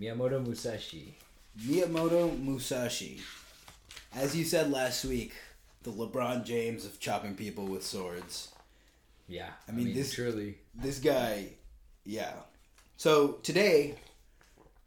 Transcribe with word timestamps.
Miyamoto 0.00 0.44
Musashi. 0.44 1.14
Miyamoto 1.60 2.36
Musashi. 2.42 3.20
As 4.14 4.34
you 4.36 4.44
said 4.44 4.70
last 4.70 5.04
week, 5.04 5.32
the 5.82 5.90
LeBron 5.90 6.44
James 6.44 6.84
of 6.84 6.98
chopping 7.00 7.34
people 7.34 7.66
with 7.66 7.84
swords. 7.84 8.48
Yeah, 9.28 9.50
I 9.68 9.72
mean, 9.72 9.94
this- 9.94 10.12
truly. 10.14 10.58
This 10.74 10.98
guy, 10.98 11.50
yeah. 12.04 12.32
So 12.96 13.38
today, 13.42 13.94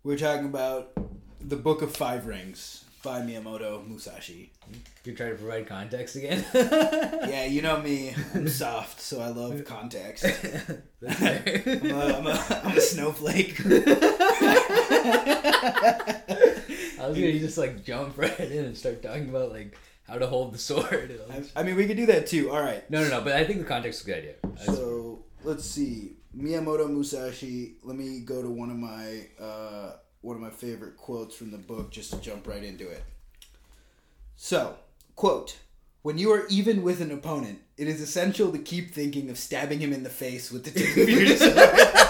we're 0.03 0.17
talking 0.17 0.45
about 0.45 0.91
the 1.39 1.55
Book 1.55 1.81
of 1.81 1.95
Five 1.95 2.25
Rings 2.25 2.83
by 3.03 3.21
Miyamoto 3.21 3.87
Musashi. 3.87 4.51
You're 5.05 5.15
trying 5.15 5.31
to 5.31 5.37
provide 5.37 5.65
context 5.67 6.15
again. 6.17 6.43
Yeah, 7.27 7.45
you 7.45 7.61
know 7.61 7.79
me. 7.81 8.13
I'm 8.33 8.47
soft, 8.63 9.01
so 9.01 9.19
I 9.21 9.27
love 9.29 9.63
context. 9.65 10.25
I'm 10.25 11.11
a, 11.11 12.15
I'm 12.17 12.27
a, 12.27 12.61
I'm 12.63 12.77
a 12.77 12.81
snowflake. 12.93 13.57
I 16.99 17.07
was 17.07 17.17
gonna 17.17 17.39
just 17.39 17.57
like 17.57 17.83
jump 17.83 18.17
right 18.17 18.39
in 18.39 18.65
and 18.65 18.77
start 18.77 19.01
talking 19.01 19.29
about 19.29 19.51
like 19.51 19.77
how 20.07 20.17
to 20.17 20.27
hold 20.27 20.53
the 20.53 20.57
sword. 20.57 21.19
I, 21.31 21.43
I 21.59 21.63
mean, 21.63 21.75
we 21.75 21.85
could 21.85 21.97
do 21.97 22.05
that 22.07 22.27
too. 22.27 22.51
All 22.51 22.61
right. 22.61 22.89
No, 22.89 23.03
no, 23.03 23.09
no. 23.09 23.21
But 23.21 23.33
I 23.33 23.43
think 23.43 23.59
the 23.59 23.65
context 23.65 24.01
is 24.01 24.07
a 24.07 24.09
good 24.09 24.17
idea. 24.17 24.33
I 24.61 24.75
So 24.75 25.23
let's 25.43 25.65
see. 25.65 26.17
Miyamoto 26.35 26.89
Musashi. 26.89 27.75
Let 27.83 27.95
me 27.95 28.19
go 28.19 28.41
to 28.41 28.49
one 28.49 28.69
of 28.69 28.77
my 28.77 29.27
uh, 29.39 29.93
one 30.21 30.35
of 30.35 30.41
my 30.41 30.49
favorite 30.49 30.97
quotes 30.97 31.35
from 31.35 31.51
the 31.51 31.57
book 31.57 31.91
just 31.91 32.11
to 32.11 32.19
jump 32.19 32.47
right 32.47 32.63
into 32.63 32.87
it. 32.89 33.03
So, 34.35 34.75
quote: 35.15 35.57
When 36.01 36.17
you 36.17 36.31
are 36.31 36.45
even 36.47 36.83
with 36.83 37.01
an 37.01 37.11
opponent, 37.11 37.59
it 37.77 37.87
is 37.87 38.01
essential 38.01 38.51
to 38.51 38.59
keep 38.59 38.93
thinking 38.93 39.29
of 39.29 39.37
stabbing 39.37 39.79
him 39.79 39.93
in 39.93 40.03
the 40.03 40.09
face 40.09 40.51
with 40.51 40.63
the 40.65 40.71
tip 40.71 40.97
of 40.97 41.09
your 41.09 41.37
sword. 41.37 42.06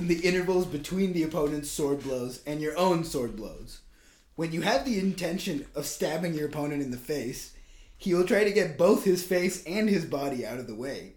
In 0.00 0.08
the 0.08 0.26
intervals 0.26 0.64
between 0.64 1.12
the 1.12 1.22
opponent's 1.22 1.70
sword 1.70 2.02
blows 2.02 2.40
and 2.46 2.62
your 2.62 2.74
own 2.78 3.04
sword 3.04 3.36
blows. 3.36 3.82
When 4.34 4.50
you 4.50 4.62
have 4.62 4.86
the 4.86 4.98
intention 4.98 5.66
of 5.74 5.84
stabbing 5.84 6.32
your 6.32 6.48
opponent 6.48 6.80
in 6.80 6.90
the 6.90 6.96
face, 6.96 7.52
he 7.98 8.14
will 8.14 8.24
try 8.24 8.44
to 8.44 8.50
get 8.50 8.78
both 8.78 9.04
his 9.04 9.22
face 9.22 9.62
and 9.64 9.90
his 9.90 10.06
body 10.06 10.46
out 10.46 10.58
of 10.58 10.66
the 10.66 10.74
way. 10.74 11.16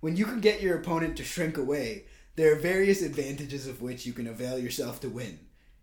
When 0.00 0.16
you 0.16 0.24
can 0.24 0.40
get 0.40 0.60
your 0.60 0.76
opponent 0.76 1.16
to 1.18 1.22
shrink 1.22 1.56
away, 1.56 2.06
there 2.34 2.50
are 2.50 2.56
various 2.56 3.02
advantages 3.02 3.68
of 3.68 3.80
which 3.80 4.04
you 4.04 4.12
can 4.12 4.26
avail 4.26 4.58
yourself 4.58 5.00
to 5.02 5.08
win. 5.08 5.38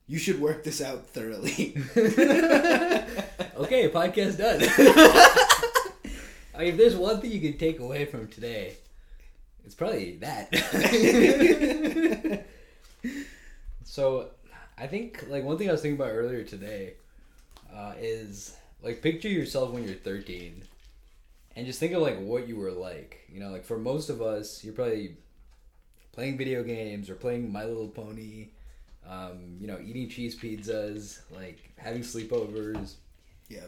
You 0.05 0.19
should 0.19 0.41
work 0.41 0.65
this 0.65 0.81
out 0.81 1.07
thoroughly. 1.07 1.77
okay, 1.95 3.89
podcast 3.89 4.37
done. 4.37 4.59
I 6.53 6.59
mean, 6.59 6.67
if 6.67 6.77
there's 6.77 6.97
one 6.97 7.21
thing 7.21 7.31
you 7.31 7.39
can 7.39 7.57
take 7.57 7.79
away 7.79 8.03
from 8.03 8.27
today, 8.27 8.75
it's 9.65 9.75
probably 9.75 10.17
that. 10.17 10.49
so, 13.83 14.29
I 14.77 14.87
think 14.87 15.25
like 15.29 15.43
one 15.43 15.57
thing 15.57 15.69
I 15.69 15.71
was 15.71 15.81
thinking 15.81 15.99
about 15.99 16.11
earlier 16.13 16.43
today 16.43 16.93
uh, 17.73 17.93
is 17.99 18.55
like 18.81 19.01
picture 19.01 19.29
yourself 19.29 19.71
when 19.71 19.83
you're 19.83 19.95
13, 19.95 20.63
and 21.55 21.65
just 21.65 21.79
think 21.79 21.93
of 21.93 22.01
like 22.01 22.19
what 22.19 22.47
you 22.47 22.55
were 22.57 22.71
like. 22.71 23.21
You 23.31 23.39
know, 23.39 23.49
like 23.49 23.63
for 23.65 23.77
most 23.77 24.09
of 24.09 24.21
us, 24.21 24.63
you're 24.63 24.73
probably 24.73 25.17
playing 26.11 26.37
video 26.37 26.63
games 26.63 27.09
or 27.09 27.15
playing 27.15 27.51
My 27.51 27.65
Little 27.65 27.89
Pony. 27.89 28.49
Um, 29.07 29.57
you 29.59 29.67
know, 29.67 29.77
eating 29.85 30.09
cheese 30.09 30.35
pizzas, 30.39 31.19
like 31.29 31.59
having 31.77 32.01
sleepovers, 32.01 32.95
Yeah. 33.49 33.67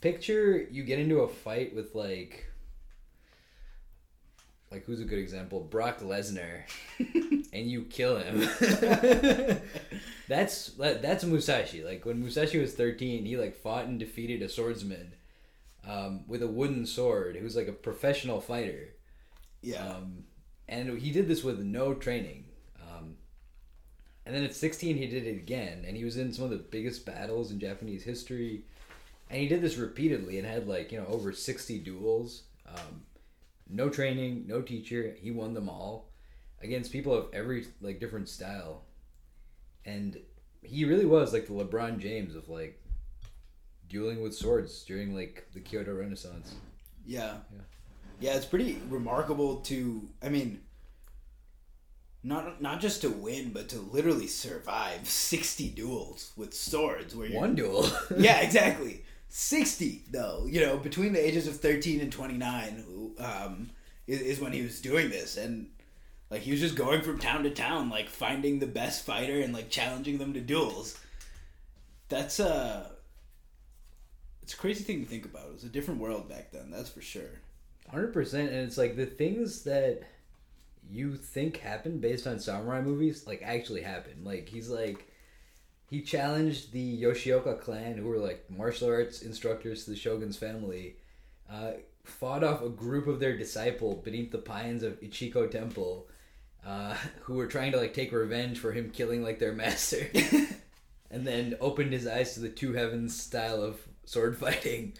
picture 0.00 0.66
you 0.70 0.84
get 0.84 0.98
into 0.98 1.20
a 1.20 1.28
fight 1.28 1.74
with 1.74 1.94
like 1.94 2.46
like 4.74 4.84
who's 4.84 5.00
a 5.00 5.04
good 5.04 5.18
example 5.18 5.60
brock 5.60 6.00
lesnar 6.00 6.62
and 7.52 7.70
you 7.70 7.82
kill 7.84 8.18
him 8.18 8.40
that's 10.28 10.66
that- 10.72 11.02
that's 11.02 11.24
musashi 11.24 11.82
like 11.84 12.04
when 12.04 12.20
musashi 12.20 12.58
was 12.58 12.74
13 12.74 13.24
he 13.24 13.36
like 13.36 13.54
fought 13.56 13.86
and 13.86 13.98
defeated 13.98 14.42
a 14.42 14.48
swordsman 14.48 15.12
um, 15.86 16.24
with 16.26 16.42
a 16.42 16.46
wooden 16.46 16.86
sword 16.86 17.36
who's 17.36 17.56
like 17.56 17.68
a 17.68 17.72
professional 17.72 18.40
fighter 18.40 18.94
Yeah. 19.62 19.86
um, 19.86 20.24
and 20.68 20.98
he 20.98 21.10
did 21.10 21.28
this 21.28 21.44
with 21.44 21.58
no 21.60 21.92
training. 21.92 22.46
Um, 22.80 23.16
and 24.24 24.34
then 24.34 24.42
at 24.44 24.54
16, 24.54 24.96
he 24.96 25.06
did 25.06 25.26
it 25.26 25.36
again, 25.36 25.84
and 25.86 25.94
he 25.94 26.04
was 26.04 26.16
in 26.16 26.32
some 26.32 26.44
of 26.46 26.50
the 26.52 26.56
biggest 26.56 27.04
battles 27.04 27.50
in 27.50 27.60
Japanese 27.60 28.02
history. 28.02 28.62
And 29.28 29.42
he 29.42 29.46
did 29.46 29.60
this 29.60 29.76
repeatedly 29.76 30.38
and 30.38 30.46
had 30.48 30.66
like 30.66 30.90
you 30.90 30.98
know 30.98 31.06
over 31.06 31.34
60 31.34 31.78
duels. 31.80 32.44
Um, 32.66 33.02
no 33.68 33.88
training, 33.88 34.44
no 34.46 34.62
teacher. 34.62 35.14
He 35.18 35.30
won 35.30 35.54
them 35.54 35.68
all 35.68 36.10
against 36.62 36.92
people 36.92 37.14
of 37.14 37.26
every 37.32 37.66
like 37.80 38.00
different 38.00 38.28
style. 38.28 38.82
And 39.84 40.18
he 40.62 40.84
really 40.84 41.06
was 41.06 41.32
like 41.32 41.46
the 41.46 41.52
LeBron 41.52 41.98
James 41.98 42.34
of 42.34 42.48
like 42.48 42.80
dueling 43.88 44.22
with 44.22 44.34
swords 44.34 44.82
during 44.84 45.14
like 45.14 45.46
the 45.52 45.60
Kyoto 45.60 45.94
Renaissance. 45.94 46.54
Yeah. 47.06 47.34
Yeah. 47.52 47.60
Yeah, 48.20 48.36
it's 48.36 48.46
pretty 48.46 48.80
remarkable 48.88 49.56
to 49.56 50.08
I 50.22 50.28
mean 50.28 50.60
not 52.22 52.62
not 52.62 52.80
just 52.80 53.02
to 53.02 53.10
win, 53.10 53.50
but 53.50 53.68
to 53.70 53.78
literally 53.78 54.26
survive 54.26 55.06
sixty 55.06 55.68
duels 55.68 56.32
with 56.36 56.54
swords 56.54 57.14
where 57.14 57.30
One 57.30 57.54
duel. 57.54 57.86
Yeah, 58.16 58.40
exactly. 58.42 59.04
Sixty 59.36 60.04
though, 60.12 60.46
you 60.48 60.60
know, 60.60 60.76
between 60.76 61.12
the 61.12 61.18
ages 61.18 61.48
of 61.48 61.58
thirteen 61.58 62.00
and 62.00 62.12
twenty 62.12 62.36
nine, 62.36 62.84
um, 63.18 63.70
is, 64.06 64.20
is 64.20 64.40
when 64.40 64.52
he 64.52 64.62
was 64.62 64.80
doing 64.80 65.10
this, 65.10 65.36
and 65.36 65.70
like 66.30 66.42
he 66.42 66.52
was 66.52 66.60
just 66.60 66.76
going 66.76 67.02
from 67.02 67.18
town 67.18 67.42
to 67.42 67.50
town, 67.50 67.90
like 67.90 68.08
finding 68.08 68.60
the 68.60 68.68
best 68.68 69.04
fighter 69.04 69.40
and 69.40 69.52
like 69.52 69.70
challenging 69.70 70.18
them 70.18 70.34
to 70.34 70.40
duels. 70.40 70.96
That's 72.08 72.38
uh 72.38 72.88
it's 74.40 74.54
a 74.54 74.56
crazy 74.56 74.84
thing 74.84 75.02
to 75.02 75.10
think 75.10 75.24
about. 75.24 75.48
It 75.48 75.54
was 75.54 75.64
a 75.64 75.68
different 75.68 75.98
world 75.98 76.28
back 76.28 76.52
then, 76.52 76.70
that's 76.70 76.90
for 76.90 77.02
sure. 77.02 77.40
Hundred 77.90 78.12
percent, 78.12 78.52
and 78.52 78.60
it's 78.60 78.78
like 78.78 78.94
the 78.94 79.04
things 79.04 79.64
that 79.64 80.04
you 80.88 81.16
think 81.16 81.56
happen 81.56 81.98
based 81.98 82.28
on 82.28 82.38
samurai 82.38 82.82
movies, 82.82 83.26
like 83.26 83.42
actually 83.42 83.82
happen. 83.82 84.22
Like 84.22 84.48
he's 84.48 84.68
like, 84.68 85.08
he 85.90 86.00
challenged 86.00 86.72
the 86.72 87.02
Yoshioka 87.02 87.60
clan, 87.60 87.96
who 87.98 88.08
were 88.08 88.18
like 88.18 88.50
martial 88.50 88.88
arts 88.88 89.22
instructors 89.22 89.84
to 89.84 89.90
the 89.90 89.96
shogun's 89.96 90.36
family, 90.36 90.96
uh, 91.50 91.72
fought 92.04 92.44
off 92.44 92.62
a 92.62 92.68
group 92.68 93.06
of 93.06 93.20
their 93.20 93.36
disciple 93.36 94.00
beneath 94.04 94.30
the 94.30 94.38
pines 94.38 94.82
of 94.82 95.00
Ichijo 95.00 95.50
Temple, 95.50 96.06
uh, 96.66 96.96
who 97.22 97.34
were 97.34 97.46
trying 97.46 97.72
to 97.72 97.78
like 97.78 97.94
take 97.94 98.12
revenge 98.12 98.58
for 98.58 98.72
him 98.72 98.90
killing 98.90 99.22
like 99.22 99.38
their 99.38 99.52
master, 99.64 100.08
and 101.10 101.26
then 101.26 101.56
opened 101.60 101.92
his 101.92 102.06
eyes 102.06 102.34
to 102.34 102.40
the 102.40 102.48
two 102.48 102.72
heavens 102.72 103.20
style 103.20 103.62
of 103.62 103.78
sword 104.06 104.38
fighting. 104.38 104.94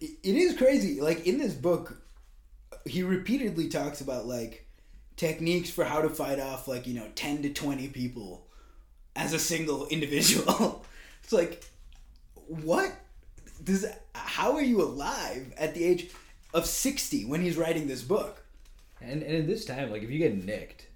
it 0.00 0.18
is 0.22 0.56
crazy. 0.56 1.00
Like 1.00 1.26
in 1.26 1.38
this 1.38 1.54
book, 1.54 1.96
he 2.84 3.02
repeatedly 3.02 3.68
talks 3.68 4.02
about 4.02 4.26
like 4.26 4.66
techniques 5.16 5.70
for 5.70 5.84
how 5.84 6.02
to 6.02 6.10
fight 6.10 6.40
off 6.40 6.68
like 6.68 6.86
you 6.86 6.94
know 6.94 7.08
ten 7.14 7.42
to 7.42 7.50
twenty 7.50 7.88
people 7.88 8.43
as 9.16 9.32
a 9.32 9.38
single 9.38 9.86
individual. 9.96 10.84
it's 11.22 11.32
like 11.32 11.64
what 12.46 12.92
does 13.62 13.86
how 14.14 14.54
are 14.54 14.62
you 14.62 14.82
alive 14.82 15.52
at 15.56 15.74
the 15.74 15.84
age 15.84 16.10
of 16.52 16.66
sixty 16.66 17.24
when 17.24 17.40
he's 17.42 17.56
writing 17.56 17.86
this 17.88 18.02
book? 18.02 18.44
And 19.00 19.22
and 19.22 19.34
in 19.34 19.46
this 19.46 19.64
time, 19.64 19.90
like 19.90 20.02
if 20.02 20.10
you 20.10 20.18
get 20.18 20.44
nicked, 20.44 20.86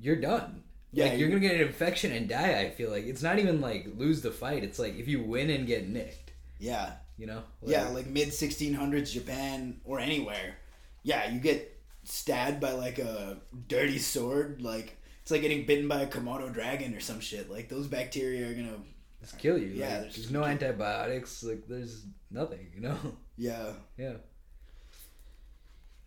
you're 0.00 0.16
done. 0.16 0.62
Yeah, 0.92 1.04
like 1.06 1.18
you're 1.18 1.28
you- 1.28 1.34
gonna 1.38 1.46
get 1.48 1.60
an 1.60 1.66
infection 1.66 2.12
and 2.12 2.28
die. 2.28 2.60
I 2.60 2.70
feel 2.70 2.90
like 2.90 3.04
it's 3.06 3.22
not 3.22 3.38
even 3.38 3.60
like 3.60 3.86
lose 3.96 4.20
the 4.22 4.30
fight. 4.30 4.64
It's 4.64 4.78
like 4.78 4.96
if 4.98 5.06
you 5.08 5.22
win 5.22 5.50
and 5.50 5.66
get 5.66 5.88
nicked, 5.88 6.32
Yeah, 6.58 6.92
you 7.16 7.26
know. 7.26 7.42
yeah, 7.64 7.88
like 7.88 8.06
mid 8.06 8.32
sixteen 8.32 8.74
hundreds 8.74 9.12
Japan 9.12 9.80
or 9.84 10.00
anywhere. 10.00 10.56
Yeah, 11.02 11.30
you 11.30 11.40
get 11.40 11.76
stabbed 12.04 12.60
by 12.60 12.72
like 12.72 12.98
a 12.98 13.38
dirty 13.68 13.98
sword. 13.98 14.60
Like 14.62 14.96
it's 15.28 15.32
like 15.32 15.42
getting 15.42 15.66
bitten 15.66 15.86
by 15.88 16.00
a 16.00 16.06
Komodo 16.06 16.50
dragon 16.50 16.94
or 16.94 17.00
some 17.00 17.20
shit. 17.20 17.50
Like 17.50 17.68
those 17.68 17.86
bacteria 17.86 18.48
are 18.50 18.54
gonna. 18.54 18.78
just 19.20 19.38
kill 19.38 19.58
you. 19.58 19.66
Yeah, 19.66 19.88
Like, 19.88 19.98
there's- 20.00 20.16
there's 20.16 20.30
no 20.30 20.42
antibiotics. 20.42 21.42
Like 21.42 21.68
there's 21.68 22.06
nothing. 22.30 22.70
You 22.74 22.80
know. 22.80 22.96
Yeah, 23.36 23.74
Yeah. 23.98 24.14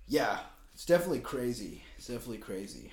yeah. 0.08 0.40
It's 0.74 0.86
definitely 0.86 1.20
crazy. 1.20 1.84
It's 1.98 2.08
definitely 2.08 2.40
crazy. 2.40 2.92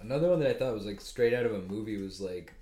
Another 0.00 0.28
one 0.28 0.40
that 0.40 0.50
I 0.50 0.58
thought 0.58 0.74
was 0.74 0.84
like 0.84 1.00
straight 1.00 1.32
out 1.32 1.46
of 1.46 1.54
a 1.54 1.62
movie 1.62 1.96
was 1.96 2.20
like 2.20 2.52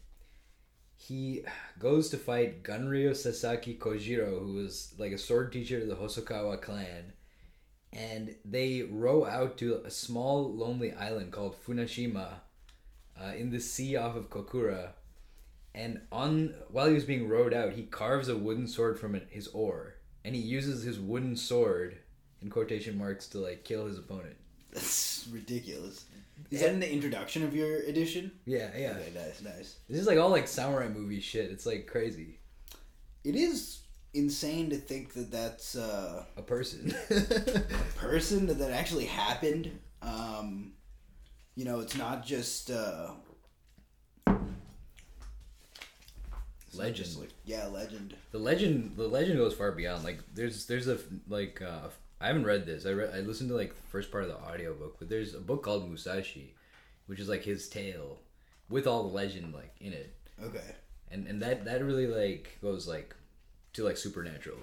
he 0.96 1.42
goes 1.78 2.08
to 2.10 2.16
fight 2.16 2.62
Ganryu 2.62 3.16
Sasaki 3.16 3.74
Kojiro, 3.74 4.38
who 4.40 4.54
was 4.54 4.94
like 4.96 5.10
a 5.12 5.18
sword 5.18 5.52
teacher 5.52 5.80
to 5.80 5.86
the 5.86 5.96
Hosokawa 5.96 6.62
clan, 6.62 7.12
and 7.92 8.34
they 8.44 8.82
row 8.82 9.24
out 9.26 9.58
to 9.58 9.82
a 9.84 9.90
small 9.90 10.52
lonely 10.54 10.92
island 10.92 11.32
called 11.32 11.56
Funashima, 11.66 12.40
uh, 13.20 13.32
in 13.36 13.50
the 13.50 13.60
sea 13.60 13.96
off 13.96 14.16
of 14.16 14.30
Kokura. 14.30 14.90
And 15.74 16.00
on 16.10 16.54
while 16.70 16.88
he 16.88 16.94
was 16.94 17.04
being 17.04 17.28
rowed 17.28 17.54
out, 17.54 17.72
he 17.72 17.82
carves 17.82 18.28
a 18.28 18.36
wooden 18.36 18.66
sword 18.66 18.98
from 18.98 19.20
his 19.30 19.48
oar, 19.48 19.94
and 20.24 20.34
he 20.34 20.40
uses 20.40 20.82
his 20.82 20.98
wooden 20.98 21.36
sword 21.36 21.98
in 22.42 22.50
quotation 22.50 22.98
marks 22.98 23.26
to 23.28 23.38
like 23.38 23.64
kill 23.64 23.86
his 23.86 23.98
opponent. 23.98 24.36
That's 24.72 25.28
ridiculous. 25.30 26.04
Is 26.50 26.60
that 26.60 26.70
in 26.70 26.80
the 26.80 26.90
introduction 26.90 27.44
of 27.44 27.54
your 27.54 27.80
edition? 27.80 28.30
Yeah, 28.44 28.70
yeah. 28.76 28.90
Okay, 28.90 29.12
nice, 29.14 29.42
nice. 29.42 29.76
This 29.88 30.00
is 30.00 30.06
like 30.06 30.18
all 30.18 30.30
like 30.30 30.48
samurai 30.48 30.88
movie 30.88 31.20
shit. 31.20 31.50
It's 31.50 31.66
like 31.66 31.86
crazy. 31.86 32.38
It 33.24 33.34
is 33.34 33.80
insane 34.14 34.70
to 34.70 34.76
think 34.76 35.12
that 35.14 35.30
that's 35.30 35.76
uh, 35.76 36.24
A 36.36 36.42
person. 36.42 36.94
a 37.10 37.98
person 37.98 38.46
that 38.46 38.58
that 38.58 38.70
actually 38.70 39.06
happened. 39.06 39.78
Um, 40.00 40.72
you 41.58 41.64
know, 41.64 41.80
it's 41.80 41.96
not 41.96 42.24
just. 42.24 42.70
Uh, 42.70 43.10
Legend. 46.74 46.96
just 46.96 47.18
like- 47.18 47.30
yeah, 47.44 47.66
legend. 47.66 48.14
the 48.30 48.38
legend 48.38 48.92
the 48.96 49.08
legend 49.08 49.38
goes 49.38 49.54
far 49.54 49.72
beyond 49.72 50.04
like 50.04 50.18
there's 50.34 50.66
there's 50.66 50.86
a 50.86 50.98
like 51.26 51.60
uh 51.60 51.88
i 52.20 52.26
haven't 52.28 52.44
read 52.44 52.66
this 52.66 52.86
i 52.86 52.90
read 52.92 53.10
i 53.14 53.20
listened 53.20 53.48
to 53.48 53.56
like 53.56 53.74
the 53.74 53.88
first 53.88 54.12
part 54.12 54.22
of 54.22 54.28
the 54.28 54.36
audiobook 54.36 54.96
but 54.98 55.08
there's 55.08 55.34
a 55.34 55.40
book 55.40 55.62
called 55.64 55.88
musashi 55.88 56.54
which 57.06 57.18
is 57.18 57.28
like 57.28 57.42
his 57.42 57.68
tale 57.68 58.18
with 58.68 58.86
all 58.86 59.02
the 59.08 59.14
legend 59.14 59.52
like 59.54 59.74
in 59.80 59.92
it 59.92 60.14
Okay. 60.44 60.62
and 61.10 61.26
and 61.26 61.42
that 61.42 61.64
that 61.64 61.82
really 61.82 62.06
like 62.06 62.58
goes 62.62 62.86
like 62.86 63.16
to 63.72 63.82
like 63.82 63.96
supernatural 63.96 64.58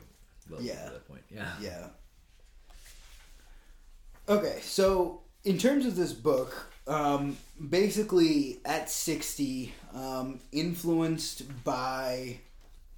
levels 0.49 0.65
Yeah. 0.69 0.73
at 0.85 0.93
that 0.93 1.07
point 1.09 1.23
yeah 1.29 1.51
Yeah. 1.59 1.87
Okay, 4.29 4.59
so 4.61 5.21
in 5.43 5.57
terms 5.57 5.85
of 5.85 5.95
this 5.97 6.13
book, 6.13 6.71
um, 6.87 7.37
basically 7.69 8.59
at 8.65 8.89
60, 8.89 9.73
um, 9.93 10.39
influenced 10.51 11.63
by 11.63 12.39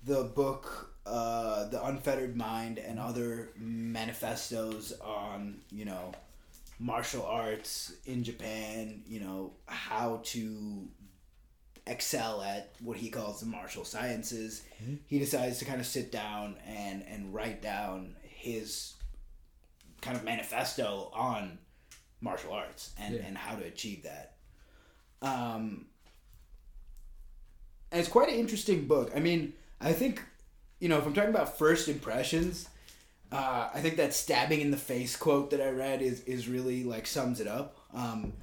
the 0.03 0.23
book 0.23 0.93
uh, 1.05 1.67
The 1.69 1.83
Unfettered 1.85 2.35
Mind 2.35 2.79
and 2.79 2.99
other 2.99 3.49
manifestos 3.57 4.93
on, 5.01 5.59
you 5.71 5.85
know, 5.85 6.11
martial 6.79 7.25
arts 7.25 7.93
in 8.05 8.23
Japan, 8.23 9.01
you 9.07 9.19
know, 9.19 9.53
how 9.65 10.21
to 10.25 10.87
excel 11.87 12.41
at 12.41 12.75
what 12.81 12.97
he 12.97 13.09
calls 13.09 13.39
the 13.39 13.45
martial 13.45 13.85
sciences. 13.85 14.63
He 15.07 15.19
decides 15.19 15.59
to 15.59 15.65
kind 15.65 15.79
of 15.79 15.87
sit 15.87 16.11
down 16.11 16.55
and, 16.67 17.03
and 17.09 17.33
write 17.33 17.61
down 17.61 18.15
his 18.21 18.93
kind 20.01 20.17
of 20.17 20.23
manifesto 20.23 21.09
on 21.13 21.57
martial 22.21 22.53
arts 22.53 22.91
and, 22.99 23.15
Yeah. 23.15 23.21
and 23.25 23.37
how 23.37 23.55
to 23.55 23.63
achieve 23.63 24.03
that. 24.03 24.35
Um, 25.21 25.85
and 27.91 27.99
it's 28.01 28.09
quite 28.09 28.29
an 28.29 28.35
interesting 28.35 28.85
book. 28.87 29.11
I 29.15 29.19
mean, 29.19 29.53
I 29.79 29.93
think, 29.93 30.21
you 30.79 30.89
know, 30.89 30.97
if 30.97 31.05
I'm 31.05 31.13
talking 31.13 31.29
about 31.29 31.57
first 31.57 31.87
impressions, 31.87 32.67
uh, 33.31 33.69
I 33.73 33.79
think 33.81 33.97
that 33.97 34.13
stabbing 34.13 34.61
in 34.61 34.71
the 34.71 34.77
face 34.77 35.15
quote 35.15 35.51
that 35.51 35.61
I 35.61 35.69
read 35.69 36.01
is, 36.01 36.21
is 36.21 36.47
really 36.47 36.83
like 36.83 37.07
sums 37.07 37.39
it 37.39 37.47
up. 37.47 37.77
Um, 37.93 38.33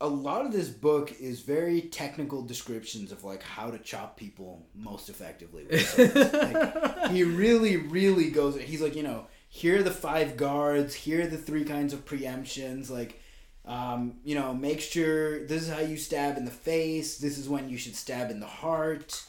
a 0.00 0.06
lot 0.06 0.44
of 0.44 0.52
this 0.52 0.68
book 0.68 1.12
is 1.20 1.40
very 1.40 1.80
technical 1.80 2.42
descriptions 2.42 3.12
of 3.12 3.24
like 3.24 3.42
how 3.42 3.70
to 3.70 3.78
chop 3.78 4.16
people 4.16 4.66
most 4.74 5.08
effectively. 5.08 5.64
With 5.70 5.98
like, 6.34 7.10
he 7.12 7.24
really, 7.24 7.76
really 7.78 8.30
goes. 8.30 8.60
He's 8.60 8.82
like, 8.82 8.94
you 8.94 9.02
know, 9.02 9.26
here 9.56 9.78
are 9.78 9.82
the 9.82 9.90
five 9.90 10.36
guards. 10.36 10.94
Here 10.94 11.22
are 11.22 11.26
the 11.26 11.38
three 11.38 11.64
kinds 11.64 11.94
of 11.94 12.04
preemptions. 12.04 12.90
Like, 12.90 13.22
um, 13.64 14.16
you 14.22 14.34
know, 14.34 14.52
make 14.52 14.82
sure 14.82 15.46
this 15.46 15.62
is 15.62 15.70
how 15.70 15.80
you 15.80 15.96
stab 15.96 16.36
in 16.36 16.44
the 16.44 16.50
face. 16.50 17.16
This 17.16 17.38
is 17.38 17.48
when 17.48 17.70
you 17.70 17.78
should 17.78 17.96
stab 17.96 18.30
in 18.30 18.38
the 18.38 18.46
heart. 18.46 19.24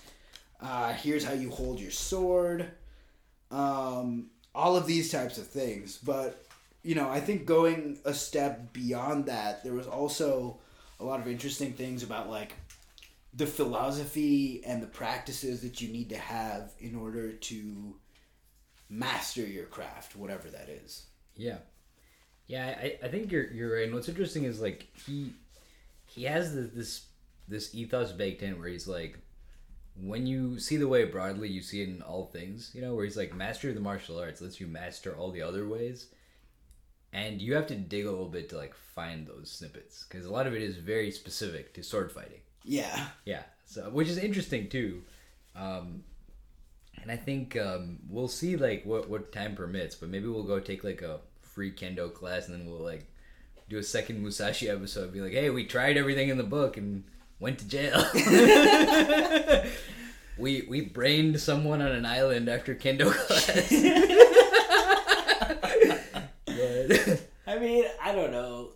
Uh, 0.62 0.92
here's 0.92 1.24
how 1.24 1.32
you 1.32 1.50
hold 1.50 1.80
your 1.80 1.92
sword. 1.92 2.70
Um, 3.52 4.26
all 4.54 4.76
of 4.76 4.86
these 4.86 5.10
types 5.10 5.38
of 5.38 5.48
things, 5.48 5.98
but 5.98 6.44
you 6.84 6.94
know, 6.94 7.10
I 7.10 7.22
think 7.22 7.46
going 7.46 7.98
a 8.04 8.14
step 8.14 8.74
beyond 8.74 9.28
that, 9.28 9.64
there 9.64 9.74
was 9.74 9.88
also 9.88 10.58
a 11.00 11.06
lot 11.06 11.22
of 11.22 11.28
interesting 11.30 11.72
things 11.72 12.04
about 12.04 12.30
like 12.30 12.54
the 13.34 13.48
philosophy 13.48 14.62
and 14.66 14.84
the 14.84 14.88
practices 14.88 15.62
that 15.62 15.80
you 15.80 15.88
need 15.88 16.10
to 16.10 16.18
have 16.18 16.74
in 16.80 16.98
order 16.98 17.32
to 17.32 17.96
master 18.90 19.42
your 19.42 19.66
craft, 19.66 20.16
whatever 20.16 20.50
that 20.50 20.70
is. 20.70 21.06
Yeah, 21.36 21.58
yeah. 22.48 22.78
I, 22.82 22.98
I 23.04 23.08
think 23.10 23.32
you're 23.32 23.52
you're 23.52 23.76
right. 23.76 23.86
And 23.86 23.94
what's 23.94 24.10
interesting 24.10 24.44
is 24.44 24.62
like 24.62 24.88
he 25.06 25.34
he 26.06 26.24
has 26.24 26.54
the, 26.56 26.62
this 26.62 27.06
this 27.48 27.74
ethos 27.76 28.12
baked 28.12 28.42
in 28.42 28.60
where 28.60 28.70
he's 28.70 28.88
like, 28.88 29.18
when 30.02 30.28
you 30.28 30.60
see 30.60 30.78
the 30.78 30.88
way 30.88 31.06
broadly, 31.06 31.50
you 31.50 31.62
see 31.62 31.82
it 31.82 31.90
in 31.90 32.02
all 32.02 32.26
things. 32.26 32.72
You 32.74 32.82
know, 32.82 32.96
where 32.96 33.06
he's 33.06 33.18
like, 33.18 33.34
master 33.34 33.70
of 33.70 33.76
the 33.76 33.82
martial 33.82 34.20
arts 34.20 34.42
lets 34.42 34.60
you 34.60 34.68
master 34.68 35.16
all 35.16 35.32
the 35.32 35.42
other 35.42 35.68
ways, 35.68 36.08
and 37.14 37.42
you 37.42 37.56
have 37.56 37.68
to 37.68 37.76
dig 37.76 38.06
a 38.06 38.12
little 38.12 38.28
bit 38.30 38.50
to 38.50 38.58
like 38.58 38.74
find 38.74 39.28
those 39.28 39.52
snippets 39.52 40.06
because 40.08 40.26
a 40.26 40.32
lot 40.32 40.48
of 40.48 40.54
it 40.54 40.62
is 40.62 40.78
very 40.78 41.12
specific 41.12 41.74
to 41.74 41.84
sword 41.84 42.12
fighting. 42.12 42.42
Yeah. 42.64 43.08
Yeah, 43.26 43.44
so 43.66 43.90
which 43.90 44.10
is 44.10 44.18
interesting 44.18 44.68
too, 44.70 45.04
um, 45.56 46.04
and 47.08 47.18
I 47.18 47.24
think 47.24 47.56
um, 47.56 48.00
we'll 48.10 48.28
see 48.28 48.58
like 48.58 48.84
what 48.84 49.10
what 49.10 49.32
time 49.32 49.56
permits, 49.56 49.96
but 49.96 50.10
maybe 50.10 50.28
we'll 50.28 50.44
go 50.44 50.60
take 50.60 50.84
like 50.84 51.02
a 51.02 51.22
free 51.42 51.72
kendo 51.72 52.14
class, 52.14 52.50
and 52.50 52.60
then 52.60 52.70
we'll 52.70 52.84
like 52.84 53.08
do 53.70 53.78
a 53.78 53.84
second 53.84 54.22
Musashi 54.22 54.68
episode, 54.68 55.14
be 55.14 55.22
like, 55.22 55.32
hey, 55.32 55.50
we 55.50 55.66
tried 55.66 55.96
everything 55.96 56.28
in 56.28 56.38
the 56.38 56.44
book 56.44 56.76
and 56.76 57.06
went 57.40 57.60
to 57.60 57.68
jail. 57.68 58.06
we 60.38 60.64
we 60.64 60.82
brained 60.82 61.40
someone 61.40 61.82
on 61.82 61.94
an 61.94 62.06
island 62.06 62.50
after 62.50 62.76
kendo 62.76 63.10
class. 63.14 63.72
but, 66.46 67.24
I 67.48 67.58
mean, 67.58 67.86
I 68.04 68.12
don't 68.12 68.34
know. 68.34 68.72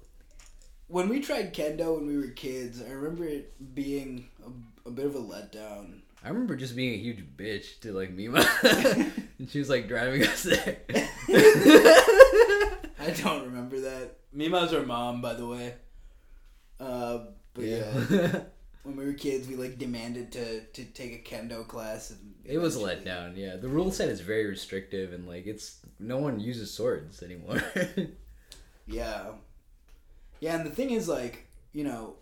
When 0.87 1.09
we 1.09 1.19
tried 1.19 1.53
kendo 1.53 1.97
when 1.97 2.07
we 2.07 2.15
were 2.15 2.27
kids, 2.27 2.81
I 2.81 2.91
remember 2.91 3.25
it 3.25 3.75
being 3.75 4.29
a, 4.45 4.87
a 4.87 4.91
bit 4.91 5.05
of 5.05 5.15
a 5.15 5.19
letdown. 5.19 6.03
I 6.23 6.29
remember 6.29 6.55
just 6.55 6.75
being 6.75 6.93
a 6.93 6.97
huge 6.97 7.23
bitch 7.35 7.79
to 7.81 7.93
like 7.93 8.11
Mima, 8.11 8.45
and 8.63 9.49
she 9.49 9.59
was 9.59 9.69
like 9.69 9.87
driving 9.87 10.23
us 10.23 10.43
there. 10.43 10.77
I 12.99 13.09
don't 13.23 13.45
remember 13.45 13.79
that. 13.81 14.17
Mima's 14.31 14.73
our 14.73 14.83
mom, 14.85 15.21
by 15.21 15.33
the 15.33 15.47
way. 15.47 15.73
Uh, 16.79 17.19
but 17.53 17.63
yeah. 17.63 17.83
when 18.83 18.95
we 18.95 19.05
were 19.05 19.13
kids, 19.13 19.47
we 19.47 19.55
like 19.55 19.77
demanded 19.77 20.31
to 20.33 20.61
to 20.61 20.85
take 20.85 21.13
a 21.13 21.29
kendo 21.29 21.67
class. 21.67 22.11
And 22.11 22.35
It 22.45 22.59
was 22.59 22.75
eventually- 22.75 23.11
letdown, 23.11 23.37
yeah. 23.37 23.55
The 23.55 23.67
rule 23.69 23.91
set 23.91 24.09
is 24.09 24.21
very 24.21 24.45
restrictive, 24.45 25.13
and 25.13 25.27
like 25.27 25.47
it's 25.47 25.79
no 25.99 26.17
one 26.17 26.39
uses 26.39 26.71
swords 26.73 27.23
anymore. 27.23 27.61
Yeah, 28.87 29.31
yeah, 30.39 30.55
and 30.57 30.65
the 30.65 30.71
thing 30.71 30.89
is, 30.91 31.07
like, 31.07 31.47
you 31.71 31.83
know, 31.83 32.15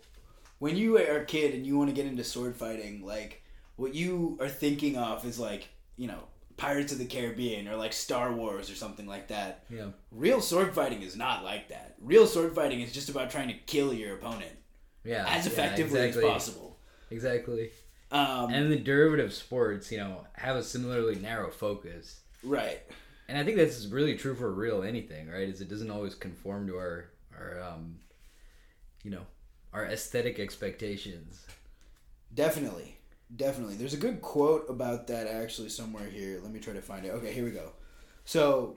when 0.58 0.76
you 0.76 0.98
are 0.98 1.18
a 1.18 1.24
kid 1.24 1.54
and 1.54 1.66
you 1.66 1.76
want 1.76 1.88
to 1.90 1.94
get 1.96 2.06
into 2.06 2.22
sword 2.22 2.54
fighting, 2.54 3.04
like, 3.04 3.39
what 3.80 3.94
you 3.94 4.36
are 4.40 4.48
thinking 4.48 4.96
of 4.98 5.24
is 5.24 5.38
like, 5.38 5.68
you 5.96 6.06
know, 6.06 6.20
Pirates 6.58 6.92
of 6.92 6.98
the 6.98 7.06
Caribbean 7.06 7.66
or 7.66 7.76
like 7.76 7.94
Star 7.94 8.30
Wars 8.32 8.70
or 8.70 8.74
something 8.74 9.06
like 9.06 9.28
that. 9.28 9.64
yeah, 9.70 9.86
Real 10.12 10.42
sword 10.42 10.74
fighting 10.74 11.00
is 11.00 11.16
not 11.16 11.42
like 11.42 11.70
that. 11.70 11.94
Real 11.98 12.26
sword 12.26 12.54
fighting 12.54 12.82
is 12.82 12.92
just 12.92 13.08
about 13.08 13.30
trying 13.30 13.48
to 13.48 13.54
kill 13.54 13.94
your 13.94 14.14
opponent 14.14 14.52
yeah, 15.02 15.24
as 15.26 15.46
yeah, 15.46 15.52
effectively 15.52 16.00
exactly, 16.00 16.24
as 16.24 16.30
possible. 16.32 16.76
Exactly. 17.10 17.70
Um, 18.12 18.52
And 18.52 18.70
the 18.70 18.76
derivative 18.76 19.32
sports, 19.32 19.90
you 19.90 19.96
know, 19.96 20.26
have 20.34 20.56
a 20.56 20.62
similarly 20.62 21.14
narrow 21.14 21.50
focus, 21.50 22.20
right. 22.42 22.80
and 23.28 23.38
I 23.38 23.44
think 23.44 23.56
that's 23.56 23.86
really 23.86 24.16
true 24.16 24.34
for 24.34 24.52
real 24.52 24.82
anything, 24.82 25.28
right? 25.30 25.48
Is 25.48 25.62
it 25.62 25.70
doesn't 25.70 25.90
always 25.90 26.14
conform 26.14 26.66
to 26.66 26.76
our 26.76 27.10
our 27.34 27.62
um, 27.62 28.00
you 29.02 29.10
know, 29.10 29.24
our 29.72 29.86
aesthetic 29.86 30.38
expectations. 30.38 31.46
Definitely. 32.34 32.99
Definitely. 33.34 33.76
There's 33.76 33.94
a 33.94 33.98
good 33.98 34.20
quote 34.20 34.66
about 34.68 35.06
that 35.06 35.26
actually 35.26 35.68
somewhere 35.68 36.06
here. 36.06 36.40
Let 36.42 36.52
me 36.52 36.58
try 36.58 36.72
to 36.72 36.82
find 36.82 37.06
it. 37.06 37.10
Okay, 37.10 37.32
here 37.32 37.44
we 37.44 37.52
go. 37.52 37.70
So 38.24 38.76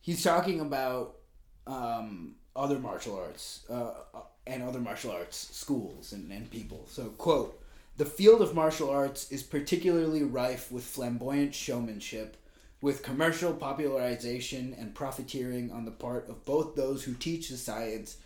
he's 0.00 0.22
talking 0.22 0.60
about 0.60 1.16
um, 1.66 2.34
other 2.56 2.78
martial 2.78 3.16
arts 3.16 3.64
uh, 3.70 3.92
uh, 4.14 4.20
and 4.46 4.62
other 4.62 4.80
martial 4.80 5.12
arts 5.12 5.36
schools 5.36 6.12
and, 6.12 6.30
and 6.32 6.50
people. 6.50 6.84
So, 6.88 7.04
quote, 7.10 7.60
the 7.96 8.04
field 8.04 8.42
of 8.42 8.54
martial 8.54 8.90
arts 8.90 9.30
is 9.30 9.42
particularly 9.42 10.24
rife 10.24 10.72
with 10.72 10.82
flamboyant 10.82 11.54
showmanship, 11.54 12.36
with 12.80 13.04
commercial 13.04 13.54
popularization 13.54 14.74
and 14.76 14.94
profiteering 14.94 15.70
on 15.70 15.84
the 15.84 15.92
part 15.92 16.28
of 16.28 16.44
both 16.44 16.74
those 16.74 17.04
who 17.04 17.14
teach 17.14 17.48
the 17.48 17.56
science 17.56 18.16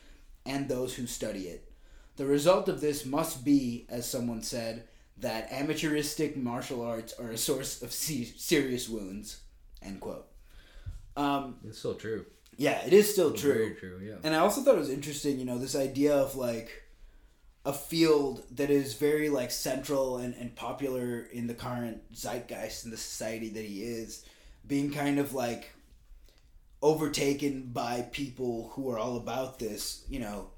and 0.47 0.69
those 0.69 0.95
who 0.95 1.07
study 1.07 1.43
it. 1.43 1.71
The 2.17 2.27
result 2.27 2.69
of 2.69 2.81
this 2.81 3.05
must 3.05 3.45
be, 3.45 3.87
as 3.91 4.09
someone 4.11 4.43
said, 4.43 4.85
that 5.21 5.51
amateuristic 5.51 6.37
martial 6.37 6.83
arts 6.83 7.13
are 7.19 7.31
a 7.31 7.37
source 7.39 7.83
of 7.83 7.93
se- 7.93 8.33
serious 8.37 8.89
wounds. 8.89 9.41
End 9.83 10.01
quote. 10.01 10.27
Um, 11.17 11.57
It's 11.67 11.79
still 11.79 11.95
true. 11.95 12.27
yeah, 12.57 12.85
it 12.87 12.93
is 12.93 13.11
still 13.13 13.33
true. 13.33 13.55
Very 13.55 13.75
true. 13.75 14.01
Yeah. 14.03 14.17
And 14.23 14.35
I 14.35 14.39
also 14.39 14.61
thought 14.63 14.77
it 14.77 14.79
was 14.79 14.91
interesting, 14.91 15.39
you 15.39 15.45
know, 15.45 15.59
this 15.59 15.75
idea 15.75 16.15
of 16.15 16.37
like 16.37 16.85
a 17.65 17.73
field 17.73 18.45
that 18.53 18.71
is 18.71 18.95
very 18.95 19.29
like 19.29 19.51
central 19.51 20.17
and, 20.19 20.35
and 20.35 20.55
popular 20.55 21.21
in 21.33 21.47
the 21.49 21.55
current 21.55 22.01
zeitgeist 22.15 22.85
in 22.85 22.91
the 22.91 22.97
society 22.97 23.49
that 23.51 23.65
he 23.65 23.83
is, 23.83 24.25
being 24.67 24.93
kind 24.93 25.19
of 25.19 25.35
like 25.35 25.73
overtaken 26.83 27.71
by 27.73 28.03
people 28.13 28.71
who 28.75 28.89
are 28.91 28.99
all 28.99 29.17
about 29.17 29.59
this, 29.59 30.05
you 30.09 30.21
know, 30.21 30.51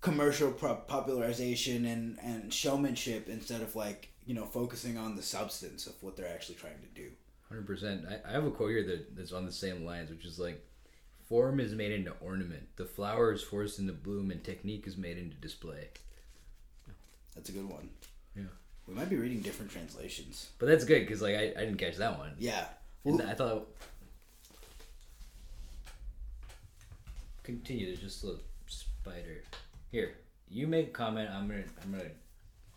commercial 0.00 0.52
pop- 0.52 0.88
popularization 0.88 1.84
and 1.86 2.18
and 2.22 2.52
showmanship 2.52 3.28
instead 3.28 3.60
of 3.62 3.74
like 3.76 4.08
you 4.26 4.34
know 4.34 4.44
focusing 4.44 4.96
on 4.96 5.16
the 5.16 5.22
substance 5.22 5.86
of 5.86 5.94
what 6.02 6.16
they're 6.16 6.32
actually 6.32 6.56
trying 6.56 6.80
to 6.80 7.00
do. 7.00 7.10
Hundred 7.48 7.66
percent. 7.66 8.04
I, 8.08 8.28
I 8.28 8.32
have 8.32 8.44
a 8.44 8.50
quote 8.50 8.70
here 8.70 8.84
that, 8.84 9.16
that's 9.16 9.32
on 9.32 9.46
the 9.46 9.52
same 9.52 9.84
lines, 9.84 10.10
which 10.10 10.24
is 10.24 10.38
like, 10.38 10.64
"Form 11.28 11.60
is 11.60 11.72
made 11.74 11.92
into 11.92 12.12
ornament. 12.20 12.64
The 12.76 12.84
flower 12.86 13.32
is 13.32 13.42
forced 13.42 13.78
into 13.78 13.92
bloom, 13.92 14.30
and 14.30 14.42
technique 14.42 14.86
is 14.86 14.96
made 14.96 15.16
into 15.18 15.36
display." 15.36 15.88
That's 17.34 17.50
a 17.50 17.52
good 17.52 17.68
one. 17.68 17.90
Yeah. 18.34 18.44
We 18.88 18.94
might 18.94 19.10
be 19.10 19.16
reading 19.16 19.40
different 19.40 19.70
translations. 19.70 20.50
But 20.58 20.66
that's 20.66 20.84
good 20.84 21.00
because 21.00 21.22
like 21.22 21.36
I, 21.36 21.52
I 21.56 21.64
didn't 21.64 21.76
catch 21.76 21.96
that 21.96 22.18
one. 22.18 22.32
Yeah. 22.38 22.64
And 23.04 23.18
Well, 23.18 23.28
I 23.28 23.34
thought. 23.34 23.68
Continue. 27.44 27.86
There's 27.86 28.00
just 28.00 28.24
a 28.24 28.36
spider. 28.66 29.42
Here, 29.96 30.12
you 30.50 30.66
make 30.66 30.88
a 30.88 30.90
comment. 30.90 31.30
I'm 31.30 31.48
gonna 31.48 31.62
I'm 31.82 31.90
gonna 31.90 32.10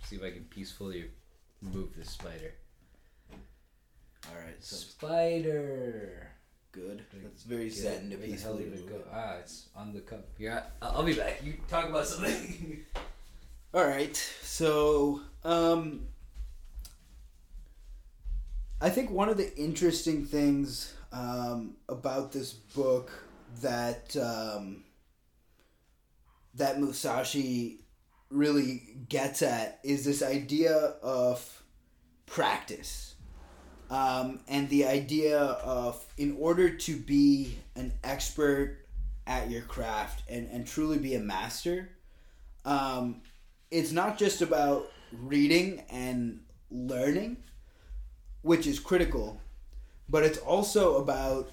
see 0.05 0.15
if 0.15 0.23
I 0.23 0.31
can 0.31 0.45
peacefully 0.45 1.11
move 1.61 1.89
this 1.93 2.11
spider. 2.11 2.53
all 3.33 4.39
right. 4.41 4.55
So 4.61 4.77
Spider. 4.77 6.31
good. 6.71 7.03
That's 7.21 7.43
very 7.43 7.65
Get 7.67 7.75
to 7.75 7.87
it. 7.87 7.91
Where 7.91 7.99
the 8.09 8.15
hell 8.15 8.25
peacefully 8.31 8.63
did 8.63 8.73
it 8.75 8.87
go? 8.87 8.95
it. 8.95 9.07
Ah, 9.13 9.33
it's 9.41 9.67
on 9.75 9.91
the 9.93 9.99
cup. 9.99 10.29
Yeah, 10.37 10.61
I'll 10.81 10.91
I'll 10.99 11.03
be 11.03 11.13
back. 11.13 11.41
You 11.43 11.55
talk 11.67 11.89
about 11.89 12.07
something. 12.07 12.85
All 13.73 13.83
right. 13.85 14.15
So, 14.41 15.19
um, 15.43 16.07
I 18.79 18.89
think 18.89 19.11
one 19.11 19.27
of 19.27 19.35
the 19.35 19.53
interesting 19.57 20.23
things 20.25 20.93
um, 21.11 21.75
about 21.89 22.31
this 22.31 22.53
book 22.53 23.11
that 23.61 24.15
um, 24.15 24.85
that 26.55 26.79
Musashi 26.79 27.81
really 28.29 28.95
gets 29.07 29.41
at 29.41 29.79
is 29.83 30.05
this 30.05 30.21
idea 30.21 30.75
of 31.01 31.63
practice. 32.25 33.15
Um, 33.89 34.41
and 34.47 34.69
the 34.69 34.85
idea 34.85 35.39
of, 35.39 36.05
in 36.17 36.37
order 36.39 36.69
to 36.69 36.95
be 36.95 37.57
an 37.75 37.91
expert 38.03 38.85
at 39.25 39.49
your 39.49 39.63
craft 39.63 40.23
and, 40.29 40.47
and 40.51 40.65
truly 40.67 40.99
be 40.99 41.15
a 41.15 41.19
master, 41.19 41.89
um, 42.65 43.21
it's 43.71 43.91
not 43.91 44.17
just 44.19 44.41
about 44.43 44.91
reading 45.11 45.83
and 45.89 46.41
learning, 46.69 47.37
which 48.43 48.67
is 48.67 48.79
critical, 48.79 49.41
but 50.07 50.23
it's 50.23 50.37
also 50.37 50.97
about 50.97 51.51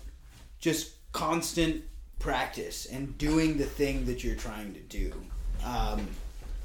just 0.58 0.92
constant 1.12 1.84
practice 2.18 2.87
and 2.87 3.16
doing 3.18 3.56
the 3.58 3.64
thing 3.64 4.06
that 4.06 4.25
you're 4.25 4.37
trying 4.37 4.75
to 4.75 4.80
do. 4.80 5.12
Um, 5.64 6.06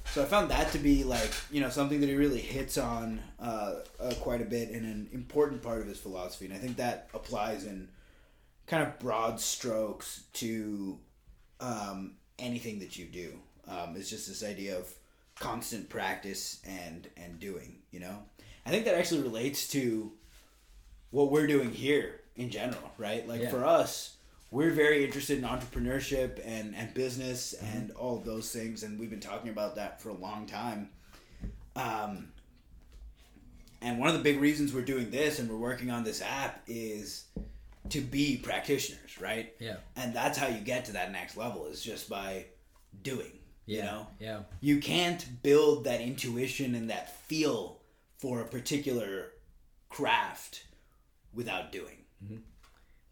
so 0.05 0.21
I 0.21 0.25
found 0.25 0.51
that 0.51 0.71
to 0.73 0.77
be 0.79 1.03
like 1.03 1.31
you 1.51 1.61
know 1.61 1.69
something 1.69 2.01
that 2.01 2.07
he 2.07 2.15
really 2.15 2.39
hits 2.41 2.77
on 2.77 3.21
uh, 3.39 3.75
uh, 3.99 4.13
quite 4.19 4.41
a 4.41 4.45
bit 4.45 4.69
and 4.69 4.83
an 4.85 5.09
important 5.13 5.61
part 5.61 5.81
of 5.81 5.87
his 5.87 5.99
philosophy, 5.99 6.45
and 6.45 6.53
I 6.53 6.57
think 6.57 6.77
that 6.77 7.09
applies 7.13 7.65
in 7.65 7.87
kind 8.67 8.83
of 8.83 8.99
broad 8.99 9.39
strokes 9.39 10.23
to 10.33 10.97
um, 11.59 12.15
anything 12.39 12.79
that 12.79 12.97
you 12.97 13.05
do. 13.05 13.33
Um, 13.67 13.95
it's 13.95 14.09
just 14.09 14.27
this 14.27 14.43
idea 14.43 14.77
of 14.77 14.91
constant 15.39 15.89
practice 15.89 16.59
and 16.67 17.07
and 17.15 17.39
doing. 17.39 17.77
You 17.91 18.01
know, 18.01 18.17
I 18.65 18.69
think 18.69 18.85
that 18.85 18.95
actually 18.95 19.21
relates 19.21 19.67
to 19.69 20.11
what 21.11 21.31
we're 21.31 21.47
doing 21.47 21.71
here 21.71 22.21
in 22.35 22.49
general, 22.49 22.91
right? 22.97 23.27
Like 23.27 23.41
Yeah. 23.41 23.49
for 23.49 23.65
us, 23.65 24.15
we're 24.51 24.71
very 24.71 25.03
interested 25.03 25.37
in 25.37 25.43
entrepreneurship 25.45 26.39
and 26.45 26.75
and 26.75 26.93
business 26.93 27.53
and 27.53 27.91
all 27.91 28.17
of 28.17 28.25
those 28.25 28.51
things, 28.51 28.83
and 28.83 28.99
we've 28.99 29.09
been 29.09 29.19
talking 29.19 29.49
about 29.49 29.75
that 29.75 30.01
for 30.01 30.09
a 30.09 30.13
long 30.13 30.45
time. 30.45 30.89
Um, 31.75 32.27
and 33.81 33.97
one 33.97 34.09
of 34.09 34.13
the 34.15 34.21
big 34.23 34.39
reasons 34.39 34.73
we're 34.73 34.81
doing 34.83 35.09
this 35.09 35.39
and 35.39 35.49
we're 35.49 35.57
working 35.57 35.89
on 35.89 36.03
this 36.03 36.21
app 36.21 36.61
is 36.67 37.23
to 37.89 37.99
be 37.99 38.37
practitioners, 38.37 39.19
right? 39.19 39.53
yeah. 39.59 39.77
And 39.95 40.13
that's 40.13 40.37
how 40.37 40.47
you 40.47 40.59
get 40.59 40.85
to 40.85 40.91
that 40.93 41.11
next 41.11 41.35
level 41.35 41.65
is 41.67 41.81
just 41.81 42.07
by 42.09 42.45
doing. 43.01 43.31
Yeah. 43.65 43.77
You 43.77 43.83
know, 43.83 44.07
Yeah. 44.19 44.39
you 44.59 44.79
can't 44.79 45.25
build 45.41 45.85
that 45.85 45.99
intuition 46.01 46.75
and 46.75 46.89
that 46.91 47.19
feel 47.27 47.79
for 48.19 48.41
a 48.41 48.45
particular 48.45 49.31
craft 49.89 50.65
without 51.33 51.71
doing. 51.71 51.97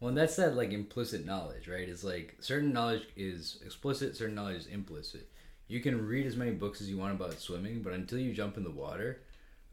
Well, 0.00 0.08
and 0.08 0.16
that's 0.16 0.36
that 0.36 0.56
like 0.56 0.72
implicit 0.72 1.26
knowledge, 1.26 1.68
right? 1.68 1.88
It's 1.88 2.02
like 2.02 2.36
certain 2.40 2.72
knowledge 2.72 3.06
is 3.16 3.58
explicit, 3.64 4.16
certain 4.16 4.34
knowledge 4.34 4.56
is 4.56 4.66
implicit. 4.66 5.28
You 5.68 5.80
can 5.80 6.06
read 6.06 6.26
as 6.26 6.36
many 6.36 6.52
books 6.52 6.80
as 6.80 6.88
you 6.88 6.96
want 6.96 7.14
about 7.14 7.38
swimming, 7.38 7.82
but 7.82 7.92
until 7.92 8.18
you 8.18 8.32
jump 8.32 8.56
in 8.56 8.64
the 8.64 8.70
water, 8.70 9.20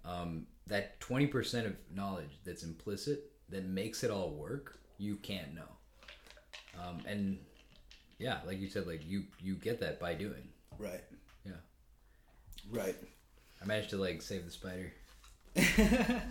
um, 0.04 0.46
that 0.68 1.00
twenty 1.00 1.28
percent 1.28 1.66
of 1.66 1.76
knowledge 1.96 2.40
that's 2.46 2.64
implicit 2.64 3.32
that 3.50 3.64
makes 3.66 4.04
it 4.04 4.12
all 4.12 4.32
work, 4.32 4.80
you 4.98 5.16
can't 5.16 5.56
know. 5.56 5.70
Um, 6.78 7.00
and 7.08 7.40
yeah, 8.20 8.40
like 8.46 8.60
you 8.60 8.68
said, 8.68 8.86
like 8.86 9.08
you 9.08 9.24
you 9.42 9.56
get 9.56 9.80
that 9.80 9.98
by 9.98 10.14
doing. 10.14 10.50
Right. 10.78 11.04
Yeah. 11.46 11.54
Right. 12.70 12.96
I 13.62 13.66
managed 13.66 13.92
to 13.92 13.98
like 13.98 14.22
save 14.22 14.46
the 14.46 14.52
spider. 14.52 14.94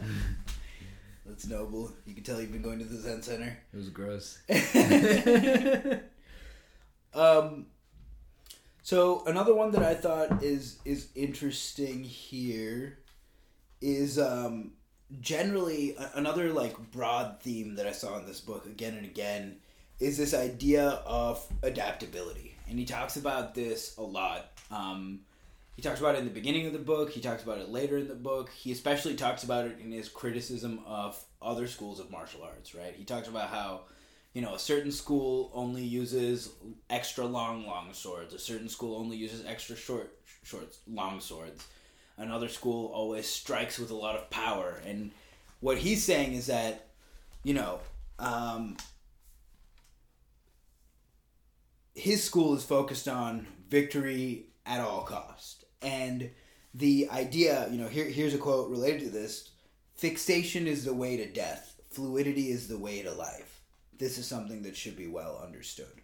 That's 1.26 1.46
noble. 1.46 1.92
You 2.06 2.14
can 2.14 2.22
tell 2.22 2.40
you've 2.40 2.52
been 2.52 2.62
going 2.62 2.78
to 2.78 2.84
the 2.84 2.96
Zen 2.98 3.22
Center. 3.22 3.58
It 3.72 3.76
was 3.76 3.90
gross. 3.90 4.38
Um, 7.16 7.66
so 8.82 9.24
another 9.26 9.54
one 9.54 9.72
that 9.72 9.82
I 9.82 9.94
thought 9.94 10.42
is 10.42 10.78
is 10.84 11.08
interesting 11.14 12.04
here 12.04 12.98
is 13.80 14.18
um, 14.18 14.72
generally 15.20 15.96
a- 15.96 16.10
another 16.14 16.52
like 16.52 16.92
broad 16.92 17.40
theme 17.40 17.76
that 17.76 17.86
I 17.86 17.92
saw 17.92 18.18
in 18.18 18.26
this 18.26 18.40
book 18.40 18.66
again 18.66 18.94
and 18.94 19.06
again 19.06 19.56
is 19.98 20.18
this 20.18 20.34
idea 20.34 20.88
of 21.06 21.42
adaptability, 21.62 22.54
and 22.68 22.78
he 22.78 22.84
talks 22.84 23.16
about 23.16 23.54
this 23.54 23.96
a 23.96 24.02
lot. 24.02 24.52
Um, 24.70 25.20
he 25.76 25.82
talks 25.82 26.00
about 26.00 26.16
it 26.16 26.18
in 26.18 26.24
the 26.24 26.30
beginning 26.30 26.66
of 26.66 26.72
the 26.72 26.78
book. 26.78 27.10
He 27.10 27.20
talks 27.20 27.44
about 27.44 27.58
it 27.58 27.68
later 27.68 27.98
in 27.98 28.08
the 28.08 28.14
book. 28.14 28.50
He 28.50 28.72
especially 28.72 29.14
talks 29.14 29.44
about 29.44 29.66
it 29.66 29.78
in 29.80 29.92
his 29.92 30.08
criticism 30.08 30.80
of 30.86 31.22
other 31.40 31.68
schools 31.68 32.00
of 32.00 32.10
martial 32.10 32.42
arts. 32.42 32.74
Right? 32.74 32.94
He 32.96 33.04
talks 33.04 33.28
about 33.28 33.50
how 33.50 33.82
you 34.36 34.42
know, 34.42 34.54
a 34.54 34.58
certain 34.58 34.92
school 34.92 35.50
only 35.54 35.82
uses 35.82 36.50
extra 36.90 37.24
long, 37.24 37.66
long 37.66 37.94
swords. 37.94 38.34
A 38.34 38.38
certain 38.38 38.68
school 38.68 39.00
only 39.00 39.16
uses 39.16 39.46
extra 39.46 39.74
short, 39.74 40.12
short, 40.44 40.76
long 40.86 41.20
swords. 41.20 41.66
Another 42.18 42.48
school 42.48 42.92
always 42.92 43.26
strikes 43.26 43.78
with 43.78 43.90
a 43.90 43.94
lot 43.94 44.14
of 44.14 44.28
power. 44.28 44.82
And 44.84 45.12
what 45.60 45.78
he's 45.78 46.04
saying 46.04 46.34
is 46.34 46.48
that, 46.48 46.88
you 47.44 47.54
know, 47.54 47.80
um, 48.18 48.76
his 51.94 52.22
school 52.22 52.54
is 52.54 52.62
focused 52.62 53.08
on 53.08 53.46
victory 53.70 54.48
at 54.66 54.80
all 54.80 55.00
cost. 55.00 55.64
And 55.82 56.30
the 56.74 57.08
idea, 57.10 57.68
you 57.70 57.78
know, 57.78 57.88
here, 57.88 58.06
here's 58.06 58.34
a 58.34 58.38
quote 58.38 58.70
related 58.70 59.00
to 59.00 59.10
this 59.10 59.50
fixation 59.94 60.66
is 60.66 60.84
the 60.84 60.94
way 60.94 61.16
to 61.16 61.26
death, 61.26 61.80
fluidity 61.90 62.50
is 62.50 62.68
the 62.68 62.78
way 62.78 63.02
to 63.02 63.12
life 63.12 63.56
this 63.98 64.18
is 64.18 64.26
something 64.26 64.62
that 64.62 64.76
should 64.76 64.96
be 64.96 65.06
well 65.06 65.40
understood. 65.44 66.02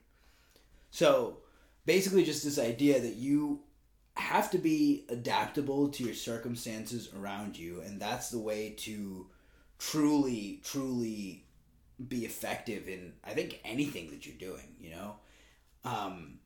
So, 0.90 1.38
basically, 1.86 2.24
just 2.24 2.44
this 2.44 2.58
idea 2.58 3.00
that 3.00 3.14
you 3.14 3.60
have 4.16 4.50
to 4.50 4.58
be 4.58 5.06
adaptable 5.08 5.88
to 5.88 6.04
your 6.04 6.14
circumstances 6.14 7.08
around 7.18 7.56
you, 7.56 7.80
and 7.80 8.00
that's 8.00 8.30
the 8.30 8.38
way 8.38 8.70
to 8.78 9.26
truly, 9.78 10.60
truly 10.64 11.44
be 12.08 12.24
effective 12.24 12.88
in, 12.88 13.14
I 13.24 13.30
think, 13.30 13.60
anything 13.64 14.10
that 14.10 14.26
you're 14.26 14.36
doing, 14.36 14.74
you 14.80 14.90
know? 14.90 15.16
Um, 15.84 16.38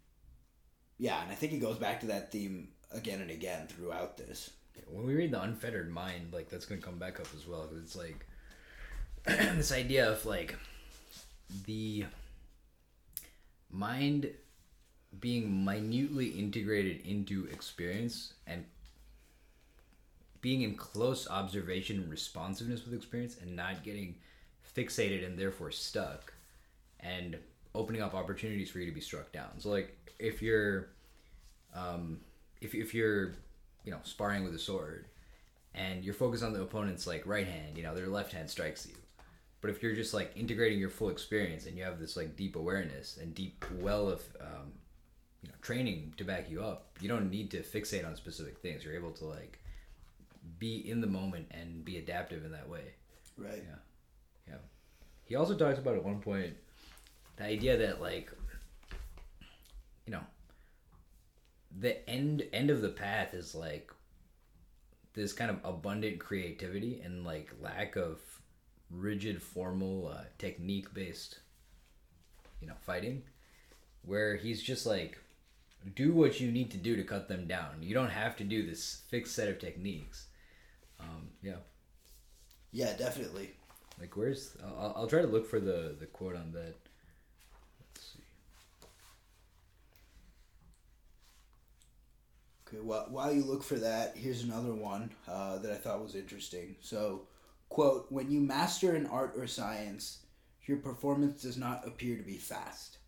yeah, 0.99 1.23
and 1.23 1.31
I 1.31 1.35
think 1.35 1.53
it 1.53 1.59
goes 1.59 1.77
back 1.77 2.01
to 2.01 2.07
that 2.07 2.33
theme 2.33 2.69
again 2.93 3.21
and 3.21 3.31
again 3.31 3.67
throughout 3.67 4.17
this. 4.17 4.51
when 4.91 5.07
we 5.07 5.15
read 5.15 5.31
the 5.31 5.41
unfettered 5.43 5.91
mind 5.91 6.33
like 6.33 6.49
that's 6.49 6.67
gonna 6.67 6.81
come 6.81 6.99
back 6.99 7.19
up 7.19 7.27
as 7.35 7.47
well 7.47 7.67
'cause 7.67 7.79
it's 7.83 7.97
like 7.97 8.27
this 9.27 9.73
idea 9.73 10.11
of 10.11 10.25
like 10.27 10.57
the 11.65 12.05
mind 13.71 14.31
being 15.19 15.65
minutely 15.65 16.29
integrated 16.29 17.05
into 17.07 17.47
experience 17.47 18.35
and 18.47 18.65
being 20.41 20.63
in 20.63 20.75
close 20.77 21.29
observation 21.29 21.99
and 22.01 22.11
responsiveness 22.11 22.85
with 22.85 22.95
experience 22.95 23.39
and 23.41 23.57
not 23.57 23.83
getting 23.83 24.15
fixated 24.77 25.25
and 25.27 25.39
therefore 25.39 25.71
stuck 25.71 26.33
and 27.01 27.37
opening 27.75 28.03
up 28.03 28.15
opportunities 28.15 28.71
for 28.71 28.79
you 28.79 28.87
to 28.87 28.93
be 28.93 29.01
struck 29.01 29.33
down 29.33 29.49
so 29.59 29.71
like 29.71 29.97
if 30.19 30.43
you're 30.43 30.89
um, 31.75 32.21
if, 32.61 32.75
if 32.75 32.95
you're 32.95 33.33
you 33.85 33.93
know 33.93 34.01
sparring 34.03 34.45
with 34.45 34.55
a 34.55 34.59
sword 34.59 35.07
and 35.75 36.05
you're 36.05 36.15
focused 36.15 36.43
on 36.43 36.53
the 36.53 36.63
opponent's 36.63 37.07
like 37.07 37.27
right 37.27 37.47
hand 37.47 37.77
you 37.77 37.83
know 37.83 37.95
their 37.95 38.09
left 38.09 38.33
hand 38.33 38.49
strikes 38.51 38.87
you 38.87 38.95
But 39.61 39.71
if 39.71 39.83
you're 39.83 39.95
just 39.95 40.15
like 40.15 40.33
integrating 40.37 40.79
your 40.79 40.91
full 40.91 41.09
experience 41.11 41.67
and 41.67 41.77
you 41.77 41.85
have 41.85 41.99
this 41.99 42.17
like 42.17 42.37
deep 42.37 42.57
awareness 42.57 43.19
and 43.21 43.35
deep 43.35 43.65
well 43.81 44.09
of 44.09 44.23
um, 44.41 44.73
you 45.43 45.49
know 45.49 45.55
training 45.63 46.15
to 46.17 46.25
back 46.25 46.51
you 46.51 46.63
up, 46.63 46.97
you 47.01 47.09
don't 47.09 47.31
need 47.31 47.51
to 47.53 47.63
fixate 47.63 48.07
on 48.07 48.17
specific 48.17 48.59
things. 48.59 48.85
You're 48.85 48.95
able 48.95 49.13
to 49.13 49.25
like 49.25 49.59
be 50.59 50.89
in 50.89 51.01
the 51.01 51.07
moment 51.07 51.47
and 51.51 51.85
be 51.85 51.99
adaptive 51.99 52.45
in 52.45 52.53
that 52.53 52.69
way. 52.69 52.95
Right. 53.37 53.63
Yeah. 53.67 53.79
Yeah. 54.49 54.61
He 55.25 55.35
also 55.37 55.55
talks 55.57 55.79
about 55.79 55.97
at 55.97 56.05
one 56.05 56.21
point 56.21 56.55
the 57.37 57.45
idea 57.45 57.77
that 57.79 58.01
like 58.01 58.31
you 60.07 60.13
know 60.13 60.23
the 61.79 62.09
end 62.09 62.45
end 62.53 62.71
of 62.71 62.81
the 62.83 62.89
path 62.89 63.35
is 63.35 63.55
like 63.55 63.91
this 65.15 65.33
kind 65.33 65.51
of 65.51 65.59
abundant 65.65 66.19
creativity 66.19 67.01
and 67.05 67.25
like 67.25 67.51
lack 67.61 67.97
of 67.97 68.21
rigid 68.91 69.43
formal 69.43 70.09
uh, 70.15 70.23
technique 70.39 70.93
based 70.95 71.41
you 72.61 72.67
know 72.69 72.75
fighting 72.85 73.23
where 74.03 74.37
he's 74.37 74.63
just 74.63 74.87
like 74.87 75.19
do 75.95 76.13
what 76.13 76.41
you 76.41 76.51
need 76.51 76.71
to 76.73 76.77
do 76.79 76.97
to 76.97 77.05
cut 77.05 77.29
them 77.29 77.47
down. 77.47 77.77
You 77.81 77.95
don't 77.95 78.11
have 78.11 78.37
to 78.39 78.45
do 78.45 78.67
this 78.67 79.03
fixed 79.09 79.35
set 79.35 79.49
of 79.49 79.59
techniques. 79.59 80.27
Um, 81.01 81.29
yeah. 81.43 81.57
Yeah, 82.73 82.97
definitely. 82.97 83.51
like 84.01 84.17
where's 84.17 84.57
I'll, 84.65 84.93
I'll 84.97 85.07
try 85.07 85.23
to 85.23 85.27
look 85.29 85.49
for 85.49 85.61
the 85.61 85.95
the 85.99 86.07
quote 86.07 86.37
on 86.37 86.53
that 86.53 86.75
let's 87.81 88.07
see 88.13 88.21
Okay, 92.77 92.85
while, 92.85 93.07
while 93.09 93.33
you 93.33 93.43
look 93.43 93.63
for 93.63 93.77
that, 93.77 94.17
here's 94.17 94.43
another 94.43 94.75
one 94.75 95.11
uh, 95.29 95.59
that 95.59 95.73
I 95.73 95.77
thought 95.77 96.03
was 96.03 96.15
interesting. 96.15 96.77
So, 96.81 97.23
quote, 97.69 98.07
when 98.11 98.31
you 98.31 98.41
master 98.41 98.95
an 98.95 99.07
art 99.07 99.35
or 99.37 99.47
science, 99.47 100.19
your 100.67 100.79
performance 100.79 101.43
does 101.43 101.57
not 101.57 101.87
appear 101.87 102.17
to 102.17 102.23
be 102.23 102.37
fast. 102.37 102.99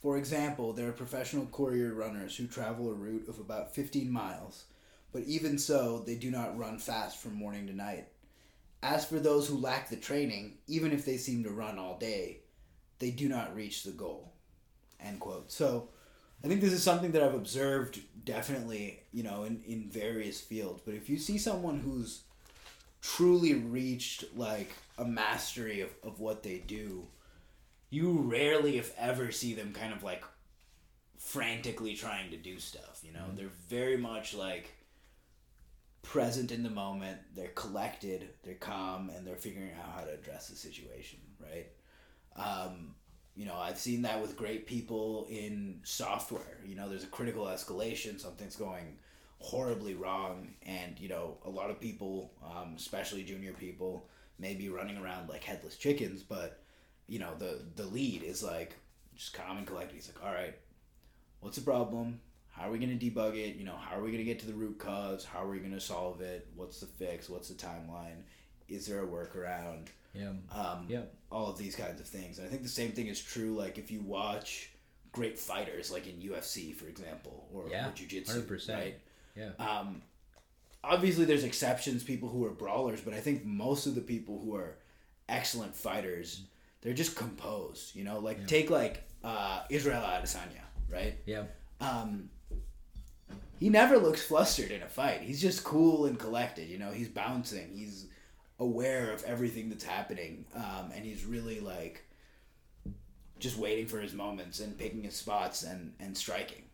For 0.00 0.16
example, 0.16 0.72
there 0.72 0.88
are 0.88 0.92
professional 0.92 1.46
courier 1.46 1.92
runners 1.92 2.36
who 2.36 2.46
travel 2.46 2.88
a 2.88 2.94
route 2.94 3.28
of 3.28 3.38
about 3.38 3.74
15 3.74 4.10
miles, 4.10 4.66
but 5.12 5.22
even 5.24 5.58
so, 5.58 6.02
they 6.06 6.14
do 6.14 6.30
not 6.30 6.56
run 6.56 6.78
fast 6.78 7.18
from 7.18 7.34
morning 7.34 7.66
to 7.66 7.74
night. 7.74 8.08
As 8.82 9.04
for 9.04 9.18
those 9.18 9.46
who 9.46 9.58
lack 9.58 9.90
the 9.90 9.96
training, 9.96 10.58
even 10.66 10.92
if 10.92 11.04
they 11.04 11.18
seem 11.18 11.44
to 11.44 11.50
run 11.50 11.78
all 11.78 11.98
day, 11.98 12.40
they 12.98 13.10
do 13.10 13.28
not 13.28 13.54
reach 13.54 13.82
the 13.82 13.90
goal. 13.90 14.32
End 14.98 15.20
quote. 15.20 15.52
So, 15.52 15.88
I 16.42 16.48
think 16.48 16.60
this 16.60 16.72
is 16.72 16.82
something 16.82 17.12
that 17.12 17.22
I've 17.22 17.34
observed 17.34 18.00
definitely, 18.24 19.00
you 19.12 19.22
know, 19.22 19.44
in, 19.44 19.62
in 19.66 19.90
various 19.90 20.40
fields. 20.40 20.82
But 20.84 20.94
if 20.94 21.10
you 21.10 21.18
see 21.18 21.38
someone 21.38 21.80
who's 21.80 22.22
truly 23.02 23.54
reached 23.54 24.24
like 24.34 24.70
a 24.98 25.04
mastery 25.04 25.80
of, 25.80 25.90
of 26.02 26.20
what 26.20 26.42
they 26.42 26.58
do, 26.58 27.06
you 27.90 28.12
rarely, 28.12 28.78
if 28.78 28.96
ever, 28.98 29.32
see 29.32 29.54
them 29.54 29.72
kind 29.72 29.92
of 29.92 30.02
like 30.02 30.24
frantically 31.18 31.94
trying 31.94 32.30
to 32.30 32.36
do 32.36 32.58
stuff. 32.58 33.00
You 33.04 33.12
know, 33.12 33.26
they're 33.34 33.48
very 33.68 33.96
much 33.96 34.34
like 34.34 34.70
present 36.02 36.52
in 36.52 36.62
the 36.62 36.70
moment. 36.70 37.18
They're 37.34 37.48
collected, 37.48 38.30
they're 38.42 38.54
calm, 38.54 39.10
and 39.10 39.26
they're 39.26 39.36
figuring 39.36 39.72
out 39.72 39.92
how 39.94 40.04
to 40.04 40.14
address 40.14 40.48
the 40.48 40.56
situation. 40.56 41.18
Right. 41.38 41.66
Um, 42.36 42.94
you 43.40 43.46
know, 43.46 43.56
I've 43.56 43.78
seen 43.78 44.02
that 44.02 44.20
with 44.20 44.36
great 44.36 44.66
people 44.66 45.26
in 45.30 45.80
software. 45.82 46.58
You 46.62 46.74
know, 46.74 46.90
there's 46.90 47.04
a 47.04 47.06
critical 47.06 47.46
escalation, 47.46 48.20
something's 48.20 48.54
going 48.54 48.98
horribly 49.38 49.94
wrong, 49.94 50.48
and 50.66 51.00
you 51.00 51.08
know, 51.08 51.38
a 51.46 51.48
lot 51.48 51.70
of 51.70 51.80
people, 51.80 52.34
um, 52.44 52.74
especially 52.76 53.22
junior 53.22 53.54
people, 53.54 54.06
may 54.38 54.52
be 54.52 54.68
running 54.68 54.98
around 54.98 55.30
like 55.30 55.42
headless 55.42 55.78
chickens. 55.78 56.22
But 56.22 56.60
you 57.08 57.18
know, 57.18 57.30
the 57.38 57.62
the 57.76 57.86
lead 57.86 58.24
is 58.24 58.42
like 58.42 58.74
just 59.16 59.32
calm 59.32 59.56
and 59.56 59.66
collected. 59.66 59.94
He's 59.94 60.12
like, 60.14 60.22
all 60.22 60.34
right, 60.34 60.54
what's 61.40 61.56
the 61.56 61.64
problem? 61.64 62.20
How 62.50 62.68
are 62.68 62.72
we 62.72 62.78
going 62.78 62.98
to 62.98 63.10
debug 63.10 63.38
it? 63.38 63.56
You 63.56 63.64
know, 63.64 63.76
how 63.76 63.96
are 63.96 64.02
we 64.02 64.10
going 64.10 64.22
to 64.22 64.30
get 64.30 64.40
to 64.40 64.46
the 64.46 64.52
root 64.52 64.78
cause? 64.78 65.24
How 65.24 65.44
are 65.44 65.48
we 65.48 65.60
going 65.60 65.72
to 65.72 65.80
solve 65.80 66.20
it? 66.20 66.46
What's 66.56 66.80
the 66.80 66.86
fix? 66.86 67.30
What's 67.30 67.48
the 67.48 67.54
timeline? 67.54 68.24
Is 68.68 68.86
there 68.86 69.02
a 69.02 69.06
workaround? 69.06 69.86
Yeah 70.14 70.30
Um, 70.52 70.86
yeah 70.88 71.02
all 71.30 71.48
of 71.48 71.56
these 71.58 71.76
kinds 71.76 72.00
of 72.00 72.06
things. 72.06 72.38
And 72.38 72.46
I 72.46 72.50
think 72.50 72.62
the 72.62 72.68
same 72.68 72.92
thing 72.92 73.06
is 73.06 73.20
true. 73.22 73.54
Like 73.56 73.78
if 73.78 73.90
you 73.90 74.00
watch 74.00 74.70
great 75.12 75.38
fighters, 75.38 75.90
like 75.90 76.06
in 76.08 76.14
UFC, 76.20 76.74
for 76.74 76.86
example, 76.88 77.48
or, 77.52 77.68
Yeah, 77.70 77.88
or 77.88 77.92
jiu-jitsu, 77.92 78.42
100%. 78.42 78.74
right? 78.74 78.98
yeah 79.36 79.50
Um, 79.58 80.02
obviously, 80.82 81.24
there's 81.24 81.44
exceptions, 81.44 82.02
people 82.02 82.28
who 82.28 82.44
are 82.46 82.50
brawlers, 82.50 83.00
but 83.00 83.14
I 83.14 83.20
think 83.20 83.44
most 83.44 83.86
of 83.86 83.94
the 83.94 84.00
people 84.00 84.40
who 84.40 84.54
are 84.56 84.76
excellent 85.28 85.74
fighters, 85.76 86.42
they're 86.80 86.94
just 86.94 87.14
composed. 87.16 87.94
You 87.94 88.04
know, 88.04 88.18
like 88.18 88.46
take 88.48 88.70
like 88.70 89.04
uh, 89.22 89.62
Israel 89.70 90.02
Adesanya, 90.02 90.64
right? 90.88 91.14
yeah 91.26 91.44
um, 91.80 92.28
he 93.58 93.68
never 93.68 93.98
looks 93.98 94.22
flustered 94.22 94.70
in 94.70 94.82
a 94.82 94.88
fight. 94.88 95.20
He's 95.20 95.40
just 95.40 95.62
cool 95.64 96.06
and 96.06 96.18
collected. 96.18 96.68
You 96.68 96.78
know, 96.78 96.90
he's 96.90 97.08
bouncing. 97.08 97.70
He's 97.74 98.06
aware 98.60 99.12
of 99.12 99.24
everything 99.24 99.70
that's 99.70 99.84
happening, 99.84 100.46
um, 100.54 100.92
and 100.94 101.04
he's 101.04 101.26
really 101.26 101.60
like 101.60 102.04
just 103.40 103.56
waiting 103.56 103.86
for 103.86 103.98
his 104.00 104.12
moments 104.14 104.60
and 104.60 104.78
picking 104.78 105.02
his 105.02 105.16
spots 105.16 105.62
and 105.64 105.94
and 105.98 106.16
striking. 106.16 106.64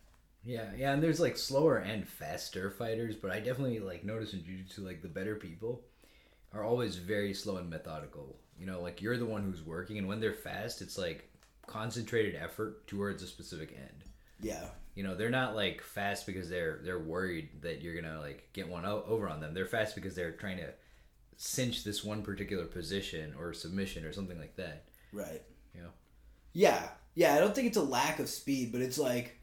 Yeah, 0.44 0.70
yeah, 0.77 0.92
and 0.92 1.03
there's 1.03 1.20
like 1.20 1.37
slower 1.37 1.79
and 1.79 2.07
faster 2.09 2.70
fighters, 2.70 3.16
but 3.16 3.31
I 3.33 3.40
definitely 3.40 3.81
like 3.81 4.05
notice 4.05 4.33
in 4.33 4.44
jiu-jitsu 4.44 4.83
like 4.83 5.03
the 5.03 5.09
better 5.09 5.37
people 5.37 5.85
are 6.53 6.64
always 6.64 6.96
very 6.96 7.35
slow 7.35 7.59
and 7.59 7.70
methodical. 7.70 8.38
You 8.59 8.66
know, 8.66 8.81
like 8.83 9.03
you're 9.03 9.18
the 9.18 9.27
one 9.27 9.44
who's 9.44 9.62
working 9.62 9.99
and 9.99 10.09
when 10.09 10.20
they're 10.20 10.35
fast, 10.35 10.83
it's 10.83 10.99
like 10.99 11.31
concentrated 11.66 12.37
effort 12.37 12.87
towards 12.88 13.22
a 13.22 13.29
specific 13.29 13.72
end. 13.77 14.05
Yeah, 14.40 14.68
You 14.94 15.03
know, 15.03 15.14
they're 15.14 15.31
not 15.31 15.55
like 15.55 15.83
fast 15.83 16.27
because 16.27 16.49
they're 16.49 16.81
they're 16.83 16.99
worried 16.99 17.62
that 17.62 17.83
you're 17.83 18.01
to 18.03 18.20
like 18.20 18.49
get 18.53 18.68
one 18.68 18.85
o- 18.87 19.05
over 19.07 19.29
on 19.29 19.40
them. 19.40 19.53
They're 19.55 19.66
fast 19.66 19.94
because 19.94 20.14
they're 20.14 20.33
trying 20.33 20.57
to 20.59 20.72
cinch 21.37 21.85
this 21.85 22.03
one 22.05 22.22
particular 22.22 22.64
position 22.66 23.35
or 23.38 23.53
submission 23.53 24.05
or 24.05 24.12
something 24.12 24.38
like 24.38 24.57
that. 24.57 24.85
right. 25.12 25.42
You 25.75 25.83
know. 25.83 25.90
Yeah, 26.53 26.88
yeah. 27.14 27.35
I 27.35 27.38
don't 27.40 27.55
think 27.55 27.66
it's 27.68 27.77
a 27.77 27.83
lack 27.83 28.18
of 28.18 28.29
speed, 28.29 28.72
but 28.72 28.81
it's 28.81 28.99
like 28.99 29.38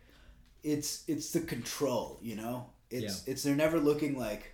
it's 0.64 1.04
it's 1.08 1.32
the 1.32 1.42
control. 1.42 2.20
You 2.22 2.36
know, 2.36 2.70
it's 2.90 3.28
it's 3.28 3.44
they're 3.44 3.56
never 3.56 3.80
looking 3.80 4.18
like 4.18 4.54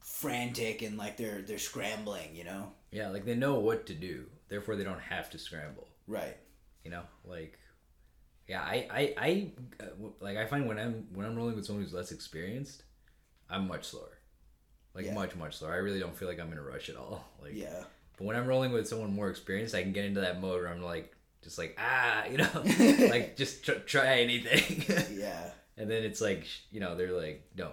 frantic 0.00 0.82
and 0.82 0.98
like 0.98 1.16
they're 1.16 1.42
they're 1.42 1.58
scrambling. 1.58 2.34
You 2.34 2.44
know, 2.44 2.72
Yeah, 2.90 3.08
like 3.08 3.24
they 3.24 3.34
know 3.34 3.58
what 3.58 3.86
to 3.86 3.94
do. 3.94 4.26
Therefore 4.48 4.76
they 4.76 4.84
don't 4.84 5.00
have 5.00 5.30
to 5.30 5.38
scramble. 5.38 5.88
right. 6.06 6.36
you 6.84 6.90
know 6.90 7.02
like 7.24 7.58
yeah 8.46 8.60
i 8.60 8.86
i 8.90 9.14
i 9.16 9.52
uh, 9.82 9.86
like 10.20 10.36
i 10.36 10.44
find 10.44 10.68
when 10.68 10.78
i'm 10.78 11.06
when 11.14 11.24
i'm 11.24 11.34
rolling 11.34 11.56
with 11.56 11.64
someone 11.64 11.82
who's 11.82 11.94
less 11.94 12.12
experienced 12.12 12.82
i'm 13.48 13.66
much 13.66 13.84
slower 13.86 14.18
like 14.94 15.06
Yeah. 15.06 15.14
much 15.14 15.34
much 15.36 15.58
slower 15.58 15.72
i 15.72 15.76
really 15.76 16.00
don't 16.00 16.16
feel 16.16 16.28
like 16.28 16.38
i'm 16.40 16.52
in 16.52 16.58
a 16.58 16.62
rush 16.62 16.88
at 16.88 16.96
all 16.96 17.24
like 17.42 17.54
Yeah. 17.54 17.82
but 18.16 18.24
when 18.24 18.36
i'm 18.36 18.46
rolling 18.46 18.72
with 18.72 18.86
someone 18.88 19.12
more 19.14 19.28
experienced 19.30 19.74
i 19.74 19.82
can 19.82 19.92
get 19.92 20.04
into 20.04 20.20
that 20.20 20.40
mode 20.40 20.62
where 20.62 20.68
i'm 20.72 20.82
like 20.82 21.14
just 21.42 21.58
like 21.58 21.76
ah 21.78 22.24
you 22.30 22.38
know 22.38 22.48
like 23.10 23.36
just 23.36 23.64
tr- 23.64 23.72
try 23.86 24.20
anything 24.20 24.84
Yeah. 25.18 25.50
and 25.76 25.90
then 25.90 26.02
it's 26.04 26.20
like 26.20 26.46
you 26.70 26.80
know 26.80 26.94
they're 26.96 27.12
like 27.12 27.44
don't 27.56 27.72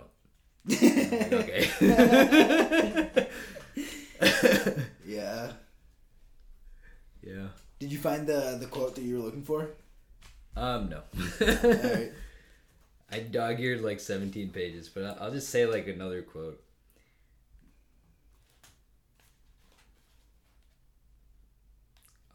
like, 0.68 1.34
okay 1.34 1.70
yeah. 5.06 5.52
yeah 7.24 7.48
Did 7.80 7.92
you 7.92 7.98
find 7.98 8.28
the 8.28 8.58
the 8.60 8.68
quote 8.68 8.96
that 8.96 9.02
you 9.02 9.18
were 9.18 9.24
looking 9.24 9.44
for? 9.44 9.70
um 10.56 10.90
no 10.90 11.02
All 11.42 11.48
right. 11.48 12.12
I 13.12 13.20
dog 13.20 13.60
eared 13.60 13.82
like 13.82 14.00
17 14.00 14.52
pages, 14.52 14.88
but 14.88 15.04
I'll- 15.04 15.18
I'll 15.20 15.32
just 15.32 15.50
say 15.50 15.66
like 15.66 15.88
another 15.88 16.22
quote. 16.22 16.64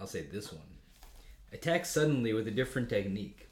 I'll 0.01 0.07
say 0.07 0.23
this 0.23 0.53
one. 0.53 0.63
Attack 1.53 1.87
suddenly 1.87 2.33
with 2.33 2.49
a 2.49 2.53
different 2.53 2.89
technique. 2.89 3.49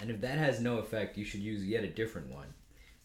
And 0.00 0.10
if 0.10 0.20
that 0.20 0.38
has 0.38 0.60
no 0.60 0.78
effect, 0.78 1.18
you 1.18 1.24
should 1.24 1.40
use 1.40 1.64
yet 1.64 1.84
a 1.84 1.88
different 1.88 2.30
one. 2.30 2.54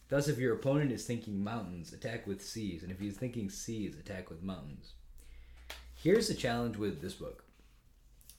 Thus, 0.08 0.28
if 0.28 0.38
your 0.38 0.54
opponent 0.54 0.92
is 0.92 1.06
thinking 1.06 1.44
mountains, 1.44 1.92
attack 1.92 2.28
with 2.28 2.44
seas. 2.44 2.84
And 2.84 2.92
if 2.92 3.00
he's 3.00 3.18
thinking 3.18 3.50
seas, 3.50 3.98
attack 3.98 4.30
with 4.30 4.44
mountains. 4.44 4.94
Here's 5.96 6.28
the 6.28 6.36
challenge 6.36 6.78
with 6.78 7.02
this 7.02 7.16
book. 7.16 7.44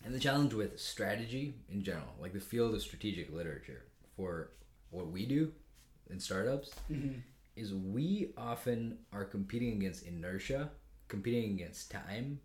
And 0.04 0.14
the 0.14 0.20
challenge 0.20 0.54
with 0.54 0.78
strategy 0.78 1.54
in 1.68 1.82
general, 1.82 2.14
like 2.20 2.32
the 2.32 2.40
field 2.40 2.74
of 2.74 2.82
strategic 2.82 3.32
literature 3.32 3.86
for 4.14 4.52
what 4.90 5.08
we 5.08 5.26
do 5.26 5.52
in 6.08 6.20
startups, 6.20 6.70
mm-hmm. 6.90 7.18
is 7.56 7.74
we 7.74 8.32
often 8.38 8.98
are 9.12 9.24
competing 9.24 9.72
against 9.72 10.06
inertia, 10.06 10.70
competing 11.08 11.54
against 11.54 11.90
time, 11.90 12.38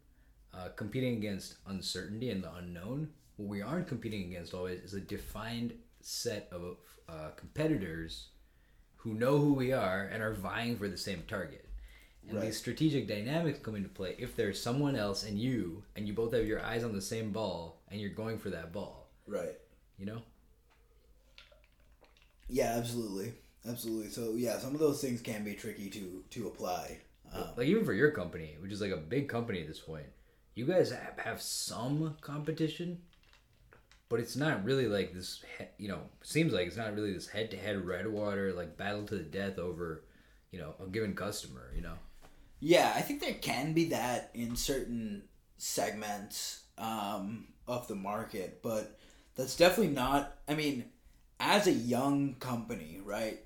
uh, 0.53 0.69
competing 0.75 1.15
against 1.17 1.55
uncertainty 1.67 2.29
and 2.29 2.43
the 2.43 2.53
unknown. 2.53 3.09
What 3.37 3.49
we 3.49 3.61
aren't 3.61 3.87
competing 3.87 4.23
against 4.29 4.53
always 4.53 4.81
is 4.81 4.93
a 4.93 5.01
defined 5.01 5.73
set 6.01 6.47
of 6.51 6.77
uh, 7.09 7.29
competitors 7.35 8.27
who 8.97 9.13
know 9.13 9.37
who 9.39 9.53
we 9.53 9.71
are 9.73 10.03
and 10.11 10.21
are 10.21 10.33
vying 10.33 10.77
for 10.77 10.87
the 10.87 10.97
same 10.97 11.23
target. 11.27 11.67
And 12.27 12.37
Right. 12.37 12.45
these 12.45 12.57
strategic 12.57 13.07
dynamics 13.07 13.59
come 13.63 13.75
into 13.75 13.89
play 13.89 14.15
if 14.19 14.35
there's 14.35 14.61
someone 14.61 14.95
else 14.95 15.23
and 15.23 15.39
you, 15.39 15.83
and 15.95 16.07
you 16.07 16.13
both 16.13 16.33
have 16.33 16.45
your 16.45 16.61
eyes 16.63 16.83
on 16.83 16.93
the 16.93 17.01
same 17.01 17.31
ball, 17.31 17.81
and 17.89 17.99
you're 17.99 18.11
going 18.11 18.37
for 18.37 18.51
that 18.51 18.71
ball. 18.71 19.09
Right. 19.25 19.57
You 19.97 20.05
know? 20.05 20.21
Yeah, 22.47 22.73
absolutely, 22.77 23.33
absolutely. 23.67 24.09
So 24.09 24.33
yeah, 24.35 24.59
some 24.59 24.73
of 24.73 24.79
those 24.79 25.01
things 25.01 25.21
can 25.21 25.43
be 25.43 25.55
tricky 25.55 25.89
to 25.89 26.23
to 26.31 26.47
apply. 26.47 26.97
Um, 27.33 27.45
like 27.55 27.67
even 27.67 27.85
for 27.85 27.93
your 27.93 28.11
company, 28.11 28.57
which 28.59 28.71
is 28.71 28.81
like 28.81 28.91
a 28.91 28.97
big 28.97 29.29
company 29.29 29.61
at 29.61 29.67
this 29.67 29.79
point, 29.79 30.07
you 30.55 30.65
guys 30.65 30.93
have, 31.17 31.41
some 31.41 32.17
competition, 32.21 32.99
but 34.09 34.19
it's 34.19 34.35
not 34.35 34.63
really 34.63 34.87
like 34.87 35.13
this. 35.13 35.43
You 35.77 35.87
know, 35.89 36.01
seems 36.21 36.53
like 36.53 36.67
it's 36.67 36.77
not 36.77 36.93
really 36.93 37.13
this 37.13 37.27
head-to-head 37.27 37.85
red 37.85 38.07
water 38.07 38.53
like 38.53 38.77
battle 38.77 39.05
to 39.05 39.15
the 39.15 39.23
death 39.23 39.57
over, 39.57 40.03
you 40.51 40.59
know, 40.59 40.75
a 40.83 40.87
given 40.87 41.15
customer. 41.15 41.71
You 41.75 41.83
know, 41.83 41.95
Yeah, 42.59 42.91
I 42.95 43.01
think 43.01 43.21
there 43.21 43.33
can 43.33 43.73
be 43.73 43.89
that 43.89 44.31
in 44.33 44.55
certain 44.55 45.23
segments 45.57 46.63
um, 46.77 47.47
of 47.67 47.87
the 47.87 47.95
market, 47.95 48.61
but 48.61 48.99
that's 49.35 49.55
definitely 49.55 49.93
not. 49.93 50.37
I 50.47 50.55
mean, 50.55 50.85
as 51.39 51.67
a 51.67 51.71
young 51.71 52.35
company, 52.35 52.99
right, 53.03 53.39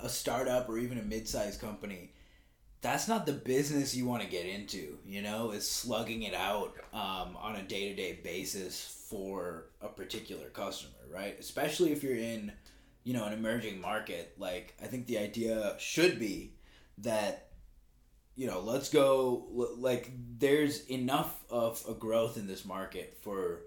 a 0.00 0.08
startup 0.08 0.68
or 0.68 0.78
even 0.78 0.98
a 0.98 1.02
mid-sized 1.02 1.60
company, 1.60 2.12
that's 2.84 3.08
not 3.08 3.24
the 3.24 3.32
business 3.32 3.96
you 3.96 4.04
want 4.04 4.22
to 4.22 4.28
get 4.28 4.44
into. 4.44 4.98
You 5.06 5.22
know, 5.22 5.52
is 5.52 5.68
slugging 5.68 6.22
it 6.22 6.34
out 6.34 6.74
um, 6.92 7.34
on 7.40 7.56
a 7.56 7.62
day-to-day 7.62 8.20
basis 8.22 9.06
for 9.08 9.70
a 9.80 9.88
particular 9.88 10.50
customer, 10.50 10.98
right? 11.10 11.34
Especially 11.40 11.92
if 11.92 12.02
you're 12.02 12.16
in, 12.16 12.52
you 13.02 13.14
know, 13.14 13.24
an 13.24 13.32
emerging 13.32 13.80
market. 13.80 14.34
Like, 14.38 14.74
I 14.82 14.86
think 14.86 15.06
the 15.06 15.18
idea 15.18 15.76
should 15.78 16.20
be 16.20 16.52
that 16.98 17.48
you 18.36 18.48
know, 18.48 18.60
let's 18.60 18.88
go. 18.88 19.46
Like, 19.78 20.10
there's 20.38 20.84
enough 20.86 21.44
of 21.48 21.82
a 21.88 21.94
growth 21.94 22.36
in 22.36 22.48
this 22.48 22.64
market 22.64 23.16
for 23.22 23.60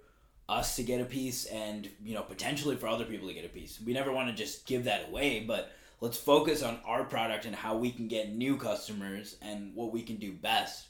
us 0.50 0.76
to 0.76 0.84
get 0.84 1.02
a 1.02 1.06
piece, 1.06 1.46
and 1.46 1.90
you 2.04 2.14
know, 2.14 2.22
potentially 2.22 2.76
for 2.76 2.88
other 2.88 3.06
people 3.06 3.30
to 3.30 3.34
get 3.34 3.46
a 3.46 3.50
piece. 3.50 3.80
We 3.84 3.94
never 3.94 4.12
want 4.12 4.30
to 4.30 4.36
just 4.36 4.66
give 4.68 4.84
that 4.84 5.08
away, 5.10 5.40
but 5.40 5.72
let's 6.00 6.18
focus 6.18 6.64
on 6.64 6.80
our 6.86 7.04
product 7.04 7.46
and 7.46 7.56
how 7.56 7.78
we 7.78 7.92
can 7.92 8.08
get 8.08 8.34
new 8.34 8.58
customers 8.58 9.38
and 9.42 9.76
what 9.76 9.92
we 9.92 10.02
can 10.04 10.18
do 10.18 10.32
best, 10.32 10.88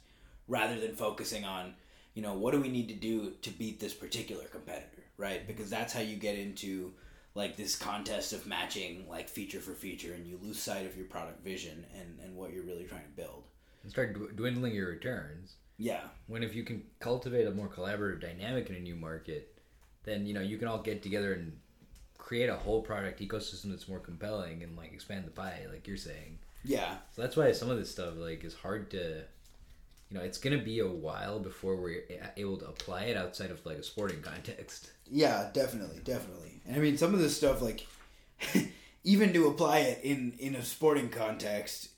rather 0.48 0.80
than 0.80 0.96
focusing 0.96 1.46
on, 1.46 1.74
you 2.14 2.22
know, 2.22 2.34
what 2.34 2.54
do 2.54 2.62
we 2.62 2.70
need 2.70 2.88
to 2.90 2.96
do 2.96 3.32
to 3.42 3.50
beat 3.52 3.80
this 3.80 3.94
particular 3.94 4.46
competitor, 4.46 5.04
right? 5.18 5.48
Because 5.48 5.70
that's 5.70 5.94
how 5.94 6.02
you 6.02 6.16
get 6.16 6.38
into 6.38 6.94
like 7.36 7.56
this 7.56 7.76
contest 7.76 8.34
of 8.34 8.48
matching 8.48 9.06
like 9.08 9.30
feature 9.30 9.60
for 9.60 9.74
feature 9.74 10.14
and 10.14 10.26
you 10.26 10.40
lose 10.42 10.60
sight 10.60 10.88
of 10.88 10.98
your 10.98 11.06
product 11.06 11.44
vision 11.44 11.86
and, 11.94 12.20
and 12.24 12.36
what 12.36 12.52
you're 12.52 12.64
really 12.64 12.86
trying 12.86 13.04
to 13.04 13.16
build 13.16 13.44
and 13.84 13.92
start 13.92 14.36
dwindling 14.36 14.74
your 14.74 14.90
returns. 14.90 15.54
yeah 15.78 16.02
When 16.26 16.42
if 16.42 16.56
you 16.56 16.64
can 16.64 16.84
cultivate 17.00 17.46
a 17.46 17.52
more 17.52 17.70
collaborative 17.70 18.22
dynamic 18.22 18.70
in 18.70 18.76
a 18.76 18.80
new 18.80 18.96
market, 18.96 19.56
then 20.04 20.26
you 20.26 20.34
know 20.34 20.42
you 20.42 20.58
can 20.58 20.68
all 20.68 20.82
get 20.82 21.04
together 21.04 21.34
and 21.34 21.60
create 22.28 22.50
a 22.50 22.56
whole 22.56 22.82
product 22.82 23.22
ecosystem 23.22 23.70
that's 23.72 23.88
more 23.88 24.00
compelling 24.00 24.62
and 24.62 24.76
like 24.76 24.92
expand 24.92 25.26
the 25.26 25.32
pie, 25.32 25.66
like 25.72 25.88
you're 25.88 25.96
saying. 26.10 26.38
yeah 26.66 26.96
So 27.16 27.22
that's 27.22 27.38
why 27.38 27.54
some 27.54 27.70
of 27.72 27.78
this 27.78 27.90
stuff 27.90 28.14
like 28.18 28.44
is 28.44 28.54
hard 28.54 28.92
to, 28.92 29.24
you 30.10 30.18
know, 30.18 30.22
it's 30.22 30.38
gonna 30.38 30.58
be 30.58 30.80
a 30.80 30.88
while 31.08 31.40
before 31.40 31.78
we're 31.78 32.04
able 32.36 32.58
to 32.58 32.68
apply 32.68 33.04
it 33.04 33.16
outside 33.16 33.50
of 33.50 33.66
like 33.66 33.78
a 33.78 33.84
sporting 33.84 34.22
context. 34.22 34.92
yeah 35.10 35.50
definitely 35.54 36.00
definitely 36.04 36.60
and 36.66 36.76
i 36.76 36.80
mean 36.80 36.98
some 36.98 37.14
of 37.14 37.20
this 37.22 37.38
stuff 37.38 37.62
like 37.62 37.88
even 39.06 39.32
to 39.32 39.48
apply 39.48 39.80
it 39.80 40.00
in 40.04 40.34
in 40.38 40.54
a 40.56 40.64
sporting 40.64 41.08
context 41.10 41.90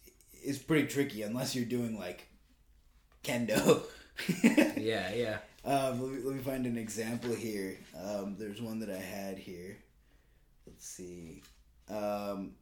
is 0.43 0.59
pretty 0.59 0.87
tricky 0.87 1.23
unless 1.23 1.55
you're 1.55 1.65
doing 1.77 1.97
like 1.97 2.27
kendo 3.23 3.81
Yeah, 4.77 5.11
yeah. 5.13 5.37
Um, 5.65 6.01
let, 6.01 6.11
me, 6.11 6.17
let 6.23 6.35
me 6.35 6.41
find 6.41 6.65
an 6.65 6.77
example 6.77 7.33
here. 7.33 7.77
Um, 8.05 8.35
there's 8.39 8.61
one 8.61 8.79
that 8.79 8.89
I 8.89 8.97
had 9.17 9.37
here. 9.37 9.77
Let's 10.79 10.87
see. 10.87 11.41
Um, 11.89 12.53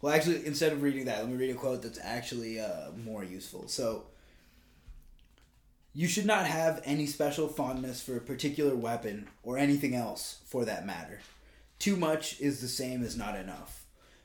well, 0.00 0.12
actually, 0.12 0.44
instead 0.44 0.72
of 0.72 0.82
reading 0.82 1.04
that, 1.04 1.20
let 1.20 1.28
me 1.28 1.36
read 1.36 1.50
a 1.50 1.54
quote 1.54 1.80
that's 1.80 2.00
actually 2.02 2.58
uh, 2.58 2.90
more 3.04 3.22
useful. 3.22 3.68
So, 3.68 4.06
you 5.92 6.08
should 6.08 6.26
not 6.26 6.46
have 6.46 6.82
any 6.84 7.06
special 7.06 7.46
fondness 7.46 8.02
for 8.02 8.16
a 8.16 8.20
particular 8.20 8.74
weapon 8.74 9.28
or 9.44 9.56
anything 9.56 9.94
else 9.94 10.40
for 10.46 10.64
that 10.64 10.84
matter. 10.84 11.20
Too 11.78 11.94
much 11.94 12.40
is 12.40 12.60
the 12.60 12.66
same 12.66 13.04
as 13.04 13.16
not 13.16 13.36
enough. 13.36 13.84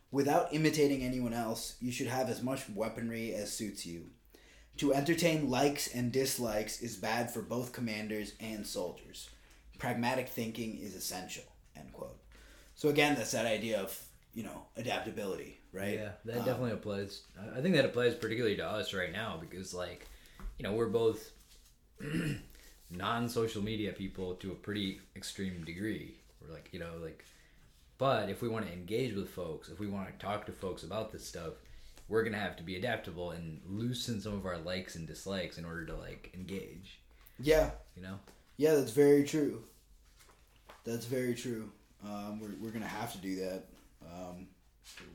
Without 0.10 0.52
imitating 0.52 1.04
anyone 1.04 1.34
else, 1.34 1.76
you 1.80 1.92
should 1.92 2.08
have 2.08 2.30
as 2.30 2.42
much 2.42 2.68
weaponry 2.68 3.36
as 3.36 3.54
suits 3.54 3.86
you. 3.86 4.08
To 4.78 4.92
entertain 4.92 5.52
likes 5.52 5.88
and 5.88 6.12
dislikes 6.12 6.82
is 6.82 6.96
bad 6.96 7.30
for 7.30 7.44
both 7.44 7.74
commanders 7.74 8.34
and 8.40 8.66
soldiers. 8.66 9.30
Pragmatic 9.78 10.30
thinking 10.30 10.80
is 10.80 10.96
essential. 10.96 11.44
End 11.76 11.94
quote. 11.94 12.17
So 12.78 12.88
again, 12.90 13.16
that's 13.16 13.32
that 13.32 13.46
idea 13.46 13.82
of 13.82 14.00
you 14.34 14.44
know 14.44 14.66
adaptability, 14.78 15.60
right? 15.74 15.96
Yeah, 15.96 16.12
that 16.26 16.38
Um, 16.38 16.46
definitely 16.46 16.72
applies. 16.72 17.24
I- 17.38 17.58
I 17.58 17.62
think 17.62 17.76
that 17.76 17.84
applies 17.86 18.16
particularly 18.16 18.56
to 18.58 18.66
us 18.66 18.94
right 18.94 19.12
now 19.12 19.38
because, 19.38 19.74
like, 19.74 20.08
you 20.58 20.64
know, 20.64 20.74
we're 20.74 20.88
both 20.88 21.32
non-social 22.90 23.62
media 23.64 23.92
people 23.94 24.36
to 24.36 24.52
a 24.52 24.56
pretty 24.56 25.02
extreme 25.16 25.64
degree. 25.64 26.18
We're 26.42 26.54
like, 26.54 26.70
you 26.72 26.80
know, 26.80 26.92
like, 27.02 27.26
but 27.98 28.30
if 28.30 28.42
we 28.42 28.48
want 28.48 28.68
to 28.68 28.72
engage 28.74 29.16
with 29.16 29.30
folks, 29.30 29.70
if 29.70 29.80
we 29.80 29.88
want 29.88 30.08
to 30.08 30.24
talk 30.26 30.46
to 30.46 30.52
folks 30.52 30.84
about 30.84 31.12
this 31.12 31.26
stuff, 31.26 31.54
we're 32.08 32.24
gonna 32.24 32.38
have 32.40 32.56
to 32.58 32.64
be 32.64 32.76
adaptable 32.78 33.32
and 33.32 33.60
loosen 33.66 34.22
some 34.22 34.34
of 34.34 34.46
our 34.46 34.58
likes 34.58 34.96
and 34.96 35.08
dislikes 35.08 35.58
in 35.58 35.66
order 35.66 35.86
to 35.88 35.96
like 35.96 36.30
engage. 36.34 37.00
Yeah, 37.40 37.72
You 37.96 38.04
know. 38.04 38.20
yeah, 38.56 38.76
that's 38.76 38.92
very 38.92 39.24
true. 39.24 39.64
That's 40.86 41.06
very 41.06 41.34
true. 41.36 41.72
Um, 42.06 42.40
we're 42.40 42.56
we're 42.62 42.72
gonna 42.72 42.86
have 42.88 43.12
to 43.14 43.18
do 43.18 43.36
that, 43.38 43.64
um, 44.06 44.48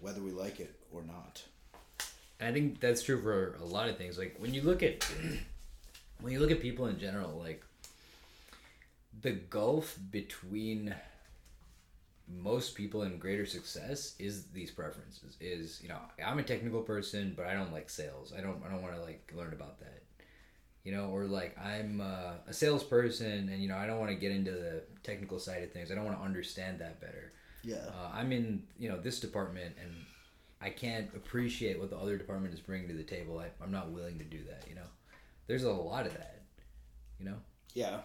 whether 0.01 0.21
we 0.21 0.31
like 0.31 0.61
it 0.61 0.75
or 0.92 1.03
not. 1.03 1.42
I 2.40 2.53
think 2.53 2.81
that's 2.81 3.03
true 3.03 3.21
for 3.23 3.57
a 3.61 3.64
lot 3.64 3.88
of 3.88 3.97
things. 3.97 4.18
Like 4.18 4.37
when 4.38 4.53
you 4.53 4.62
look 4.62 4.83
at 4.83 5.05
when 6.21 6.33
you 6.33 6.40
look 6.40 6.51
at 6.51 6.61
people 6.61 6.87
in 6.87 6.99
general, 6.99 7.38
like 7.38 7.62
the 9.21 9.33
gulf 9.33 9.99
between 10.11 10.95
most 12.29 12.75
people 12.75 13.03
and 13.03 13.21
greater 13.21 13.47
success 13.47 14.14
is 14.18 14.47
these 14.47 14.71
preferences. 14.71 15.37
Is 15.40 15.81
you 15.83 15.88
know 15.88 15.99
I'm 16.25 16.38
a 16.38 16.42
technical 16.42 16.83
person, 16.83 17.35
but 17.37 17.47
I 17.47 17.55
don't 17.55 17.73
like 17.73 17.90
sales. 17.90 18.33
I 18.37 18.40
don't 18.40 18.62
I 18.66 18.71
don't 18.71 18.83
want 18.83 18.95
to 18.95 19.03
like 19.03 19.33
learn 19.37 19.53
about 19.53 19.79
that. 19.81 20.02
You 20.85 20.92
know, 20.92 21.11
or 21.11 21.25
like 21.25 21.57
I'm 21.59 22.01
uh, 22.01 22.33
a 22.47 22.53
salesperson, 22.53 23.49
and 23.49 23.62
you 23.62 23.68
know 23.68 23.77
I 23.77 23.87
don't 23.87 23.99
want 24.01 24.11
to 24.11 24.16
get 24.16 24.33
into 24.33 24.51
the 24.51 24.83
technical 25.03 25.38
side 25.38 25.62
of 25.62 25.73
things. 25.73 25.90
I 25.90 25.95
don't 25.95 26.05
want 26.05 26.18
to 26.18 26.25
understand 26.25 26.81
that 26.81 27.01
better. 27.01 27.33
Yeah, 27.62 27.77
Uh, 27.88 28.11
I'm 28.12 28.33
in 28.33 28.64
you 28.79 28.88
know 28.88 28.99
this 29.01 29.21
department 29.21 29.77
and 29.81 29.92
I 30.61 30.71
can't 30.71 31.09
appreciate 31.14 31.79
what 31.79 31.90
the 31.90 31.97
other 31.97 32.16
department 32.16 32.55
is 32.55 32.61
bringing 32.61 32.88
to 32.88 32.95
the 32.95 33.03
table. 33.05 33.38
I, 33.38 33.47
I'm 33.62 33.71
not 33.73 33.90
willing 33.90 34.18
to 34.18 34.25
do 34.25 34.42
that. 34.49 34.64
You 34.68 34.75
know, 34.77 34.87
there's 35.47 35.64
a 35.64 35.73
lot 35.73 36.07
of 36.07 36.14
that. 36.14 36.42
You 37.18 37.27
know, 37.27 37.37
yeah, 37.75 38.01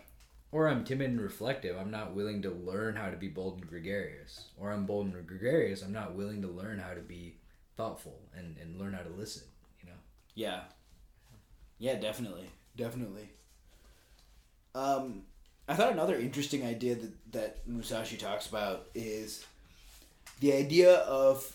or 0.51 0.67
I'm 0.67 0.83
timid 0.83 1.09
and 1.09 1.21
reflective. 1.21 1.77
I'm 1.77 1.89
not 1.91 2.13
willing 2.13 2.41
to 2.43 2.51
learn 2.51 2.95
how 2.95 3.09
to 3.09 3.17
be 3.17 3.27
bold 3.27 3.55
and 3.59 3.67
gregarious. 3.67 4.49
Or 4.57 4.71
I'm 4.71 4.85
bold 4.85 5.07
and 5.07 5.27
gregarious. 5.27 5.81
I'm 5.81 5.91
not 5.93 6.13
willing 6.13 6.41
to 6.43 6.47
learn 6.47 6.77
how 6.79 6.93
to 6.93 7.01
be 7.01 7.37
thoughtful 7.75 8.19
and, 8.35 8.55
and 8.61 8.79
learn 8.79 8.93
how 8.93 9.01
to 9.01 9.09
listen. 9.09 9.43
You 9.81 9.89
know. 9.89 9.97
yeah, 10.35 10.61
yeah, 11.79 11.95
definitely, 11.99 12.49
definitely. 12.77 13.29
Um, 14.73 15.23
I 15.67 15.73
thought 15.73 15.91
another 15.91 16.15
interesting 16.15 16.63
idea 16.63 16.95
that 16.95 17.31
that 17.33 17.67
Musashi 17.67 18.15
talks 18.15 18.47
about 18.47 18.87
is 18.95 19.45
the 20.39 20.53
idea 20.53 20.95
of 20.99 21.51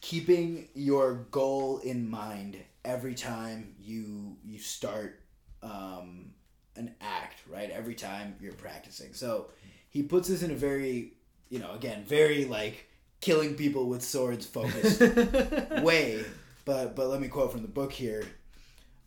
keeping 0.00 0.68
your 0.74 1.14
goal 1.32 1.78
in 1.78 2.08
mind 2.08 2.56
every 2.84 3.14
time 3.14 3.74
you 3.80 4.36
you 4.44 4.58
start 4.58 5.20
um, 5.62 6.32
an 6.76 6.94
act, 7.00 7.40
right? 7.50 7.70
Every 7.70 7.94
time 7.94 8.36
you're 8.40 8.52
practicing. 8.52 9.14
So 9.14 9.46
he 9.88 10.02
puts 10.02 10.28
this 10.28 10.42
in 10.42 10.50
a 10.50 10.54
very, 10.54 11.14
you 11.48 11.58
know, 11.58 11.72
again, 11.72 12.04
very 12.06 12.44
like 12.44 12.86
killing 13.20 13.54
people 13.54 13.88
with 13.88 14.02
swords 14.02 14.46
focused 14.46 15.00
way. 15.82 16.24
But 16.64 16.94
but 16.94 17.08
let 17.08 17.20
me 17.20 17.28
quote 17.28 17.52
from 17.52 17.62
the 17.62 17.68
book 17.68 17.92
here. 17.92 18.24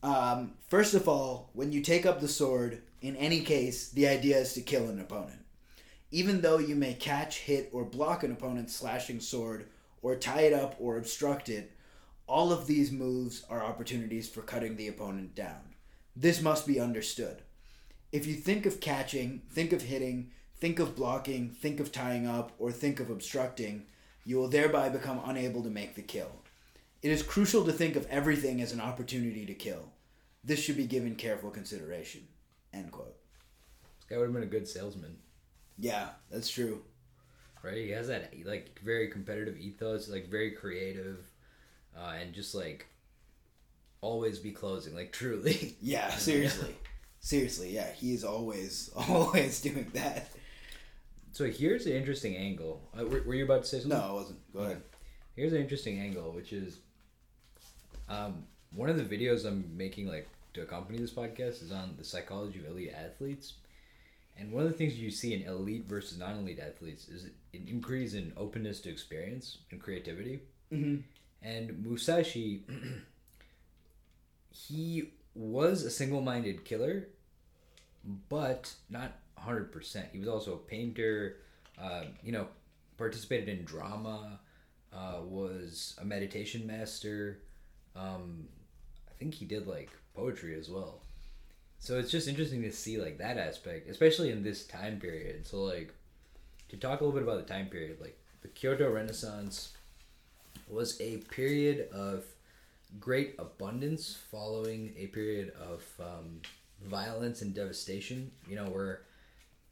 Um, 0.02 0.54
first 0.68 0.94
of 0.94 1.08
all, 1.08 1.50
when 1.54 1.72
you 1.72 1.82
take 1.82 2.06
up 2.06 2.22
the 2.22 2.28
sword, 2.28 2.82
in 3.02 3.16
any 3.16 3.42
case, 3.42 3.90
the 3.90 4.08
idea 4.08 4.38
is 4.38 4.54
to 4.54 4.62
kill 4.62 4.88
an 4.90 5.00
opponent. 5.00 5.46
Even 6.12 6.42
though 6.42 6.58
you 6.58 6.76
may 6.76 6.94
catch, 6.94 7.40
hit, 7.40 7.70
or 7.72 7.84
block 7.84 8.24
an 8.24 8.32
opponent's 8.32 8.76
slashing 8.76 9.20
sword, 9.20 9.68
or 10.02 10.16
tie 10.16 10.42
it 10.42 10.54
up 10.54 10.76
or 10.80 10.98
obstruct 10.98 11.50
it, 11.50 11.72
all 12.28 12.52
of 12.54 12.68
these 12.68 12.92
moves 12.92 13.44
are 13.50 13.64
opportunities 13.64 14.30
for 14.30 14.42
cutting 14.42 14.76
the 14.76 14.88
opponent 14.88 15.36
down. 15.36 15.76
This 16.16 16.42
must 16.42 16.66
be 16.68 16.80
understood. 16.80 17.42
If 18.12 18.26
you 18.26 18.36
think 18.36 18.66
of 18.66 18.80
catching, 18.80 19.42
think 19.52 19.74
of 19.74 19.84
hitting, 19.84 20.32
think 20.58 20.80
of 20.80 20.96
blocking, 20.96 21.50
think 21.50 21.80
of 21.80 21.92
tying 21.92 22.28
up, 22.28 22.52
or 22.58 22.72
think 22.72 23.00
of 23.00 23.10
obstructing, 23.10 23.86
you 24.26 24.38
will 24.38 24.48
thereby 24.48 24.90
become 24.90 25.22
unable 25.26 25.64
to 25.64 25.70
make 25.70 25.96
the 25.96 26.02
kill. 26.02 26.32
It 27.02 27.12
is 27.12 27.24
crucial 27.24 27.64
to 27.66 27.72
think 27.72 27.96
of 27.96 28.06
everything 28.08 28.62
as 28.62 28.72
an 28.74 28.82
opportunity 28.82 29.46
to 29.46 29.54
kill. 29.54 29.92
This 30.44 30.60
should 30.60 30.78
be 30.78 30.86
given 30.86 31.16
careful 31.16 31.50
consideration. 31.50 32.28
End 32.74 32.92
quote. 32.92 33.16
This 34.00 34.06
guy 34.10 34.18
would 34.18 34.26
have 34.26 34.34
been 34.34 34.44
a 34.44 34.48
good 34.48 34.68
salesman, 34.68 35.18
Yeah, 35.78 36.10
that's 36.32 36.50
true. 36.50 36.82
right? 37.64 37.78
He 37.78 37.90
has 37.92 38.08
that 38.08 38.34
like 38.46 38.80
very 38.84 39.08
competitive 39.10 39.58
ethos, 39.58 40.10
like 40.10 40.30
very 40.30 40.52
creative, 40.52 41.20
uh, 41.98 42.14
and 42.22 42.34
just 42.34 42.54
like 42.56 42.88
always 44.02 44.40
be 44.40 44.52
closing, 44.52 44.96
like 44.96 45.12
truly. 45.20 45.78
Yeah, 45.82 46.10
seriously. 46.18 46.76
seriously, 47.20 47.74
yeah. 47.74 47.92
He 47.94 48.14
is 48.14 48.24
always, 48.24 48.90
always 49.10 49.62
doing 49.62 49.90
that. 49.94 50.30
so 51.32 51.46
here's 51.46 51.86
an 51.86 51.94
interesting 51.94 52.36
angle. 52.36 52.82
Uh, 52.98 53.06
were, 53.06 53.22
were 53.24 53.36
you 53.36 53.46
about 53.46 53.64
to 53.64 53.68
say 53.70 53.80
something? 53.80 53.98
No, 54.00 54.06
I 54.06 54.12
wasn't. 54.14 54.54
Go 54.54 54.60
ahead. 54.60 54.82
Here's 55.36 55.54
an 55.54 55.62
interesting 55.62 56.00
angle, 56.00 56.32
which 56.34 56.52
is 56.54 56.80
um, 58.10 58.44
one 58.76 58.90
of 58.90 58.98
the 58.98 59.04
videos 59.18 59.46
I'm 59.46 59.66
making, 59.76 60.08
like 60.08 60.28
to 60.54 60.62
accompany 60.62 60.98
this 61.00 61.12
podcast, 61.14 61.64
is 61.64 61.72
on 61.72 61.96
the 61.98 62.04
psychology 62.04 62.60
of 62.60 62.66
elite 62.66 62.94
athletes. 62.96 63.54
And 64.38 64.52
one 64.52 64.66
of 64.66 64.72
the 64.72 64.78
things 64.78 64.98
you 64.98 65.12
see 65.12 65.34
in 65.34 65.42
elite 65.44 65.86
versus 65.88 66.18
non-elite 66.18 66.60
athletes 66.60 67.10
is 67.10 67.26
an 67.26 67.66
increase 67.68 68.14
in 68.14 68.32
openness 68.38 68.80
to 68.82 68.90
experience 68.90 69.58
and 69.72 69.82
creativity. 69.82 70.40
Mhm. 70.72 71.04
And 71.42 71.86
Musashi, 71.86 72.64
he 74.52 75.12
was 75.36 75.84
a 75.84 75.92
single-minded 75.92 76.66
killer, 76.66 77.08
but 78.30 78.74
not 78.90 79.14
100%. 79.38 80.12
He 80.12 80.20
was 80.20 80.28
also 80.28 80.54
a 80.54 80.58
painter, 80.58 81.38
uh, 81.78 82.06
you 82.24 82.32
know, 82.32 82.48
participated 82.98 83.50
in 83.50 83.64
drama, 83.66 84.40
uh, 84.94 85.20
was 85.24 85.96
a 86.02 86.06
meditation 86.06 86.66
master. 86.66 87.40
Um, 88.00 88.48
I 89.10 89.14
think 89.20 89.34
he 89.34 89.46
did 89.46 89.68
like 89.68 89.90
poetry 90.16 90.58
as 90.58 90.70
well. 90.70 91.02
So 91.80 91.98
it's 91.98 92.12
just 92.12 92.28
interesting 92.28 92.62
to 92.64 92.72
see 92.72 92.98
like 92.98 93.18
that 93.18 93.38
aspect, 93.38 93.90
especially 93.90 94.32
in 94.32 94.44
this 94.44 94.66
time 94.66 95.00
period. 95.00 95.48
So 95.48 95.64
like 95.64 95.94
to 96.70 96.78
talk 96.78 97.02
a 97.02 97.04
little 97.04 97.18
bit 97.20 97.28
about 97.28 97.46
the 97.46 97.54
time 97.54 97.68
period, 97.68 97.98
like 98.00 98.18
the 98.42 98.48
Kyoto 98.50 98.92
Renaissance 98.92 99.74
was 100.68 101.00
a 101.02 101.18
period 101.18 101.90
of 101.92 102.26
great 103.00 103.36
abundance 103.40 104.18
following 104.32 104.94
a 104.98 105.08
period 105.08 105.54
of 105.60 105.84
um, 106.00 106.42
violence 106.86 107.42
and 107.42 107.54
devastation. 107.54 108.32
You 108.48 108.58
know, 108.58 108.66
where 108.66 109.02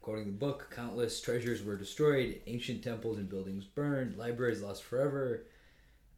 quoting 0.00 0.26
the 0.26 0.32
book, 0.32 0.72
countless 0.74 1.20
treasures 1.20 1.62
were 1.62 1.76
destroyed, 1.76 2.40
ancient 2.46 2.82
temples 2.82 3.18
and 3.18 3.28
buildings 3.28 3.64
burned, 3.64 4.16
libraries 4.16 4.62
lost 4.62 4.82
forever. 4.82 5.44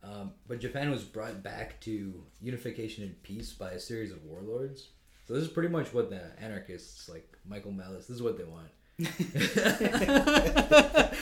Um, 0.02 0.32
but 0.48 0.60
Japan 0.60 0.90
was 0.90 1.04
brought 1.04 1.42
back 1.42 1.80
to 1.82 2.22
unification 2.40 3.04
and 3.04 3.22
peace 3.22 3.52
by 3.52 3.72
a 3.72 3.80
series 3.80 4.10
of 4.10 4.24
warlords. 4.24 4.88
So 5.26 5.34
this 5.34 5.44
is 5.44 5.50
pretty 5.50 5.68
much 5.68 5.92
what 5.92 6.10
the 6.10 6.22
anarchists, 6.40 7.08
like 7.08 7.36
Michael 7.46 7.72
Malice, 7.72 8.06
this 8.06 8.16
is 8.16 8.22
what 8.22 8.38
they 8.38 8.44
want. 8.44 8.68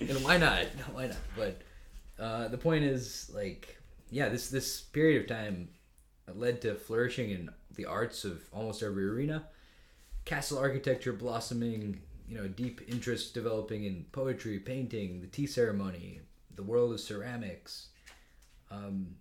and 0.00 0.24
why 0.24 0.36
not? 0.36 0.64
Why 0.92 1.06
not? 1.06 1.16
But 1.36 1.62
uh, 2.18 2.48
the 2.48 2.58
point 2.58 2.84
is, 2.84 3.30
like, 3.34 3.80
yeah, 4.10 4.28
this 4.28 4.50
this 4.50 4.80
period 4.80 5.22
of 5.22 5.28
time 5.28 5.68
led 6.34 6.60
to 6.62 6.74
flourishing 6.74 7.30
in 7.30 7.50
the 7.74 7.86
arts 7.86 8.24
of 8.24 8.42
almost 8.52 8.82
every 8.82 9.06
arena. 9.06 9.44
Castle 10.24 10.58
architecture 10.58 11.12
blossoming, 11.12 12.00
you 12.28 12.36
know, 12.36 12.48
deep 12.48 12.80
interest 12.88 13.34
developing 13.34 13.84
in 13.84 14.06
poetry, 14.12 14.58
painting, 14.58 15.20
the 15.20 15.28
tea 15.28 15.46
ceremony, 15.46 16.20
the 16.54 16.62
world 16.62 16.92
of 16.92 17.00
ceramics, 17.00 17.88
um, 18.70 19.16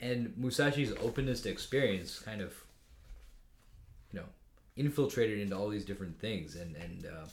and 0.00 0.34
Musashi's 0.40 0.92
openness 1.02 1.40
to 1.42 1.50
experience 1.50 2.18
kind 2.18 2.40
of, 2.40 2.54
you 4.12 4.20
know, 4.20 4.26
infiltrated 4.76 5.38
into 5.38 5.56
all 5.56 5.68
these 5.68 5.84
different 5.84 6.18
things, 6.20 6.56
and 6.56 6.76
and 6.76 7.06
uh, 7.06 7.26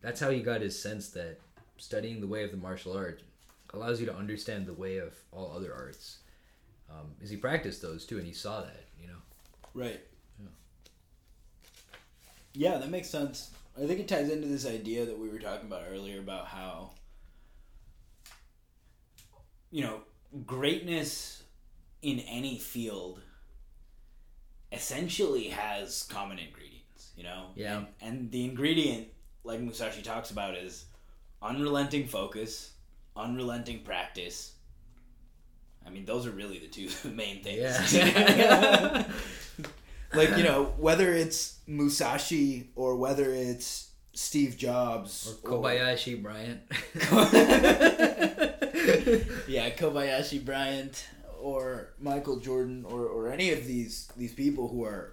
that's 0.00 0.20
how 0.20 0.30
he 0.30 0.40
got 0.40 0.60
his 0.60 0.80
sense 0.80 1.10
that 1.10 1.38
studying 1.76 2.20
the 2.20 2.26
way 2.26 2.44
of 2.44 2.50
the 2.50 2.56
martial 2.56 2.96
art 2.96 3.22
allows 3.74 4.00
you 4.00 4.06
to 4.06 4.14
understand 4.14 4.66
the 4.66 4.72
way 4.74 4.98
of 4.98 5.14
all 5.32 5.52
other 5.56 5.74
arts. 5.74 6.18
Um, 6.90 7.12
is 7.22 7.30
he 7.30 7.36
practiced 7.36 7.80
those 7.80 8.04
too, 8.04 8.18
and 8.18 8.26
he 8.26 8.34
saw 8.34 8.60
that, 8.60 8.84
you 9.00 9.06
know. 9.06 9.16
Right. 9.74 10.00
Yeah, 12.54 12.76
that 12.78 12.90
makes 12.90 13.08
sense. 13.08 13.50
I 13.82 13.86
think 13.86 14.00
it 14.00 14.08
ties 14.08 14.28
into 14.28 14.46
this 14.46 14.66
idea 14.66 15.06
that 15.06 15.18
we 15.18 15.28
were 15.28 15.38
talking 15.38 15.66
about 15.66 15.84
earlier 15.90 16.20
about 16.20 16.46
how, 16.46 16.90
you 19.70 19.82
know, 19.82 20.02
greatness 20.46 21.42
in 22.00 22.20
any 22.20 22.58
field 22.58 23.20
essentially 24.72 25.48
has 25.48 26.04
common 26.04 26.38
ingredients, 26.38 27.10
you 27.16 27.22
know? 27.22 27.46
Yeah. 27.54 27.76
And, 27.76 27.86
and 28.00 28.30
the 28.30 28.44
ingredient, 28.44 29.08
like 29.44 29.60
Musashi 29.60 30.02
talks 30.02 30.30
about, 30.30 30.56
is 30.56 30.86
unrelenting 31.42 32.06
focus, 32.06 32.72
unrelenting 33.16 33.82
practice. 33.82 34.54
I 35.86 35.90
mean, 35.90 36.04
those 36.04 36.26
are 36.26 36.30
really 36.30 36.58
the 36.58 36.68
two 36.68 36.88
main 37.10 37.42
things. 37.42 37.92
Yeah. 37.92 39.04
like 40.14 40.36
you 40.36 40.42
know 40.44 40.64
whether 40.78 41.12
it's 41.12 41.58
Musashi 41.66 42.68
or 42.76 42.96
whether 42.96 43.32
it's 43.32 43.90
Steve 44.14 44.56
Jobs 44.56 45.38
or 45.44 45.50
Kobayashi 45.50 46.22
Bryant. 46.22 46.60
yeah, 49.48 49.70
Kobayashi 49.70 50.44
Bryant 50.44 51.06
or 51.40 51.88
Michael 52.00 52.36
Jordan 52.38 52.84
or, 52.88 53.06
or 53.06 53.30
any 53.32 53.52
of 53.52 53.66
these 53.66 54.08
these 54.16 54.32
people 54.32 54.68
who 54.68 54.84
are 54.84 55.12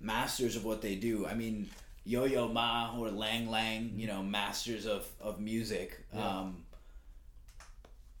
masters 0.00 0.56
of 0.56 0.64
what 0.64 0.82
they 0.82 0.94
do. 0.96 1.26
I 1.26 1.34
mean, 1.34 1.68
Yo 2.04 2.24
Yo 2.24 2.48
Ma 2.48 2.94
or 2.98 3.10
Lang 3.10 3.50
Lang, 3.50 3.92
you 3.96 4.06
know, 4.06 4.22
masters 4.22 4.86
of, 4.86 5.06
of 5.20 5.40
music. 5.40 6.04
Um, 6.14 6.64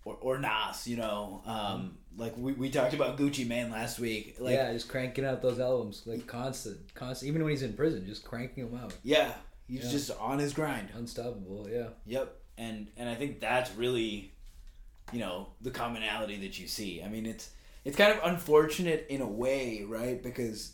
or, 0.04 0.16
or 0.20 0.38
Nas, 0.38 0.86
you 0.86 0.96
know, 0.96 1.42
um, 1.46 1.98
like 2.16 2.34
we, 2.36 2.52
we 2.52 2.70
talked 2.70 2.94
about 2.94 3.18
Gucci 3.18 3.46
Mane 3.46 3.70
last 3.70 3.98
week. 3.98 4.36
Like, 4.38 4.54
yeah, 4.54 4.72
just 4.72 4.88
cranking 4.88 5.24
out 5.24 5.42
those 5.42 5.60
albums 5.60 6.02
like 6.06 6.26
constant, 6.26 6.78
constant. 6.94 7.28
Even 7.28 7.42
when 7.42 7.50
he's 7.50 7.62
in 7.62 7.74
prison, 7.74 8.06
just 8.06 8.24
cranking 8.24 8.70
them 8.70 8.80
out, 8.82 8.94
yeah, 9.02 9.32
he's 9.68 9.84
Yeah. 9.84 9.90
just 9.90 10.10
on 10.18 10.38
his 10.38 10.52
grind. 10.54 10.88
unstoppable. 10.94 11.68
Yeah, 11.70 11.88
Yep, 12.06 12.34
and 12.56 12.88
and 12.96 13.08
I 13.08 13.14
think 13.16 13.40
that's 13.40 13.74
really, 13.74 14.32
you 15.12 15.20
know, 15.20 15.48
the 15.60 15.70
commonality 15.70 16.36
that 16.38 16.58
you 16.58 16.68
see. 16.68 17.02
I 17.02 17.08
mean, 17.08 17.26
it's 17.26 17.50
it's 17.84 17.96
kind 17.96 18.12
of 18.12 18.20
unfortunate 18.24 19.06
in 19.08 19.20
a 19.20 19.26
way, 19.26 19.84
right? 19.86 20.22
Because 20.22 20.72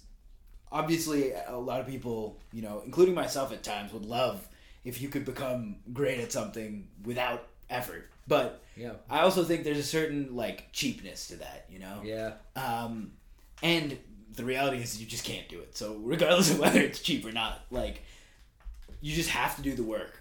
obviously, 0.73 1.33
a 1.47 1.57
lot 1.57 1.81
of 1.81 1.87
people, 1.87 2.41
you 2.53 2.63
know, 2.63 2.83
including 2.85 3.15
myself 3.15 3.53
at 3.53 3.63
times, 3.63 3.93
would 3.93 4.05
love 4.07 4.47
if 4.85 5.01
you 5.01 5.09
could 5.09 5.25
become 5.25 5.77
great 5.93 6.21
at 6.21 6.33
something 6.33 6.89
without 7.05 7.47
effort. 7.71 8.11
But 8.27 8.63
yeah, 8.77 8.93
I 9.09 9.21
also 9.21 9.45
think 9.45 9.65
there's 9.65 9.79
a 9.79 9.83
certain 9.83 10.35
like 10.35 10.73
cheapness 10.73 11.29
to 11.29 11.37
that, 11.37 11.67
you 11.71 11.79
know. 11.79 12.01
yeah. 12.03 12.33
Um, 12.57 13.13
and 13.63 13.99
the 14.35 14.45
reality 14.45 14.79
is 14.79 15.01
you 15.01 15.07
just 15.07 15.25
can't 15.25 15.49
do 15.49 15.61
it. 15.61 15.77
So 15.77 15.97
regardless 16.03 16.51
of 16.51 16.59
whether 16.61 16.81
it's 16.81 17.01
cheap 17.01 17.25
or 17.25 17.33
not, 17.33 17.61
like 17.71 18.03
you 19.01 19.15
just 19.15 19.31
have 19.31 19.57
to 19.57 19.63
do 19.63 19.75
the 19.75 19.83
work. 19.83 20.21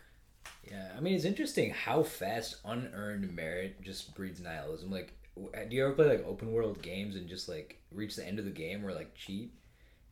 Yeah, 0.63 0.89
I 0.95 0.99
mean 1.01 1.13
it's 1.15 1.25
interesting 1.25 1.71
how 1.71 2.03
fast 2.03 2.57
unearned 2.65 3.35
merit 3.35 3.81
just 3.81 4.15
breeds 4.15 4.39
nihilism. 4.39 4.91
Like, 4.91 5.13
uh, 5.37 5.63
do 5.69 5.75
you 5.75 5.85
ever 5.85 5.93
play 5.93 6.07
like 6.07 6.25
open 6.25 6.51
world 6.51 6.81
games 6.81 7.15
and 7.15 7.27
just 7.27 7.49
like 7.49 7.81
reach 7.91 8.15
the 8.15 8.25
end 8.25 8.39
of 8.39 8.45
the 8.45 8.51
game 8.51 8.85
or 8.85 8.93
like 8.93 9.13
cheat? 9.15 9.53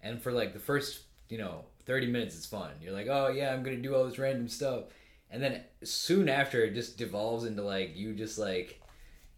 And 0.02 0.22
for 0.22 0.32
like 0.32 0.54
the 0.54 0.60
first, 0.60 1.02
you 1.30 1.38
know, 1.38 1.66
thirty 1.86 2.08
minutes, 2.08 2.36
it's 2.36 2.46
fun. 2.46 2.72
You're 2.82 2.94
like, 2.94 3.08
oh 3.10 3.30
yeah, 3.30 3.54
I'm 3.54 3.64
gonna 3.64 3.78
do 3.78 3.96
all 3.96 4.06
this 4.06 4.20
random 4.20 4.48
stuff, 4.50 4.86
and 5.30 5.42
then 5.42 5.64
soon 5.84 6.28
after, 6.30 6.64
it 6.64 6.74
just 6.74 6.98
devolves 6.98 7.46
into 7.46 7.64
like 7.64 7.96
you 7.96 8.14
just 8.14 8.38
like, 8.38 8.82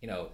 you 0.01 0.07
know, 0.07 0.29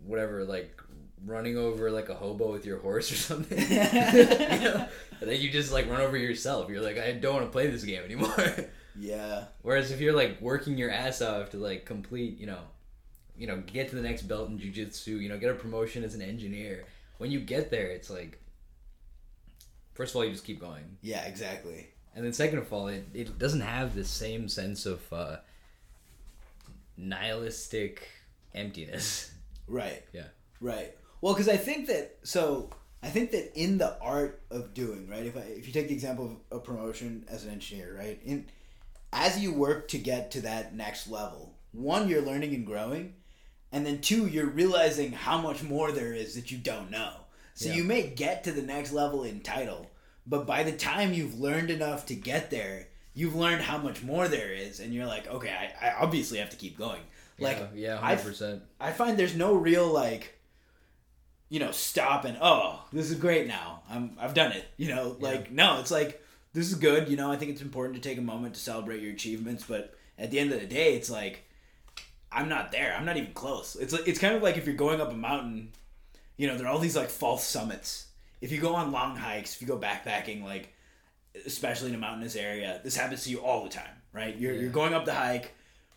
whatever, 0.00 0.44
like 0.44 0.80
running 1.24 1.56
over 1.56 1.90
like 1.90 2.08
a 2.08 2.14
hobo 2.14 2.50
with 2.52 2.64
your 2.66 2.78
horse 2.78 3.12
or 3.12 3.16
something. 3.16 3.58
you 3.70 3.76
know? 3.76 4.88
And 5.20 5.28
then 5.28 5.38
you 5.38 5.50
just 5.50 5.70
like 5.70 5.86
run 5.90 6.00
over 6.00 6.16
yourself. 6.16 6.70
You're 6.70 6.80
like, 6.80 6.96
I 6.96 7.12
don't 7.12 7.34
want 7.34 7.44
to 7.44 7.52
play 7.52 7.66
this 7.66 7.84
game 7.84 8.02
anymore. 8.02 8.32
Yeah. 8.98 9.44
Whereas 9.62 9.90
if 9.90 10.00
you're 10.00 10.12
like 10.14 10.40
working 10.40 10.76
your 10.76 10.90
ass 10.90 11.22
off 11.22 11.50
to 11.50 11.56
like 11.56 11.84
complete, 11.84 12.38
you 12.38 12.46
know, 12.46 12.60
you 13.36 13.46
know, 13.46 13.62
get 13.66 13.88
to 13.90 13.96
the 13.96 14.02
next 14.02 14.22
belt 14.22 14.48
in 14.50 14.58
jujitsu, 14.58 15.20
you 15.20 15.28
know, 15.28 15.38
get 15.38 15.50
a 15.50 15.54
promotion 15.54 16.04
as 16.04 16.14
an 16.14 16.22
engineer. 16.22 16.84
When 17.18 17.30
you 17.30 17.40
get 17.40 17.70
there, 17.70 17.88
it's 17.88 18.10
like, 18.10 18.38
first 19.94 20.12
of 20.12 20.16
all, 20.16 20.24
you 20.24 20.32
just 20.32 20.44
keep 20.44 20.60
going, 20.60 20.96
Yeah, 21.02 21.24
exactly. 21.26 21.88
and 22.14 22.24
then 22.24 22.32
second 22.32 22.58
of 22.58 22.72
all, 22.72 22.88
it, 22.88 23.06
it 23.14 23.38
doesn't 23.38 23.60
have 23.60 23.94
the 23.94 24.04
same 24.04 24.48
sense 24.48 24.84
of 24.86 25.00
uh, 25.12 25.36
nihilistic 26.96 28.08
emptiness. 28.54 29.32
Right. 29.66 30.02
Yeah. 30.12 30.24
Right. 30.60 30.96
Well, 31.20 31.32
because 31.34 31.48
I 31.48 31.56
think 31.56 31.86
that 31.86 32.18
so 32.22 32.70
I 33.02 33.08
think 33.08 33.30
that 33.30 33.52
in 33.54 33.78
the 33.78 33.96
art 34.00 34.42
of 34.50 34.74
doing 34.74 35.08
right, 35.08 35.24
if 35.24 35.36
I, 35.36 35.40
if 35.40 35.66
you 35.66 35.72
take 35.72 35.88
the 35.88 35.94
example 35.94 36.38
of 36.50 36.58
a 36.58 36.60
promotion 36.60 37.24
as 37.28 37.44
an 37.44 37.50
engineer, 37.52 37.96
right, 37.96 38.20
in 38.24 38.46
as 39.12 39.38
you 39.38 39.52
work 39.52 39.88
to 39.88 39.98
get 39.98 40.30
to 40.32 40.40
that 40.42 40.74
next 40.74 41.08
level, 41.08 41.54
one 41.72 42.08
you're 42.08 42.22
learning 42.22 42.54
and 42.54 42.66
growing, 42.66 43.14
and 43.72 43.86
then 43.86 44.00
two, 44.00 44.26
you're 44.26 44.46
realizing 44.46 45.12
how 45.12 45.40
much 45.40 45.62
more 45.62 45.92
there 45.92 46.12
is 46.12 46.34
that 46.34 46.50
you 46.50 46.58
don't 46.58 46.90
know. 46.90 47.12
So 47.54 47.68
Yeah. 47.68 47.74
you 47.76 47.84
may 47.84 48.02
get 48.08 48.44
to 48.44 48.52
the 48.52 48.62
next 48.62 48.92
level 48.92 49.22
in 49.24 49.40
title, 49.40 49.90
but 50.26 50.46
by 50.46 50.62
the 50.62 50.72
time 50.72 51.12
you've 51.12 51.38
learned 51.38 51.70
enough 51.70 52.06
to 52.06 52.14
get 52.14 52.50
there, 52.50 52.88
you've 53.14 53.34
learned 53.34 53.62
how 53.62 53.78
much 53.78 54.02
more 54.02 54.28
there 54.28 54.52
is, 54.52 54.80
and 54.80 54.94
you're 54.94 55.06
like, 55.06 55.26
okay, 55.28 55.72
I, 55.80 55.88
I 55.88 55.94
obviously 56.00 56.38
have 56.38 56.50
to 56.50 56.56
keep 56.56 56.78
going. 56.78 57.02
Like, 57.38 57.58
yeah, 57.58 57.68
yeah, 57.74 57.94
I 58.00 58.14
hundred 58.14 58.24
percent. 58.24 58.62
I 58.80 58.92
find 58.92 59.18
there's 59.18 59.34
no 59.34 59.54
real 59.54 59.86
like 59.86 60.36
you 61.48 61.58
know 61.58 61.72
stop 61.72 62.24
and 62.24 62.38
oh 62.40 62.84
this 62.92 63.10
is 63.10 63.18
great 63.18 63.46
now 63.48 63.82
I'm 63.90 64.16
I've 64.20 64.34
done 64.34 64.52
it 64.52 64.64
you 64.76 64.94
know 64.94 65.16
like 65.18 65.50
no 65.50 65.80
it's 65.80 65.90
like 65.90 66.19
this 66.52 66.68
is 66.68 66.74
good 66.74 67.08
you 67.08 67.16
know 67.16 67.30
I 67.30 67.36
think 67.36 67.50
it's 67.52 67.62
important 67.62 68.02
to 68.02 68.08
take 68.08 68.18
a 68.18 68.22
moment 68.22 68.54
to 68.54 68.60
celebrate 68.60 69.02
your 69.02 69.12
achievements 69.12 69.64
but 69.66 69.94
at 70.18 70.30
the 70.30 70.38
end 70.38 70.52
of 70.52 70.60
the 70.60 70.66
day 70.66 70.94
it's 70.96 71.10
like 71.10 71.44
I'm 72.32 72.48
not 72.48 72.70
there. 72.70 72.94
I'm 72.96 73.04
not 73.04 73.16
even 73.16 73.32
close. 73.32 73.74
It's 73.74 73.92
like- 73.92 74.06
it's 74.06 74.20
kind 74.20 74.36
of 74.36 74.42
like 74.42 74.56
if 74.56 74.64
you're 74.64 74.76
going 74.76 75.00
up 75.00 75.12
a 75.12 75.16
mountain 75.16 75.72
you 76.36 76.46
know 76.46 76.56
there 76.56 76.66
are 76.66 76.70
all 76.70 76.78
these 76.78 76.96
like 76.96 77.10
false 77.10 77.44
summits. 77.44 78.06
If 78.40 78.52
you 78.52 78.60
go 78.60 78.74
on 78.74 78.92
long 78.92 79.16
hikes 79.16 79.54
if 79.54 79.60
you 79.62 79.66
go 79.68 79.78
backpacking 79.78 80.42
like 80.44 80.72
especially 81.46 81.88
in 81.90 81.94
a 81.94 81.98
mountainous 81.98 82.36
area 82.36 82.80
this 82.82 82.96
happens 82.96 83.24
to 83.24 83.30
you 83.30 83.40
all 83.40 83.62
the 83.64 83.70
time 83.70 83.96
right? 84.12 84.36
You're, 84.36 84.54
you're 84.54 84.70
going 84.70 84.94
up 84.94 85.04
the 85.04 85.14
hike 85.14 85.52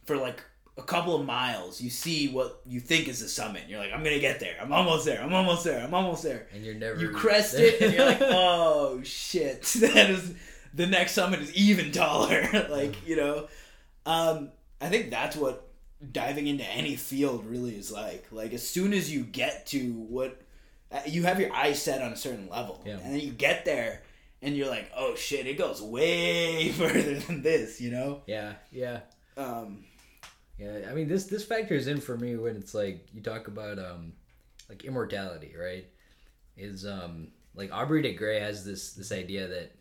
for 0.05 0.17
like 0.17 0.43
a 0.75 0.81
couple 0.81 1.15
of 1.15 1.25
miles 1.25 1.79
you 1.79 1.89
see 1.89 2.29
what 2.29 2.61
you 2.65 2.79
think 2.79 3.07
is 3.07 3.19
the 3.19 3.27
summit. 3.27 3.63
You're 3.67 3.79
like 3.79 3.91
i'm 3.93 4.03
gonna 4.03 4.19
get 4.19 4.39
there. 4.39 4.55
I'm 4.59 4.71
almost 4.73 5.05
there. 5.05 5.21
I'm 5.21 5.33
almost 5.33 5.63
there. 5.63 5.79
I'm 5.83 5.93
almost 5.93 6.23
there. 6.23 6.47
And 6.53 6.65
you're 6.65 6.73
never 6.73 6.99
you 6.99 7.09
crest 7.11 7.55
it 7.57 7.79
and 7.81 7.93
you're 7.93 8.05
like 8.05 8.17
oh 8.21 9.01
shit. 9.03 9.61
That 9.79 10.09
is 10.09 10.33
the 10.73 10.87
next 10.87 11.11
summit 11.11 11.41
is 11.41 11.53
even 11.53 11.91
taller. 11.91 12.67
Like 12.69 13.07
you 13.07 13.15
know? 13.15 13.47
Um 14.05 14.49
i 14.81 14.89
think 14.89 15.11
that's 15.11 15.35
what 15.35 15.67
diving 16.11 16.47
into 16.47 16.65
any 16.65 16.95
field 16.95 17.45
really 17.45 17.75
is 17.75 17.91
like. 17.91 18.25
Like 18.31 18.53
as 18.53 18.67
soon 18.67 18.93
as 18.93 19.11
you 19.13 19.23
get 19.23 19.67
to 19.67 19.91
what 19.93 20.41
uh, 20.91 21.01
you 21.05 21.23
have 21.23 21.39
your 21.39 21.53
eyes 21.53 21.81
set 21.81 22.01
on 22.01 22.11
a 22.13 22.17
certain 22.17 22.49
level. 22.49 22.81
Yeah. 22.85 22.93
and 22.93 23.13
then 23.13 23.19
you 23.19 23.31
get 23.31 23.63
there 23.65 24.01
and 24.41 24.57
you're 24.57 24.69
like 24.69 24.91
oh 24.97 25.13
shit 25.13 25.45
it 25.45 25.57
goes 25.57 25.83
way 25.83 26.69
further 26.71 27.13
than 27.19 27.43
this 27.43 27.79
you 27.79 27.91
know? 27.91 28.23
Yeah, 28.25 28.53
yeah. 28.71 29.01
um 29.37 29.85
Yeah, 30.63 30.89
I 30.89 30.93
mean 30.93 31.07
this 31.07 31.25
this 31.25 31.43
factors 31.43 31.87
in 31.87 31.99
for 31.99 32.17
me 32.17 32.35
when 32.35 32.55
it's 32.55 32.73
like 32.73 33.07
you 33.13 33.21
talk 33.21 33.47
about 33.47 33.79
um 33.79 34.13
like 34.69 34.85
immortality, 34.85 35.53
right? 35.59 35.85
Is 36.57 36.85
um 36.85 37.29
like 37.55 37.71
Aubrey 37.73 38.01
de 38.01 38.13
Grey 38.13 38.39
has 38.39 38.63
this 38.63 38.93
this 38.93 39.11
idea 39.11 39.47
that 39.47 39.75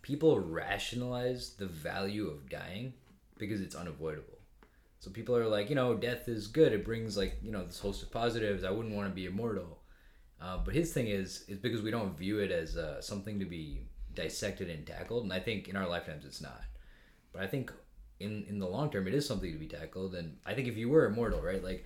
people 0.00 0.40
rationalize 0.40 1.54
the 1.54 1.66
value 1.66 2.28
of 2.28 2.48
dying 2.48 2.94
because 3.38 3.60
it's 3.60 3.74
unavoidable. 3.74 4.38
So 5.00 5.10
people 5.10 5.36
are 5.36 5.48
like, 5.48 5.68
you 5.68 5.74
know, 5.74 5.94
death 5.94 6.28
is 6.28 6.46
good. 6.46 6.72
It 6.72 6.84
brings 6.84 7.16
like 7.16 7.38
you 7.42 7.52
know 7.52 7.64
this 7.64 7.80
host 7.80 8.02
of 8.02 8.10
positives. 8.10 8.64
I 8.64 8.70
wouldn't 8.70 8.94
want 8.94 9.08
to 9.08 9.14
be 9.14 9.26
immortal. 9.26 9.80
Uh, 10.40 10.58
but 10.64 10.74
his 10.74 10.92
thing 10.92 11.08
is 11.08 11.44
is 11.48 11.58
because 11.58 11.82
we 11.82 11.90
don't 11.90 12.16
view 12.16 12.38
it 12.38 12.50
as 12.50 12.76
uh, 12.76 13.00
something 13.00 13.38
to 13.40 13.44
be 13.44 13.82
dissected 14.14 14.70
and 14.70 14.86
tackled, 14.86 15.24
and 15.24 15.32
I 15.32 15.40
think 15.40 15.68
in 15.68 15.76
our 15.76 15.88
lifetimes 15.88 16.24
it's 16.24 16.40
not. 16.40 16.62
But 17.32 17.42
I 17.42 17.46
think 17.46 17.72
in 18.22 18.44
in 18.48 18.58
the 18.58 18.66
long 18.66 18.90
term 18.90 19.06
it 19.06 19.14
is 19.14 19.26
something 19.26 19.52
to 19.52 19.58
be 19.58 19.66
tackled. 19.66 20.14
And 20.14 20.36
i 20.46 20.54
think 20.54 20.68
if 20.68 20.76
you 20.76 20.88
were 20.88 21.06
immortal 21.06 21.40
right 21.40 21.62
like 21.62 21.84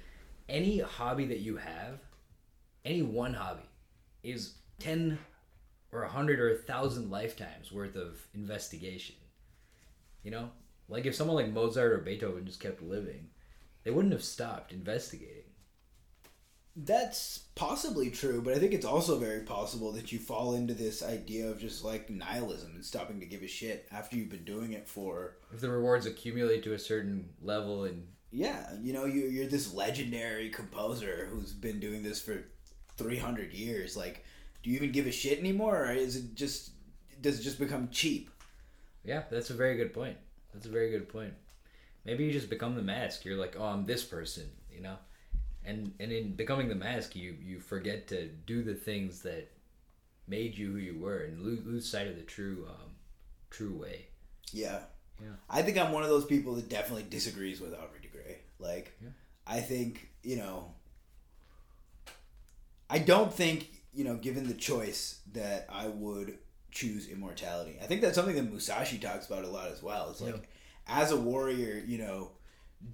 any 0.49 0.79
hobby 0.79 1.27
that 1.27 1.41
you 1.41 1.57
have 1.57 1.99
any 2.85 3.03
one 3.03 3.35
hobby 3.35 3.69
is 4.23 4.55
10 4.79 5.19
or 5.93 6.03
100 6.03 6.41
or 6.41 6.51
1000 6.51 7.11
lifetimes 7.11 7.73
worth 7.73 7.97
of 7.97 8.25
investigation. 8.35 9.17
You 10.23 10.31
know? 10.31 10.51
Like 10.89 11.07
if 11.07 11.15
someone 11.15 11.37
like 11.37 11.53
mozart 11.53 11.93
or 11.93 11.99
beethoven 11.99 12.47
just 12.47 12.61
kept 12.61 12.83
living 12.83 13.29
they 13.87 13.93
wouldn't 13.93 14.13
have 14.13 14.25
stopped 14.25 14.73
investigating 14.73 15.46
That's 16.79 17.39
possibly 17.55 18.11
true, 18.11 18.43
but 18.43 18.53
I 18.53 18.59
think 18.59 18.75
it's 18.75 18.85
also 18.85 19.19
very 19.19 19.41
possible 19.41 19.93
that 19.93 20.13
you 20.13 20.19
fall 20.19 20.55
into 20.55 20.75
this 20.75 21.03
idea 21.03 21.49
of 21.49 21.59
just 21.59 21.83
like 21.83 22.11
nihilism 22.11 22.73
and 22.75 22.85
stopping 22.85 23.19
to 23.21 23.27
give 23.27 23.43
a 23.43 23.47
shit 23.47 23.89
after 23.91 24.17
you've 24.17 24.29
been 24.29 24.45
doing 24.45 24.75
it 24.75 24.87
for 24.87 25.39
if 25.55 25.63
the 25.63 25.71
rewards 25.71 26.05
accumulate 26.05 26.63
to 26.65 26.75
a 26.75 26.79
certain 26.79 27.31
level 27.41 27.85
and 27.85 28.07
yeah, 28.31 28.75
you 28.83 28.93
know, 28.93 29.07
you 29.07 29.23
you're 29.23 29.47
this 29.47 29.73
legendary 29.73 30.51
composer 30.51 31.29
who's 31.31 31.55
been 31.55 31.81
doing 31.81 32.03
this 32.03 32.21
for 32.21 32.45
300 32.99 33.55
years. 33.55 33.97
Like, 33.97 34.25
do 34.63 34.69
you 34.69 34.77
even 34.77 34.93
give 34.93 35.07
a 35.07 35.13
shit 35.13 35.39
anymore 35.39 35.87
or 35.87 35.93
is 35.93 36.17
it 36.17 36.35
just 36.35 36.73
does 37.23 37.41
it 37.41 37.43
just 37.43 37.59
become 37.59 37.89
cheap? 37.91 38.31
Yeah, 39.03 39.23
that's 39.31 39.49
a 39.49 39.55
very 39.55 39.77
good 39.79 39.95
point. 39.95 40.19
That's 40.53 40.67
a 40.67 40.71
very 40.71 40.91
good 40.91 41.09
point. 41.09 41.33
Maybe 42.05 42.25
you 42.25 42.33
just 42.33 42.51
become 42.51 42.75
the 42.75 42.83
mask. 42.83 43.25
You're 43.25 43.39
like, 43.39 43.57
oh, 43.59 43.65
I'm 43.65 43.87
this 43.87 44.05
person, 44.05 44.51
you 44.71 44.83
know, 44.83 44.97
and 45.67 45.93
and 46.01 46.13
in 46.13 46.33
becoming 46.35 46.69
the 46.69 46.75
mask, 46.75 47.15
you 47.17 47.37
you 47.43 47.61
forget 47.61 48.07
to 48.09 48.29
do 48.29 48.63
the 48.63 48.75
things 48.75 49.23
that 49.23 49.51
made 50.29 50.57
you 50.57 50.73
who 50.73 50.79
you 50.79 50.99
were, 50.99 51.19
and 51.25 51.41
lose, 51.43 51.65
lose 51.65 51.89
sight 51.89 52.07
of 52.09 52.17
the 52.17 52.23
true 52.23 52.67
um, 52.69 52.93
true 53.51 53.73
way. 53.77 54.07
Yeah. 54.53 54.81
Yeah. 55.21 55.29
I 55.49 55.63
think 55.63 55.79
I'm 55.79 55.93
one 55.93 56.03
of 56.03 56.09
those 56.11 56.25
people 56.27 56.55
that 56.57 56.69
definitely 56.69 57.05
disagrees 57.05 57.61
with 57.61 57.73
Aubrey 57.75 58.01
de 58.03 58.09
Grey. 58.09 58.39
Like, 58.59 58.97
Yeah. 59.03 59.09
I 59.47 59.61
think, 59.61 60.11
you 60.23 60.37
know, 60.37 60.73
I 62.89 62.99
don't 62.99 63.33
think, 63.33 63.71
you 63.95 64.05
know, 64.05 64.17
given 64.17 64.47
the 64.47 64.55
choice, 64.55 65.21
that 65.33 65.67
I 65.71 65.89
would 65.89 66.39
choose 66.71 67.09
immortality. 67.09 67.79
I 67.83 67.87
think 67.87 68.01
that's 68.03 68.15
something 68.15 68.37
that 68.37 68.51
Musashi 68.51 68.99
talks 68.99 69.27
about 69.27 69.45
a 69.45 69.49
lot 69.49 69.69
as 69.71 69.83
well. 69.83 70.11
It's 70.11 70.21
like, 70.21 70.35
Yeah. 70.37 70.41
as 71.03 71.11
a 71.11 71.17
warrior, 71.17 71.83
you 71.87 71.99
know, 71.99 72.33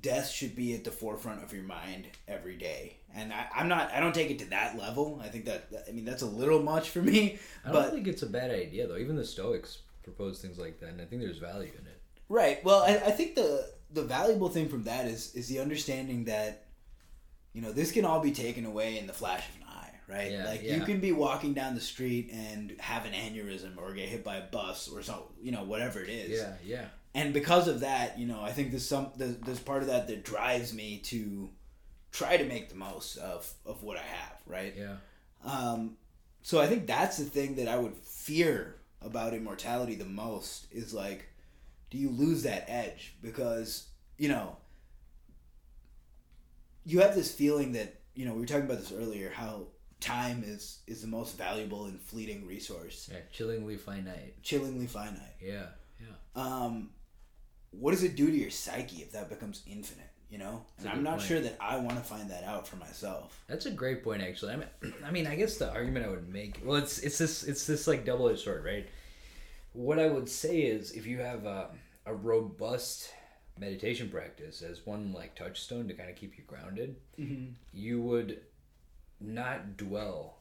death 0.00 0.30
should 0.30 0.54
be 0.54 0.74
at 0.74 0.84
the 0.84 0.90
forefront 0.90 1.42
of 1.42 1.52
your 1.52 1.64
mind 1.64 2.06
every 2.28 2.56
day. 2.56 2.96
And 3.14 3.32
I, 3.32 3.46
I'm 3.54 3.68
not, 3.68 3.92
I 3.92 4.00
don't 4.00 4.14
take 4.14 4.30
it 4.30 4.38
to 4.40 4.50
that 4.50 4.78
level. 4.78 5.20
I 5.22 5.28
think 5.28 5.44
that, 5.46 5.68
I 5.86 5.92
mean, 5.92 6.04
that's 6.04 6.22
a 6.22 6.26
little 6.26 6.62
much 6.62 6.90
for 6.90 7.02
me. 7.02 7.38
I 7.64 7.72
don't 7.72 7.90
think 7.90 8.06
it's 8.06 8.22
a 8.22 8.26
bad 8.26 8.50
idea 8.50 8.86
though. 8.86 8.96
Even 8.96 9.16
the 9.16 9.24
Stoics 9.24 9.78
propose 10.02 10.40
things 10.40 10.58
like 10.58 10.80
that, 10.80 10.90
and 10.90 11.00
I 11.00 11.04
think 11.04 11.22
there's 11.22 11.38
value 11.38 11.72
in 11.78 11.86
it. 11.86 12.00
Right. 12.28 12.64
Well, 12.64 12.82
I, 12.82 12.96
I 12.96 13.10
think 13.10 13.34
the 13.34 13.68
the 13.92 14.02
valuable 14.02 14.48
thing 14.48 14.68
from 14.68 14.84
that 14.84 15.06
is 15.06 15.34
is 15.34 15.48
the 15.48 15.60
understanding 15.60 16.24
that 16.24 16.64
you 17.52 17.60
know 17.60 17.72
this 17.72 17.92
can 17.92 18.04
all 18.04 18.20
be 18.20 18.32
taken 18.32 18.64
away 18.64 18.98
in 18.98 19.06
the 19.06 19.12
flash 19.12 19.46
of 19.48 19.56
an 19.56 19.66
eye. 19.68 19.90
Right. 20.08 20.32
Yeah, 20.32 20.46
like 20.46 20.62
yeah. 20.62 20.76
you 20.76 20.82
can 20.82 21.00
be 21.00 21.12
walking 21.12 21.52
down 21.52 21.74
the 21.74 21.80
street 21.80 22.30
and 22.32 22.74
have 22.80 23.04
an 23.04 23.12
aneurysm 23.12 23.76
or 23.76 23.92
get 23.92 24.08
hit 24.08 24.24
by 24.24 24.36
a 24.36 24.46
bus 24.46 24.88
or 24.88 25.02
so 25.02 25.30
you 25.40 25.52
know 25.52 25.64
whatever 25.64 26.00
it 26.00 26.08
is. 26.08 26.40
Yeah, 26.40 26.54
yeah, 26.64 26.84
And 27.14 27.34
because 27.34 27.68
of 27.68 27.80
that, 27.80 28.18
you 28.18 28.26
know, 28.26 28.40
I 28.42 28.52
think 28.52 28.70
there's 28.70 28.86
some 28.88 29.10
there's, 29.16 29.36
there's 29.38 29.60
part 29.60 29.82
of 29.82 29.88
that 29.88 30.08
that 30.08 30.24
drives 30.24 30.72
me 30.72 30.98
to 31.04 31.50
try 32.10 32.36
to 32.36 32.44
make 32.44 32.68
the 32.68 32.74
most 32.74 33.16
of 33.18 33.50
of 33.66 33.82
what 33.82 33.96
I 33.98 34.02
have. 34.02 34.36
Right. 34.46 34.74
yeah. 34.76 34.96
Um, 35.44 35.96
so 36.42 36.60
I 36.60 36.66
think 36.66 36.86
that's 36.86 37.18
the 37.18 37.24
thing 37.24 37.56
that 37.56 37.68
I 37.68 37.76
would 37.78 37.96
fear 37.96 38.76
about 39.00 39.34
immortality 39.34 39.94
the 39.94 40.04
most 40.04 40.66
is 40.72 40.94
like, 40.94 41.26
do 41.90 41.98
you 41.98 42.08
lose 42.10 42.44
that 42.44 42.64
edge? 42.68 43.14
Because, 43.22 43.88
you 44.16 44.28
know, 44.28 44.56
you 46.84 47.00
have 47.00 47.14
this 47.14 47.32
feeling 47.32 47.72
that, 47.72 48.00
you 48.14 48.24
know, 48.24 48.34
we 48.34 48.40
were 48.40 48.46
talking 48.46 48.64
about 48.64 48.78
this 48.78 48.92
earlier, 48.92 49.30
how 49.34 49.66
time 50.00 50.42
is, 50.44 50.80
is 50.86 51.00
the 51.02 51.08
most 51.08 51.36
valuable 51.38 51.84
and 51.86 52.00
fleeting 52.00 52.46
resource, 52.46 53.08
Yeah, 53.12 53.18
chillingly 53.32 53.76
finite. 53.76 54.42
chillingly 54.42 54.86
finite. 54.86 55.36
Yeah, 55.40 55.66
yeah. 56.00 56.06
Um, 56.34 56.90
what 57.72 57.90
does 57.90 58.02
it 58.04 58.14
do 58.16 58.26
to 58.30 58.36
your 58.36 58.50
psyche 58.50 59.02
if 59.02 59.12
that 59.12 59.28
becomes 59.28 59.62
infinite? 59.66 60.06
You 60.30 60.38
know, 60.38 60.62
That's 60.78 60.86
and 60.88 60.94
I'm 60.96 61.02
not 61.04 61.18
point. 61.18 61.28
sure 61.28 61.40
that 61.40 61.56
I 61.60 61.76
want 61.76 61.98
to 61.98 62.02
find 62.02 62.30
that 62.30 62.44
out 62.44 62.66
for 62.66 62.76
myself. 62.76 63.38
That's 63.48 63.66
a 63.66 63.70
great 63.70 64.02
point, 64.02 64.22
actually. 64.22 64.54
I 64.54 64.56
mean, 64.56 64.94
I 65.04 65.10
mean, 65.10 65.26
I 65.26 65.34
guess 65.36 65.58
the 65.58 65.70
argument 65.70 66.06
I 66.06 66.08
would 66.08 66.26
make, 66.32 66.58
well, 66.64 66.76
it's 66.76 67.00
it's 67.00 67.18
this 67.18 67.42
it's 67.44 67.66
this 67.66 67.86
like 67.86 68.06
double 68.06 68.30
edged 68.30 68.40
sword, 68.40 68.64
right? 68.64 68.88
What 69.74 69.98
I 69.98 70.06
would 70.08 70.28
say 70.30 70.62
is, 70.62 70.92
if 70.92 71.06
you 71.06 71.18
have 71.18 71.44
a, 71.44 71.68
a 72.06 72.14
robust 72.14 73.10
meditation 73.58 74.08
practice 74.08 74.62
as 74.62 74.86
one 74.86 75.12
like 75.12 75.34
touchstone 75.34 75.86
to 75.88 75.94
kind 75.94 76.08
of 76.08 76.16
keep 76.16 76.38
you 76.38 76.44
grounded, 76.46 76.96
Mm-hmm. 77.20 77.52
you 77.74 78.00
would 78.00 78.40
not 79.20 79.76
dwell 79.76 80.38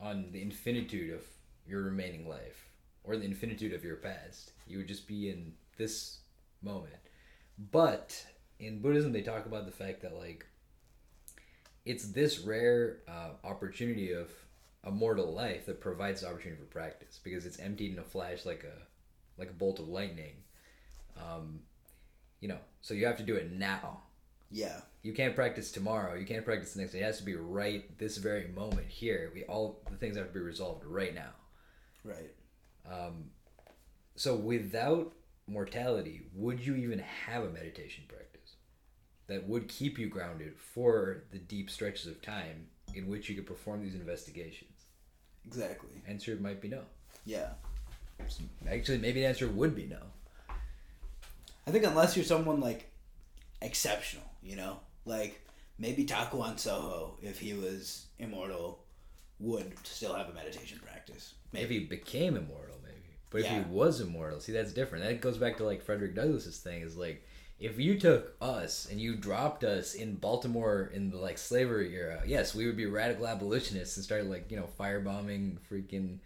on 0.00 0.30
the 0.32 0.40
infinitude 0.40 1.12
of 1.14 1.22
your 1.66 1.82
remaining 1.82 2.28
life 2.28 2.68
or 3.04 3.16
the 3.16 3.24
infinitude 3.24 3.72
of 3.72 3.84
your 3.84 3.96
past. 3.96 4.52
You 4.68 4.78
would 4.78 4.88
just 4.88 5.06
be 5.08 5.30
in 5.30 5.52
this 5.76 6.18
moment. 6.62 6.94
But 7.70 8.26
in 8.58 8.80
Buddhism, 8.80 9.12
they 9.12 9.22
talk 9.22 9.46
about 9.46 9.66
the 9.66 9.72
fact 9.72 10.02
that 10.02 10.16
like 10.16 10.46
it's 11.84 12.08
this 12.08 12.40
rare 12.40 12.98
uh, 13.08 13.30
opportunity 13.44 14.12
of 14.12 14.30
a 14.84 14.90
mortal 14.90 15.32
life 15.32 15.66
that 15.66 15.80
provides 15.80 16.20
the 16.20 16.28
opportunity 16.28 16.60
for 16.60 16.66
practice 16.66 17.20
because 17.22 17.46
it's 17.46 17.58
emptied 17.58 17.92
in 17.92 17.98
a 17.98 18.04
flash 18.04 18.44
like 18.44 18.64
a 18.64 18.82
like 19.40 19.50
a 19.50 19.54
bolt 19.54 19.78
of 19.78 19.88
lightning. 19.88 20.34
Um, 21.16 21.60
you 22.40 22.48
know, 22.48 22.58
so 22.80 22.94
you 22.94 23.06
have 23.06 23.16
to 23.18 23.22
do 23.22 23.36
it 23.36 23.52
now. 23.52 24.00
Yeah. 24.50 24.80
You 25.02 25.12
can't 25.12 25.34
practice 25.34 25.72
tomorrow. 25.72 26.14
You 26.14 26.26
can't 26.26 26.44
practice 26.44 26.74
the 26.74 26.80
next 26.80 26.92
day. 26.92 27.00
It 27.00 27.04
has 27.04 27.18
to 27.18 27.24
be 27.24 27.34
right 27.34 27.98
this 27.98 28.18
very 28.18 28.48
moment 28.48 28.88
here. 28.88 29.30
We 29.34 29.44
all 29.44 29.80
the 29.90 29.96
things 29.96 30.16
have 30.16 30.28
to 30.28 30.32
be 30.32 30.40
resolved 30.40 30.84
right 30.84 31.14
now. 31.14 31.30
Right. 32.04 32.30
Um, 32.90 33.30
so 34.14 34.36
without 34.36 35.12
mortality, 35.46 36.22
would 36.34 36.64
you 36.64 36.76
even 36.76 36.98
have 36.98 37.44
a 37.44 37.50
meditation 37.50 38.04
practice 38.08 38.56
that 39.26 39.48
would 39.48 39.68
keep 39.68 39.98
you 39.98 40.08
grounded 40.08 40.54
for 40.58 41.24
the 41.32 41.38
deep 41.38 41.70
stretches 41.70 42.06
of 42.06 42.22
time 42.22 42.66
in 42.94 43.08
which 43.08 43.28
you 43.28 43.34
could 43.34 43.46
perform 43.46 43.82
these 43.82 43.94
investigations? 43.94 44.86
Exactly. 45.46 45.90
Answer 46.06 46.36
might 46.36 46.60
be 46.60 46.68
no. 46.68 46.82
Yeah. 47.24 47.50
Actually, 48.20 48.98
maybe 48.98 49.20
the 49.20 49.26
answer 49.26 49.48
would 49.48 49.74
be 49.74 49.86
no. 49.86 49.98
I 51.66 51.70
think 51.70 51.84
unless 51.84 52.16
you're 52.16 52.24
someone 52.24 52.60
like 52.60 52.90
exceptional, 53.60 54.24
you 54.42 54.56
know, 54.56 54.80
like 55.04 55.40
maybe 55.78 56.04
Takuan 56.04 56.58
Soho, 56.58 57.16
if 57.22 57.38
he 57.38 57.54
was 57.54 58.06
immortal, 58.18 58.80
would 59.38 59.74
still 59.86 60.14
have 60.14 60.28
a 60.28 60.32
meditation 60.32 60.80
practice. 60.84 61.34
If 61.52 61.68
he 61.68 61.80
became 61.80 62.36
immortal, 62.36 62.76
maybe. 62.81 62.81
But 63.32 63.40
if 63.40 63.46
Yeah. 63.46 63.64
he 63.64 63.70
was 63.70 64.00
immortal, 64.00 64.38
see, 64.40 64.52
that's 64.52 64.72
different. 64.72 65.04
That 65.04 65.20
goes 65.20 65.38
back 65.38 65.56
to 65.56 65.64
like 65.64 65.82
Frederick 65.82 66.14
Douglass's 66.14 66.58
thing. 66.58 66.82
Is 66.82 66.96
like, 66.96 67.22
if 67.58 67.78
you 67.78 67.98
took 67.98 68.34
us 68.40 68.86
and 68.90 69.00
you 69.00 69.16
dropped 69.16 69.64
us 69.64 69.94
in 69.94 70.16
Baltimore 70.16 70.90
in 70.92 71.10
the 71.10 71.16
like 71.16 71.38
slavery 71.38 71.94
era, 71.94 72.22
yes, 72.26 72.54
we 72.54 72.66
would 72.66 72.76
be 72.76 72.86
radical 72.86 73.26
abolitionists 73.26 73.96
and 73.96 74.04
start 74.04 74.26
like 74.26 74.50
you 74.50 74.56
know 74.56 74.68
firebombing 74.78 75.56
freaking 75.70 76.18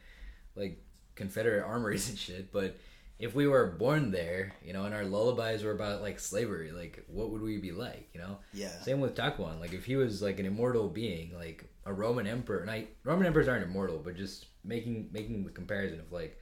like 0.57 0.83
Confederate 1.15 1.65
armories 1.65 2.09
and 2.09 2.19
shit. 2.19 2.53
But 2.53 2.77
if 3.19 3.35
we 3.35 3.47
were 3.47 3.67
born 3.67 4.11
there, 4.11 4.53
you 4.63 4.75
know, 4.75 4.85
and 4.85 4.95
our 4.95 5.05
lullabies 5.05 5.63
were 5.63 5.71
about 5.71 6.03
like 6.03 6.21
slavery, 6.21 6.71
like 6.73 7.03
what 7.07 7.31
would 7.31 7.41
we 7.41 7.57
be 7.59 7.73
like, 7.73 8.11
you 8.13 8.21
know? 8.21 8.39
Yeah. 8.53 8.69
Same 8.83 9.01
with 9.01 9.15
Takuan. 9.15 9.59
Like 9.61 9.73
if 9.73 9.85
he 9.87 9.97
was 9.97 10.21
like 10.21 10.39
an 10.39 10.45
immortal 10.47 10.89
being, 10.89 11.35
like 11.35 11.65
a 11.87 11.93
Roman 11.93 12.27
emperor, 12.27 12.61
and 12.61 12.71
I 12.71 12.89
Roman 13.05 13.27
emperors 13.27 13.49
aren't 13.49 13.65
immortal, 13.65 13.99
but 14.05 14.17
just 14.17 14.47
making 14.65 15.09
making 15.13 15.45
the 15.45 15.51
comparison 15.53 16.01
of 16.01 16.11
like 16.13 16.39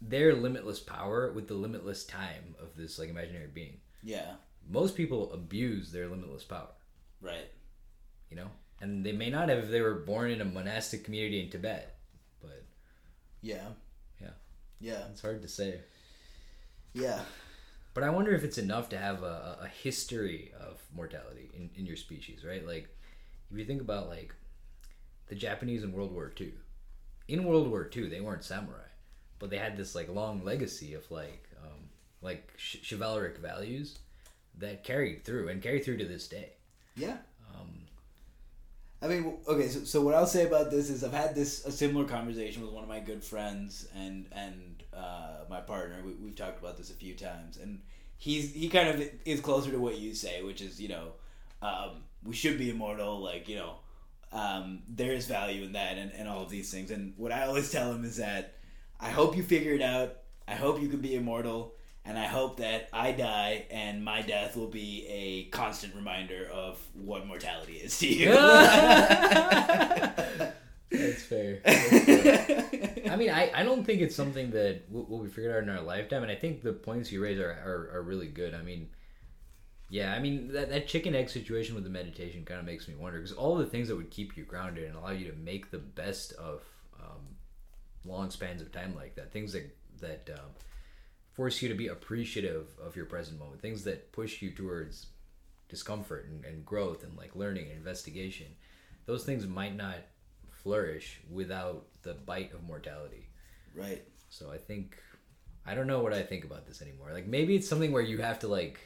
their 0.00 0.34
limitless 0.34 0.80
power 0.80 1.32
with 1.32 1.48
the 1.48 1.54
limitless 1.54 2.04
time 2.04 2.54
of 2.60 2.76
this 2.76 2.98
like 2.98 3.08
imaginary 3.08 3.48
being. 3.52 3.78
Yeah. 4.02 4.34
Most 4.68 4.96
people 4.96 5.32
abuse 5.32 5.90
their 5.92 6.08
limitless 6.08 6.44
power, 6.44 6.68
Right. 7.20 7.50
you 8.30 8.36
know, 8.36 8.50
and 8.80 9.04
they 9.04 9.12
may 9.12 9.30
not 9.30 9.48
have 9.48 9.58
if 9.64 9.70
they 9.70 9.80
were 9.80 9.94
born 9.94 10.30
in 10.30 10.40
a 10.40 10.44
monastic 10.44 11.04
community 11.04 11.40
in 11.40 11.50
Tibet, 11.50 11.96
but 12.40 12.64
Yeah. 13.40 13.68
Yeah. 14.20 14.30
Yeah. 14.80 15.08
it's 15.10 15.22
hard 15.22 15.42
to 15.42 15.48
say. 15.48 15.80
Yeah. 16.92 17.22
But 17.94 18.04
I 18.04 18.10
wonder 18.10 18.32
if 18.32 18.44
it's 18.44 18.58
enough 18.58 18.88
to 18.90 18.98
have 18.98 19.22
a, 19.22 19.58
a 19.62 19.68
history 19.68 20.52
of 20.60 20.80
mortality 20.94 21.50
in, 21.54 21.70
in 21.76 21.86
your 21.86 21.96
species, 21.96 22.44
right? 22.44 22.64
Like, 22.66 22.88
if 23.50 23.58
you 23.58 23.64
think 23.64 23.80
about 23.80 24.08
like 24.08 24.34
the 25.28 25.34
Japanese 25.34 25.82
in 25.82 25.92
World 25.92 26.12
War 26.12 26.32
II. 26.40 26.52
In 27.28 27.44
World 27.44 27.68
War 27.68 27.88
II, 27.94 28.08
they 28.08 28.20
weren't 28.20 28.44
samurai, 28.44 28.87
but 29.38 29.50
they 29.50 29.58
had 29.58 29.76
this 29.76 29.94
like 29.94 30.08
long 30.08 30.44
legacy 30.44 30.94
of 30.94 31.08
like 31.10 31.48
um, 31.62 31.88
like 32.22 32.56
ch- 32.56 32.80
chivalric 32.88 33.38
values 33.38 33.98
that 34.58 34.84
carried 34.84 35.24
through 35.24 35.48
and 35.48 35.62
carry 35.62 35.80
through 35.80 35.98
to 35.98 36.04
this 36.04 36.28
day. 36.28 36.50
Yeah. 36.96 37.16
Um, 37.54 37.86
I 39.00 39.06
mean, 39.06 39.38
okay. 39.46 39.68
So, 39.68 39.84
so 39.84 40.00
what 40.00 40.14
I'll 40.14 40.26
say 40.26 40.46
about 40.46 40.70
this 40.70 40.90
is 40.90 41.04
I've 41.04 41.12
had 41.12 41.34
this 41.34 41.64
a 41.64 41.72
similar 41.72 42.04
conversation 42.04 42.62
with 42.62 42.72
one 42.72 42.82
of 42.82 42.88
my 42.88 43.00
good 43.00 43.22
friends 43.22 43.88
and 43.94 44.26
and 44.32 44.82
uh, 44.92 45.44
my 45.48 45.60
partner. 45.60 45.96
We, 46.04 46.12
we've 46.14 46.36
talked 46.36 46.58
about 46.58 46.76
this 46.76 46.90
a 46.90 46.94
few 46.94 47.14
times, 47.14 47.58
and 47.58 47.80
he's 48.16 48.52
he 48.52 48.68
kind 48.68 48.88
of 48.88 49.08
is 49.24 49.40
closer 49.40 49.70
to 49.70 49.78
what 49.78 49.98
you 49.98 50.14
say, 50.14 50.42
which 50.42 50.60
is 50.60 50.80
you 50.80 50.88
know 50.88 51.12
um, 51.62 52.02
we 52.24 52.34
should 52.34 52.58
be 52.58 52.70
immortal. 52.70 53.20
Like 53.20 53.48
you 53.48 53.56
know 53.56 53.76
um, 54.32 54.82
there 54.88 55.12
is 55.12 55.26
value 55.26 55.64
in 55.64 55.72
that 55.72 55.96
and, 55.96 56.12
and 56.12 56.28
all 56.28 56.42
of 56.42 56.50
these 56.50 56.70
things. 56.70 56.90
And 56.90 57.14
what 57.16 57.32
I 57.32 57.44
always 57.46 57.70
tell 57.70 57.92
him 57.92 58.04
is 58.04 58.16
that 58.16 58.54
I 59.00 59.10
hope 59.10 59.36
you 59.36 59.42
figure 59.42 59.72
it 59.72 59.82
out. 59.82 60.16
I 60.46 60.54
hope 60.54 60.80
you 60.80 60.88
can 60.88 61.00
be 61.00 61.14
immortal. 61.14 61.74
And 62.04 62.18
I 62.18 62.26
hope 62.26 62.56
that 62.56 62.88
I 62.92 63.12
die 63.12 63.66
and 63.70 64.02
my 64.02 64.22
death 64.22 64.56
will 64.56 64.68
be 64.68 65.06
a 65.08 65.44
constant 65.54 65.94
reminder 65.94 66.48
of 66.50 66.78
what 66.94 67.26
mortality 67.26 67.74
is 67.74 67.98
to 67.98 68.08
you. 68.08 68.32
That's 70.90 71.22
fair. 71.22 71.60
I 71.66 73.16
mean, 73.16 73.30
I, 73.30 73.50
I 73.54 73.62
don't 73.62 73.84
think 73.84 74.00
it's 74.00 74.16
something 74.16 74.50
that 74.52 74.90
will, 74.90 75.04
will 75.04 75.18
be 75.18 75.28
figured 75.28 75.54
out 75.54 75.62
in 75.62 75.68
our 75.68 75.82
lifetime, 75.82 76.22
and 76.22 76.32
I 76.32 76.34
think 76.34 76.62
the 76.62 76.72
points 76.72 77.12
you 77.12 77.22
raise 77.22 77.38
are, 77.38 77.50
are, 77.50 77.90
are 77.98 78.02
really 78.02 78.28
good. 78.28 78.54
I 78.54 78.62
mean, 78.62 78.88
yeah, 79.90 80.14
I 80.14 80.18
mean 80.18 80.52
that, 80.52 80.70
that 80.70 80.88
chicken 80.88 81.14
egg 81.14 81.28
situation 81.28 81.74
with 81.74 81.84
the 81.84 81.90
meditation 81.90 82.44
kind 82.44 82.60
of 82.60 82.66
makes 82.66 82.88
me 82.88 82.94
wonder 82.94 83.18
because 83.18 83.32
all 83.32 83.56
the 83.56 83.66
things 83.66 83.88
that 83.88 83.96
would 83.96 84.10
keep 84.10 84.36
you 84.36 84.44
grounded 84.44 84.84
and 84.84 84.96
allow 84.96 85.10
you 85.10 85.30
to 85.30 85.36
make 85.36 85.70
the 85.70 85.78
best 85.78 86.32
of 86.34 86.62
long 88.04 88.30
spans 88.30 88.62
of 88.62 88.72
time 88.72 88.94
like 88.94 89.16
that, 89.16 89.32
things 89.32 89.52
that 89.52 89.74
that 90.00 90.30
um, 90.34 90.50
force 91.32 91.62
you 91.62 91.68
to 91.68 91.74
be 91.74 91.88
appreciative 91.88 92.66
of 92.84 92.96
your 92.96 93.04
present 93.04 93.38
moment, 93.38 93.60
things 93.60 93.84
that 93.84 94.12
push 94.12 94.42
you 94.42 94.50
towards 94.50 95.06
discomfort 95.68 96.26
and, 96.28 96.44
and 96.44 96.64
growth 96.64 97.04
and 97.04 97.16
like 97.16 97.36
learning 97.36 97.66
and 97.68 97.76
investigation, 97.76 98.46
those 99.06 99.24
things 99.24 99.46
might 99.46 99.76
not 99.76 99.98
flourish 100.50 101.20
without 101.30 101.86
the 102.02 102.14
bite 102.14 102.52
of 102.52 102.62
mortality. 102.64 103.28
right. 103.74 104.02
So 104.30 104.50
I 104.50 104.58
think 104.58 104.96
I 105.64 105.74
don't 105.74 105.86
know 105.86 106.00
what 106.00 106.12
I 106.12 106.22
think 106.22 106.44
about 106.44 106.66
this 106.66 106.82
anymore. 106.82 107.10
Like 107.12 107.26
maybe 107.26 107.54
it's 107.54 107.68
something 107.68 107.92
where 107.92 108.02
you 108.02 108.18
have 108.18 108.40
to 108.40 108.48
like 108.48 108.80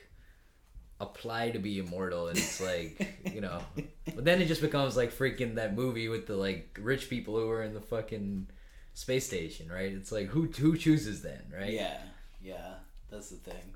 apply 1.00 1.50
to 1.50 1.58
be 1.58 1.78
immortal 1.78 2.28
and 2.28 2.38
it's 2.38 2.60
like, 2.60 3.18
you 3.32 3.40
know, 3.40 3.60
but 4.14 4.24
then 4.24 4.40
it 4.40 4.46
just 4.46 4.60
becomes 4.60 4.96
like 4.96 5.12
freaking 5.12 5.56
that 5.56 5.74
movie 5.74 6.08
with 6.08 6.26
the 6.26 6.36
like 6.36 6.78
rich 6.80 7.08
people 7.08 7.34
who 7.36 7.48
are 7.48 7.62
in 7.62 7.74
the 7.74 7.80
fucking 7.80 8.46
space 8.94 9.26
station, 9.26 9.70
right? 9.70 9.92
It's 9.92 10.12
like 10.12 10.28
who 10.28 10.46
who 10.46 10.76
chooses 10.76 11.22
then, 11.22 11.42
right? 11.56 11.72
Yeah. 11.72 11.98
Yeah. 12.42 12.74
That's 13.10 13.30
the 13.30 13.36
thing. 13.36 13.74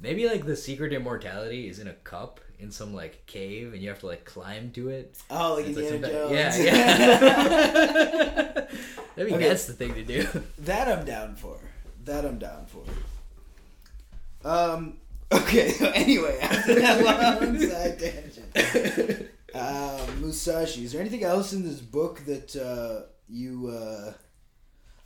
Maybe 0.00 0.28
like 0.28 0.46
the 0.46 0.54
secret 0.56 0.92
immortality 0.92 1.68
is 1.68 1.80
in 1.80 1.88
a 1.88 1.92
cup 1.94 2.40
in 2.60 2.70
some 2.70 2.94
like 2.94 3.26
cave 3.26 3.72
and 3.72 3.82
you 3.82 3.88
have 3.88 3.98
to 4.00 4.06
like 4.06 4.24
climb 4.24 4.70
to 4.72 4.88
it. 4.90 5.16
Oh, 5.30 5.54
like 5.54 5.66
It's 5.66 5.76
like 5.76 5.86
Indiana 5.86 6.28
Jones. 6.28 6.58
yeah, 6.60 6.64
yeah. 6.64 8.66
Maybe 9.16 9.34
Okay. 9.34 9.48
that's 9.48 9.64
the 9.66 9.72
thing 9.72 9.94
to 9.94 10.04
do. 10.04 10.26
that 10.60 10.86
I'm 10.88 11.04
down 11.04 11.34
for. 11.34 11.58
That 12.04 12.24
I'm 12.24 12.38
down 12.38 12.66
for. 12.66 12.84
Um. 14.48 14.98
Okay. 15.30 15.72
So 15.72 15.90
anyway, 15.94 16.38
after 16.40 16.74
that 16.76 17.04
long 17.04 17.60
side 17.60 17.98
tangent, 17.98 19.28
um, 19.54 20.22
Musashi. 20.22 20.84
Is 20.84 20.92
there 20.92 21.02
anything 21.02 21.22
else 21.22 21.52
in 21.52 21.64
this 21.64 21.80
book 21.80 22.20
that 22.24 22.56
uh, 22.56 23.02
you? 23.28 23.68
Uh... 23.68 24.12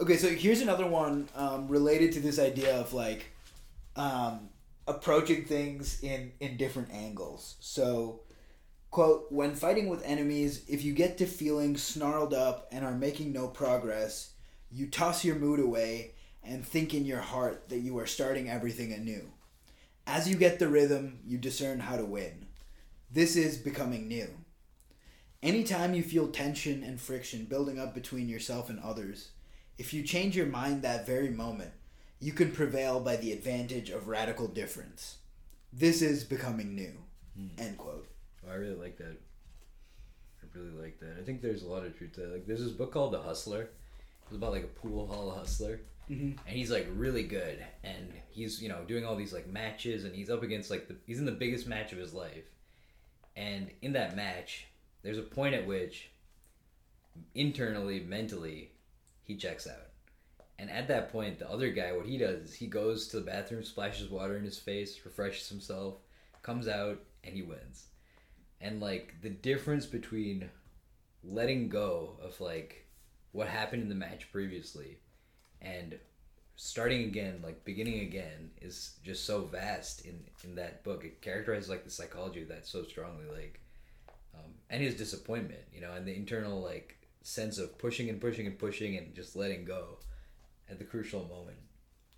Okay, 0.00 0.16
so 0.16 0.28
here's 0.28 0.60
another 0.60 0.86
one 0.86 1.28
um, 1.34 1.68
related 1.68 2.12
to 2.12 2.20
this 2.20 2.38
idea 2.38 2.76
of 2.78 2.92
like 2.92 3.26
um, 3.96 4.48
approaching 4.86 5.44
things 5.44 6.02
in 6.02 6.32
in 6.40 6.56
different 6.56 6.90
angles. 6.92 7.56
So, 7.60 8.20
quote: 8.90 9.26
When 9.30 9.54
fighting 9.54 9.88
with 9.88 10.04
enemies, 10.04 10.64
if 10.68 10.84
you 10.84 10.92
get 10.92 11.18
to 11.18 11.26
feeling 11.26 11.76
snarled 11.76 12.34
up 12.34 12.68
and 12.72 12.84
are 12.84 12.94
making 12.94 13.32
no 13.32 13.48
progress, 13.48 14.32
you 14.70 14.86
toss 14.86 15.24
your 15.24 15.36
mood 15.36 15.60
away 15.60 16.12
and 16.42 16.66
think 16.66 16.94
in 16.94 17.04
your 17.04 17.20
heart 17.20 17.68
that 17.68 17.78
you 17.78 17.98
are 17.98 18.06
starting 18.06 18.48
everything 18.48 18.92
anew. 18.92 19.30
As 20.06 20.28
you 20.28 20.36
get 20.36 20.58
the 20.58 20.68
rhythm, 20.68 21.20
you 21.24 21.38
discern 21.38 21.78
how 21.78 21.96
to 21.96 22.04
win. 22.04 22.46
This 23.10 23.36
is 23.36 23.58
becoming 23.58 24.08
new. 24.08 24.28
Anytime 25.42 25.94
you 25.94 26.02
feel 26.02 26.28
tension 26.28 26.84
and 26.84 27.00
friction 27.00 27.44
building 27.46 27.78
up 27.78 27.94
between 27.94 28.28
yourself 28.28 28.70
and 28.70 28.78
others, 28.80 29.30
if 29.76 29.92
you 29.92 30.02
change 30.04 30.36
your 30.36 30.46
mind 30.46 30.82
that 30.82 31.06
very 31.06 31.30
moment, 31.30 31.72
you 32.20 32.32
can 32.32 32.52
prevail 32.52 33.00
by 33.00 33.16
the 33.16 33.32
advantage 33.32 33.90
of 33.90 34.06
radical 34.06 34.46
difference. 34.46 35.16
This 35.72 36.00
is 36.00 36.22
becoming 36.22 36.74
new. 36.76 36.92
End 37.58 37.76
quote. 37.76 38.06
I 38.48 38.54
really 38.54 38.76
like 38.76 38.98
that. 38.98 39.16
I 40.42 40.58
really 40.58 40.70
like 40.80 41.00
that. 41.00 41.16
I 41.18 41.24
think 41.24 41.40
there's 41.42 41.62
a 41.62 41.68
lot 41.68 41.84
of 41.84 41.96
truth 41.96 42.12
to 42.14 42.20
that. 42.20 42.32
Like, 42.32 42.46
there's 42.46 42.60
this 42.62 42.70
book 42.72 42.92
called 42.92 43.12
The 43.12 43.20
Hustler. 43.22 43.70
It's 44.26 44.36
about 44.36 44.52
like 44.52 44.64
a 44.64 44.66
pool 44.68 45.06
hall 45.08 45.30
hustler, 45.30 45.80
Mhm. 46.08 46.38
and 46.46 46.56
he's 46.56 46.70
like 46.70 46.86
really 46.94 47.24
good, 47.24 47.62
and 47.82 48.12
he's 48.30 48.62
you 48.62 48.68
know 48.70 48.82
doing 48.84 49.04
all 49.04 49.14
these 49.16 49.32
like 49.32 49.46
matches, 49.46 50.04
and 50.04 50.14
he's 50.14 50.30
up 50.30 50.42
against 50.42 50.70
like 50.70 50.88
the 50.88 50.96
he's 51.06 51.18
in 51.18 51.26
the 51.26 51.32
biggest 51.32 51.66
match 51.66 51.92
of 51.92 51.98
his 51.98 52.14
life, 52.14 52.44
and 53.36 53.70
in 53.82 53.92
that 53.92 54.16
match, 54.16 54.68
there's 55.02 55.18
a 55.18 55.22
point 55.22 55.54
at 55.54 55.66
which 55.66 56.10
internally, 57.34 58.00
mentally, 58.00 58.72
he 59.24 59.36
checks 59.36 59.66
out. 59.66 59.88
And 60.58 60.70
at 60.70 60.88
that 60.88 61.10
point, 61.10 61.38
the 61.38 61.50
other 61.50 61.70
guy, 61.70 61.92
what 61.92 62.06
he 62.06 62.18
does 62.18 62.42
is 62.42 62.54
he 62.54 62.66
goes 62.66 63.08
to 63.08 63.16
the 63.16 63.26
bathroom, 63.26 63.64
splashes 63.64 64.10
water 64.10 64.36
in 64.36 64.44
his 64.44 64.58
face, 64.58 64.98
refreshes 65.04 65.48
himself, 65.48 65.96
comes 66.42 66.68
out, 66.68 67.00
and 67.24 67.34
he 67.34 67.42
wins. 67.42 67.86
And 68.60 68.80
like 68.80 69.14
the 69.22 69.30
difference 69.30 69.86
between 69.86 70.48
letting 71.24 71.68
go 71.68 72.16
of 72.22 72.40
like 72.40 72.86
what 73.32 73.48
happened 73.48 73.82
in 73.82 73.88
the 73.88 73.94
match 73.94 74.30
previously 74.30 74.98
and 75.60 75.98
starting 76.56 77.04
again, 77.04 77.40
like 77.42 77.64
beginning 77.64 78.00
again, 78.00 78.50
is 78.60 78.94
just 79.02 79.24
so 79.24 79.42
vast 79.42 80.04
in 80.04 80.20
in 80.44 80.54
that 80.56 80.84
book. 80.84 81.04
It 81.04 81.22
characterizes 81.22 81.68
like 81.68 81.84
the 81.84 81.90
psychology 81.90 82.42
of 82.42 82.48
that 82.48 82.66
so 82.66 82.84
strongly, 82.84 83.24
like 83.32 83.60
um, 84.34 84.52
and 84.70 84.82
his 84.82 84.94
disappointment, 84.94 85.62
you 85.72 85.80
know, 85.80 85.92
and 85.92 86.06
the 86.06 86.14
internal 86.14 86.60
like 86.60 86.96
sense 87.22 87.58
of 87.58 87.78
pushing 87.78 88.08
and 88.08 88.20
pushing 88.20 88.46
and 88.46 88.58
pushing 88.58 88.96
and 88.96 89.14
just 89.14 89.36
letting 89.36 89.64
go 89.64 89.98
at 90.70 90.78
the 90.78 90.84
crucial 90.84 91.20
moment. 91.28 91.58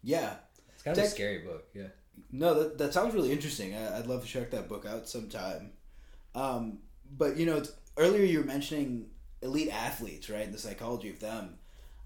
Yeah. 0.02 0.34
It's 0.72 0.82
kind 0.82 0.96
of 0.96 1.04
a 1.04 1.08
scary 1.08 1.38
book, 1.38 1.66
yeah. 1.74 1.88
No, 2.30 2.54
that, 2.54 2.78
that 2.78 2.94
sounds 2.94 3.14
really 3.14 3.32
interesting. 3.32 3.74
I, 3.74 3.98
I'd 3.98 4.06
love 4.06 4.22
to 4.22 4.28
check 4.28 4.50
that 4.52 4.68
book 4.68 4.86
out 4.86 5.08
sometime. 5.08 5.72
Um, 6.34 6.78
but 7.16 7.36
you 7.36 7.46
know, 7.46 7.56
it's- 7.56 7.72
earlier 7.96 8.24
you 8.24 8.40
were 8.40 8.44
mentioning 8.44 9.06
elite 9.42 9.70
athletes, 9.72 10.28
right? 10.30 10.44
And 10.44 10.54
the 10.54 10.58
psychology 10.58 11.10
of 11.10 11.20
them. 11.20 11.58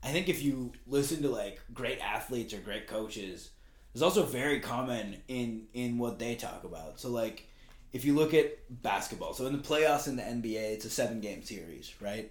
I 0.02 0.08
think 0.12 0.28
if 0.28 0.42
you 0.42 0.72
listen 0.86 1.22
to 1.22 1.28
like 1.28 1.60
great 1.72 1.98
athletes 2.00 2.54
or 2.54 2.58
great 2.58 2.86
coaches, 2.86 3.50
it's 3.94 4.02
also 4.02 4.22
very 4.24 4.60
common 4.60 5.22
in 5.28 5.66
in 5.72 5.98
what 5.98 6.18
they 6.18 6.36
talk 6.36 6.64
about. 6.64 7.00
So 7.00 7.08
like, 7.10 7.47
if 7.92 8.04
you 8.04 8.14
look 8.14 8.34
at 8.34 8.82
basketball, 8.82 9.32
so 9.34 9.46
in 9.46 9.52
the 9.52 9.62
playoffs 9.62 10.08
in 10.08 10.16
the 10.16 10.22
NBA, 10.22 10.72
it's 10.74 10.84
a 10.84 10.90
seven 10.90 11.20
game 11.20 11.42
series, 11.42 11.94
right? 12.00 12.30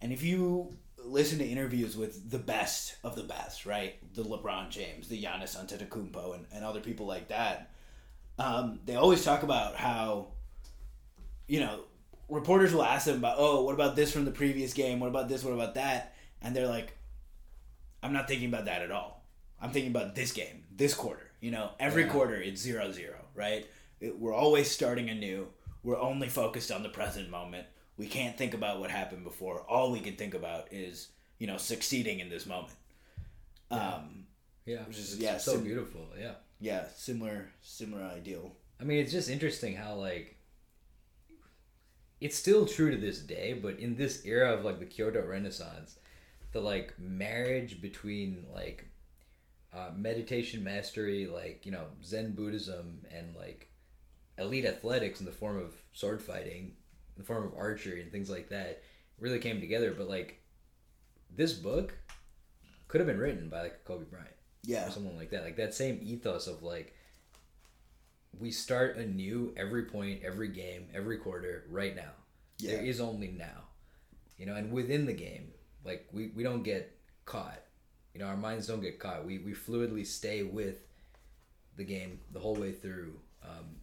And 0.00 0.12
if 0.12 0.22
you 0.22 0.74
listen 0.98 1.38
to 1.38 1.44
interviews 1.46 1.96
with 1.96 2.30
the 2.30 2.38
best 2.38 2.96
of 3.04 3.14
the 3.14 3.22
best, 3.22 3.64
right? 3.66 3.94
The 4.14 4.22
LeBron 4.24 4.70
James, 4.70 5.08
the 5.08 5.22
Giannis 5.22 5.56
Antetokounmpo, 5.56 6.34
and, 6.34 6.46
and 6.52 6.64
other 6.64 6.80
people 6.80 7.06
like 7.06 7.28
that, 7.28 7.70
um, 8.38 8.80
they 8.84 8.96
always 8.96 9.24
talk 9.24 9.42
about 9.44 9.76
how, 9.76 10.28
you 11.46 11.60
know, 11.60 11.80
reporters 12.28 12.74
will 12.74 12.82
ask 12.82 13.06
them 13.06 13.18
about, 13.18 13.36
oh, 13.38 13.62
what 13.62 13.74
about 13.74 13.94
this 13.96 14.12
from 14.12 14.24
the 14.24 14.32
previous 14.32 14.72
game? 14.72 14.98
What 15.00 15.08
about 15.08 15.28
this? 15.28 15.44
What 15.44 15.54
about 15.54 15.74
that? 15.76 16.14
And 16.42 16.54
they're 16.54 16.66
like, 16.66 16.92
I'm 18.02 18.12
not 18.12 18.28
thinking 18.28 18.48
about 18.48 18.64
that 18.66 18.82
at 18.82 18.90
all. 18.90 19.22
I'm 19.60 19.70
thinking 19.70 19.90
about 19.90 20.14
this 20.14 20.32
game, 20.32 20.64
this 20.76 20.92
quarter. 20.92 21.30
You 21.40 21.50
know, 21.52 21.70
every 21.78 22.02
Yeah. 22.04 22.10
quarter 22.10 22.34
it's 22.34 22.60
zero 22.60 22.90
zero, 22.92 23.16
right? 23.34 23.66
It, 24.00 24.18
we're 24.18 24.34
always 24.34 24.70
starting 24.70 25.08
anew. 25.10 25.48
We're 25.82 26.00
only 26.00 26.28
focused 26.28 26.70
on 26.70 26.82
the 26.82 26.88
present 26.88 27.30
moment. 27.30 27.66
We 27.96 28.06
can't 28.06 28.36
think 28.36 28.52
about 28.54 28.80
what 28.80 28.90
happened 28.90 29.24
before. 29.24 29.60
All 29.68 29.90
we 29.92 30.00
can 30.00 30.16
think 30.16 30.34
about 30.34 30.72
is, 30.72 31.08
you 31.38 31.46
know, 31.46 31.56
succeeding 31.56 32.20
in 32.20 32.28
this 32.28 32.46
moment. 32.46 32.74
Um, 33.70 34.26
Yeah, 34.66 34.82
Which 34.84 34.98
is- 34.98 35.16
yeah, 35.18 35.38
so 35.38 35.52
sim- 35.52 35.64
beautiful. 35.64 36.08
Yeah, 36.18 36.34
yeah, 36.60 36.88
similar, 36.94 37.48
similar 37.62 38.02
ideal. 38.02 38.56
I 38.80 38.84
mean, 38.84 38.98
it's 38.98 39.12
just 39.12 39.30
interesting 39.30 39.76
how 39.76 39.94
like 39.94 40.36
it's 42.20 42.36
still 42.36 42.66
true 42.66 42.90
to 42.90 42.96
this 42.96 43.20
day, 43.20 43.52
but 43.52 43.78
in 43.78 43.96
this 43.96 44.24
era 44.24 44.52
of 44.54 44.64
like 44.64 44.78
the 44.78 44.86
Kyoto 44.86 45.24
Renaissance, 45.24 45.98
the 46.52 46.60
like 46.60 46.98
marriage 46.98 47.80
between 47.80 48.46
like 48.52 48.86
uh, 49.72 49.90
meditation 49.94 50.64
mastery, 50.64 51.26
like 51.26 51.64
you 51.64 51.72
know 51.72 51.86
Zen 52.04 52.32
Buddhism, 52.32 53.02
and 53.12 53.34
like 53.36 53.68
elite 54.38 54.64
athletics 54.64 55.20
in 55.20 55.26
the 55.26 55.32
form 55.32 55.58
of 55.58 55.74
sword 55.92 56.22
fighting, 56.22 56.72
in 57.16 57.18
the 57.18 57.24
form 57.24 57.44
of 57.44 57.54
archery 57.56 58.02
and 58.02 58.12
things 58.12 58.30
like 58.30 58.48
that, 58.50 58.82
really 59.18 59.38
came 59.38 59.60
together. 59.60 59.94
But 59.96 60.08
like 60.08 60.40
this 61.34 61.52
book 61.52 61.94
could 62.88 63.00
have 63.00 63.08
been 63.08 63.18
written 63.18 63.48
by 63.48 63.62
like 63.62 63.84
Kobe 63.84 64.04
Bryant 64.04 64.28
Yeah, 64.62 64.86
or 64.86 64.90
someone 64.90 65.16
like 65.16 65.30
that. 65.30 65.44
Like 65.44 65.56
that 65.56 65.74
same 65.74 66.00
ethos 66.02 66.46
of 66.46 66.62
like 66.62 66.94
we 68.38 68.50
start 68.50 68.96
anew 68.96 69.54
every 69.56 69.84
point, 69.84 70.20
every 70.24 70.48
game, 70.48 70.88
every 70.94 71.18
quarter, 71.18 71.64
right 71.70 71.96
now. 71.96 72.12
Yeah. 72.58 72.72
There 72.72 72.84
is 72.84 73.00
only 73.00 73.28
now. 73.28 73.64
You 74.38 74.46
know, 74.46 74.54
and 74.54 74.70
within 74.70 75.06
the 75.06 75.14
game, 75.14 75.52
like 75.84 76.06
we, 76.12 76.28
we 76.28 76.42
don't 76.42 76.62
get 76.62 76.98
caught. 77.24 77.60
You 78.12 78.20
know, 78.20 78.26
our 78.26 78.36
minds 78.36 78.66
don't 78.66 78.80
get 78.80 78.98
caught. 78.98 79.24
We 79.24 79.38
we 79.38 79.52
fluidly 79.52 80.06
stay 80.06 80.42
with 80.42 80.76
the 81.76 81.84
game 81.84 82.20
the 82.32 82.40
whole 82.40 82.54
way 82.54 82.72
through. 82.72 83.14
Um, 83.42 83.76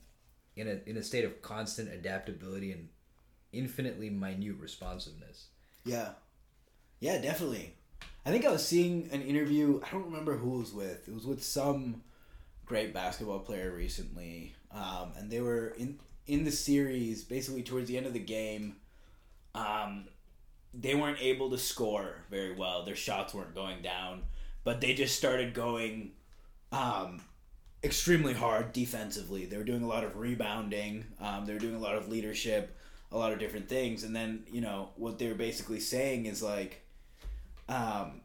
in 0.55 0.67
a 0.67 0.79
in 0.85 0.97
a 0.97 1.03
state 1.03 1.25
of 1.25 1.41
constant 1.41 1.91
adaptability 1.91 2.71
and 2.71 2.89
infinitely 3.51 4.09
minute 4.09 4.55
responsiveness. 4.59 5.47
yeah, 5.85 6.09
yeah, 6.99 7.19
definitely. 7.19 7.73
I 8.25 8.31
think 8.31 8.45
I 8.45 8.51
was 8.51 8.65
seeing 8.65 9.09
an 9.11 9.21
interview. 9.21 9.81
I 9.85 9.91
don't 9.91 10.05
remember 10.05 10.37
who 10.37 10.55
it 10.55 10.59
was 10.59 10.73
with. 10.73 11.07
It 11.07 11.13
was 11.13 11.25
with 11.25 11.43
some 11.43 12.03
great 12.65 12.93
basketball 12.93 13.39
player 13.39 13.73
recently, 13.75 14.55
um, 14.71 15.11
and 15.17 15.29
they 15.29 15.41
were 15.41 15.69
in 15.77 15.99
in 16.27 16.43
the 16.43 16.51
series. 16.51 17.23
Basically, 17.23 17.63
towards 17.63 17.87
the 17.87 17.97
end 17.97 18.05
of 18.05 18.13
the 18.13 18.19
game, 18.19 18.77
um, 19.53 20.05
they 20.73 20.95
weren't 20.95 21.21
able 21.21 21.49
to 21.51 21.57
score 21.57 22.15
very 22.29 22.55
well. 22.55 22.85
Their 22.85 22.95
shots 22.95 23.33
weren't 23.33 23.53
going 23.53 23.81
down, 23.81 24.23
but 24.63 24.81
they 24.81 24.93
just 24.93 25.17
started 25.17 25.53
going 25.53 26.13
um, 26.71 27.21
extremely 27.83 28.33
hard 28.33 28.71
defensively. 28.73 29.45
They 29.45 29.57
were 29.57 29.63
doing 29.63 29.83
a 29.83 29.87
lot 29.87 30.03
of 30.03 30.15
rebounding. 30.15 31.05
Um, 31.19 31.45
they 31.45 31.53
were 31.53 31.59
doing 31.59 31.75
a 31.75 31.79
lot 31.79 31.95
of 31.95 32.07
leadership, 32.07 32.75
a 33.11 33.17
lot 33.17 33.33
of 33.33 33.39
different 33.39 33.67
things. 33.67 34.03
And 34.03 34.15
then 34.15 34.43
you 34.51 34.61
know 34.61 34.89
what 34.95 35.19
they 35.19 35.27
were 35.27 35.35
basically 35.35 35.79
saying 35.79 36.25
is 36.25 36.41
like, 36.41 36.81
um, 37.67 38.21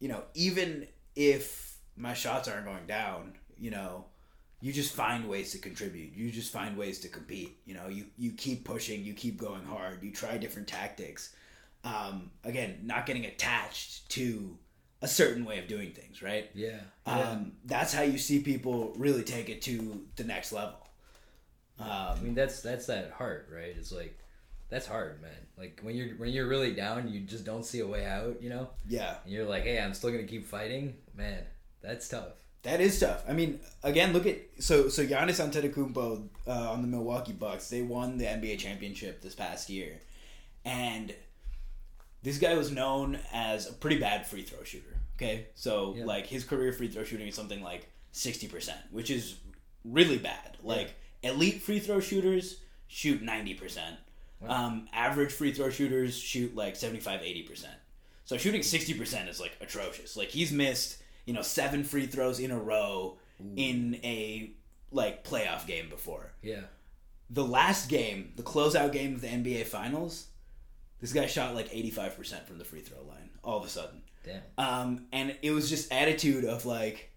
you 0.00 0.08
know, 0.08 0.22
even 0.34 0.86
if 1.14 1.76
my 1.96 2.14
shots 2.14 2.48
aren't 2.48 2.64
going 2.64 2.86
down, 2.86 3.34
you 3.58 3.70
know, 3.70 4.04
you 4.60 4.72
just 4.72 4.94
find 4.94 5.28
ways 5.28 5.52
to 5.52 5.58
contribute. 5.58 6.14
You 6.14 6.30
just 6.30 6.52
find 6.52 6.76
ways 6.76 7.00
to 7.00 7.08
compete. 7.08 7.58
You 7.66 7.74
know, 7.74 7.88
you 7.88 8.06
you 8.16 8.32
keep 8.32 8.64
pushing, 8.64 9.04
you 9.04 9.12
keep 9.12 9.38
going 9.38 9.64
hard, 9.64 10.02
you 10.02 10.10
try 10.12 10.38
different 10.38 10.68
tactics. 10.68 11.34
Um, 11.84 12.30
again, 12.44 12.80
not 12.82 13.06
getting 13.06 13.26
attached 13.26 14.08
to 14.10 14.58
a 15.00 15.08
certain 15.08 15.44
way 15.44 15.58
of 15.58 15.68
doing 15.68 15.92
things, 15.92 16.22
right? 16.22 16.50
Yeah. 16.54 16.80
Um, 17.06 17.52
that's 17.64 17.92
how 17.94 18.02
you 18.02 18.18
see 18.18 18.40
people 18.40 18.92
really 18.96 19.22
take 19.22 19.48
it 19.48 19.62
to 19.62 20.04
the 20.16 20.24
next 20.24 20.52
level. 20.52 20.78
I 21.80 22.10
Um, 22.12 22.24
mean 22.24 22.34
that's 22.34 22.60
that's 22.60 22.86
that 22.86 23.12
heart, 23.12 23.48
right? 23.52 23.74
It's 23.78 23.92
like 23.92 24.18
that's 24.68 24.86
hard, 24.86 25.22
man. 25.22 25.30
Like 25.56 25.80
when 25.82 25.94
you're 25.94 26.16
when 26.16 26.30
you're 26.30 26.48
really 26.48 26.74
down, 26.74 27.08
you 27.08 27.20
just 27.20 27.44
don't 27.44 27.64
see 27.64 27.80
a 27.80 27.86
way 27.86 28.04
out, 28.04 28.42
you 28.42 28.50
know? 28.50 28.68
yeah, 28.88 29.16
And 29.24 29.32
you're 29.32 29.46
like, 29.46 29.62
"Hey, 29.62 29.80
I'm 29.80 29.94
still 29.94 30.10
to 30.10 30.24
keep 30.24 30.44
fighting." 30.46 30.96
Man, 31.14 31.44
that's 31.80 32.08
tough. 32.08 32.32
that 32.64 32.80
is 32.80 32.98
tough. 32.98 33.22
I 33.28 33.32
mean, 33.32 33.60
again, 33.84 34.12
look 34.12 34.26
at 34.26 34.38
so 34.58 34.88
so 34.88 35.06
Giannis 35.06 35.38
Antetokounmpo 35.40 36.28
uh, 36.48 36.72
on 36.72 36.82
the 36.82 36.88
Milwaukee 36.88 37.32
Bucks. 37.32 37.70
They 37.70 37.82
won 37.82 38.18
the 38.18 38.24
NBA 38.26 38.58
championship 38.58 39.22
this 39.22 39.34
past 39.36 39.70
year, 39.70 40.00
and 40.64 41.14
this 42.22 42.38
guy 42.38 42.54
was 42.54 42.70
known 42.70 43.18
as 43.32 43.68
a 43.68 43.72
pretty 43.72 43.98
bad 43.98 44.26
free 44.26 44.42
throw 44.42 44.62
shooter. 44.64 44.96
Okay, 45.16 45.48
so 45.54 45.94
Yeah. 45.96 46.04
like 46.04 46.26
his 46.26 46.44
career 46.44 46.72
free 46.72 46.88
throw 46.88 47.04
shooting 47.04 47.26
is 47.28 47.34
something 47.34 47.62
like 47.62 47.88
sixty 48.12 48.46
percent, 48.48 48.80
which 48.90 49.10
is 49.10 49.36
really 49.84 50.18
bad. 50.18 50.56
Like 50.62 50.94
elite 51.22 51.62
free 51.62 51.80
throw 51.80 52.00
shooters 52.00 52.60
shoot 52.86 53.22
ninety 53.22 53.54
percent. 53.54 53.96
Um, 54.46 54.88
average 54.92 55.32
free 55.32 55.50
throw 55.52 55.68
shooters 55.68 56.16
shoot 56.16 56.54
like 56.54 56.76
75 56.76 57.22
80%. 57.22 57.64
So 58.24 58.36
shooting 58.36 58.60
60% 58.60 59.28
is 59.28 59.40
like 59.40 59.50
atrocious. 59.60 60.16
Like 60.16 60.28
he's 60.28 60.52
missed, 60.52 60.98
you 61.26 61.34
know, 61.34 61.42
seven 61.42 61.82
free 61.82 62.06
throws 62.06 62.38
in 62.38 62.52
a 62.52 62.56
row 62.58 63.18
in 63.56 63.98
a 64.04 64.52
like 64.92 65.24
playoff 65.24 65.66
game 65.66 65.88
before. 65.90 66.30
Yeah. 66.40 66.60
The 67.30 67.42
last 67.44 67.88
game, 67.88 68.32
the 68.36 68.44
closeout 68.44 68.92
game 68.92 69.16
of 69.16 69.22
the 69.22 69.26
NBA 69.26 69.66
finals, 69.66 70.28
this 71.00 71.12
guy 71.12 71.26
shot 71.26 71.54
like 71.54 71.70
85% 71.70 72.46
from 72.46 72.58
the 72.58 72.64
free 72.64 72.80
throw 72.80 73.02
line 73.02 73.30
all 73.44 73.58
of 73.58 73.64
a 73.64 73.68
sudden. 73.68 74.02
Damn. 74.24 74.42
Um, 74.58 75.06
and 75.12 75.36
it 75.42 75.52
was 75.52 75.68
just 75.68 75.92
attitude 75.92 76.44
of 76.44 76.66
like 76.66 77.10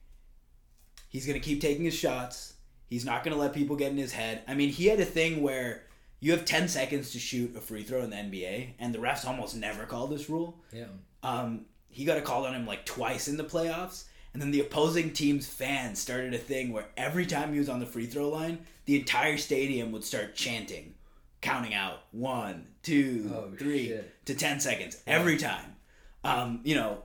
he's 1.10 1.26
gonna 1.26 1.40
keep 1.40 1.62
taking 1.62 1.86
his 1.86 1.96
shots. 1.96 2.54
He's 2.88 3.06
not 3.06 3.24
gonna 3.24 3.38
let 3.38 3.54
people 3.54 3.76
get 3.76 3.92
in 3.92 3.98
his 3.98 4.14
head. 4.14 4.44
I 4.48 4.54
mean, 4.54 4.70
he 4.70 4.88
had 4.88 5.00
a 5.00 5.06
thing 5.06 5.42
where 5.42 5.84
you 6.20 6.32
have 6.32 6.46
ten 6.46 6.68
seconds 6.68 7.12
to 7.12 7.20
shoot 7.20 7.56
a 7.56 7.62
free 7.62 7.84
throw 7.84 8.02
in 8.02 8.10
the 8.10 8.16
NBA, 8.16 8.76
and 8.80 8.94
the 8.94 9.00
refs 9.00 9.26
almost 9.26 9.56
never 9.56 9.86
call 9.86 10.08
this 10.08 10.30
rule. 10.30 10.60
Yeah. 10.72 10.86
Um, 11.24 11.66
he 11.90 12.06
got 12.06 12.18
a 12.18 12.22
call 12.22 12.46
on 12.46 12.54
him 12.54 12.66
like 12.66 12.86
twice 12.86 13.28
in 13.28 13.38
the 13.38 13.44
playoffs, 13.44 14.06
and 14.34 14.42
then 14.42 14.52
the 14.52 14.62
opposing 14.62 15.12
team's 15.12 15.48
fans 15.48 16.00
started 16.00 16.34
a 16.34 16.38
thing 16.38 16.72
where 16.72 16.88
every 16.96 17.26
time 17.26 17.52
he 17.52 17.60
was 17.60 17.70
on 17.70 17.80
the 17.80 17.86
free 17.86 18.06
throw 18.06 18.30
line, 18.30 18.60
the 18.86 18.98
entire 19.00 19.38
stadium 19.38 19.92
would 19.92 20.04
start 20.04 20.36
chanting, 20.36 20.94
counting 21.42 21.74
out 21.74 22.00
one, 22.12 22.68
two, 22.84 23.32
Oh, 23.34 23.52
three 23.58 23.88
shit. 23.88 24.26
to 24.26 24.36
ten 24.36 24.60
seconds 24.60 25.02
every 25.08 25.38
time. 25.38 25.76
Um, 26.24 26.62
you 26.64 26.76
know, 26.76 27.04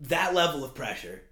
that 0.00 0.34
level 0.34 0.64
of 0.64 0.74
pressure, 0.74 1.22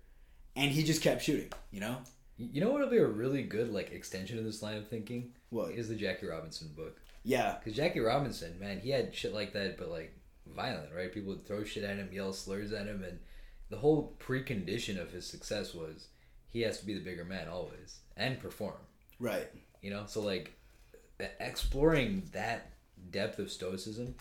and 0.56 0.70
he 0.70 0.84
just 0.84 1.02
kept 1.02 1.22
shooting. 1.22 1.50
You 1.72 1.80
know, 1.80 1.96
You 2.38 2.60
know 2.60 2.70
what 2.70 2.80
would 2.80 2.90
be 2.90 2.98
a 2.98 3.06
really 3.06 3.42
good 3.42 3.72
like 3.72 3.90
extension 3.92 4.38
of 4.38 4.44
this 4.44 4.62
line 4.62 4.76
of 4.76 4.88
thinking? 4.88 5.32
What? 5.50 5.72
is 5.72 5.88
the 5.88 5.94
Jackie 5.96 6.26
Robinson 6.26 6.68
book? 6.76 7.00
yeah, 7.26 7.56
Because 7.58 7.74
Jackie 7.76 8.00
Robinson, 8.00 8.58
man, 8.60 8.78
he 8.80 8.90
had 8.90 9.14
shit 9.14 9.32
like 9.32 9.52
that, 9.54 9.78
but 9.78 9.88
like 9.90 10.14
violent, 10.54 10.92
right? 10.94 11.12
People 11.12 11.30
would 11.30 11.46
throw 11.46 11.64
shit 11.64 11.82
at 11.84 11.96
him, 11.96 12.10
yell 12.12 12.32
slurs 12.32 12.72
at 12.72 12.86
him, 12.86 13.02
and 13.02 13.18
the 13.70 13.78
whole 13.78 14.14
precondition 14.20 15.00
of 15.00 15.10
his 15.10 15.26
success 15.26 15.72
was 15.74 16.08
he 16.50 16.60
has 16.60 16.78
to 16.80 16.86
be 16.86 16.94
the 16.94 17.00
bigger 17.04 17.24
man 17.24 17.48
always 17.48 18.00
and 18.16 18.38
perform. 18.38 18.74
right. 19.18 19.48
You 19.82 19.90
know, 19.90 20.04
so 20.06 20.20
like 20.22 20.52
e- 21.24 21.28
exploring 21.40 22.22
that 22.32 22.72
depth 23.10 23.38
of 23.38 23.50
stoicism 23.50 24.14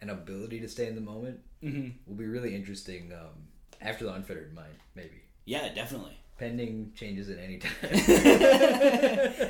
and 0.00 0.10
ability 0.10 0.60
to 0.60 0.68
stay 0.68 0.86
in 0.86 0.94
the 0.94 1.00
moment 1.00 1.40
hmm 1.60 1.88
will 2.06 2.14
be 2.16 2.26
really 2.26 2.54
interesting 2.54 3.12
um, 3.12 3.48
after 3.80 4.04
the 4.04 4.12
unfettered 4.12 4.54
mind, 4.54 4.74
maybe 4.94 5.22
Yeah, 5.46 5.72
definitely. 5.74 6.16
pending 6.38 6.92
changes 6.94 7.28
at 7.30 7.38
any 7.38 7.58
time. 7.58 7.72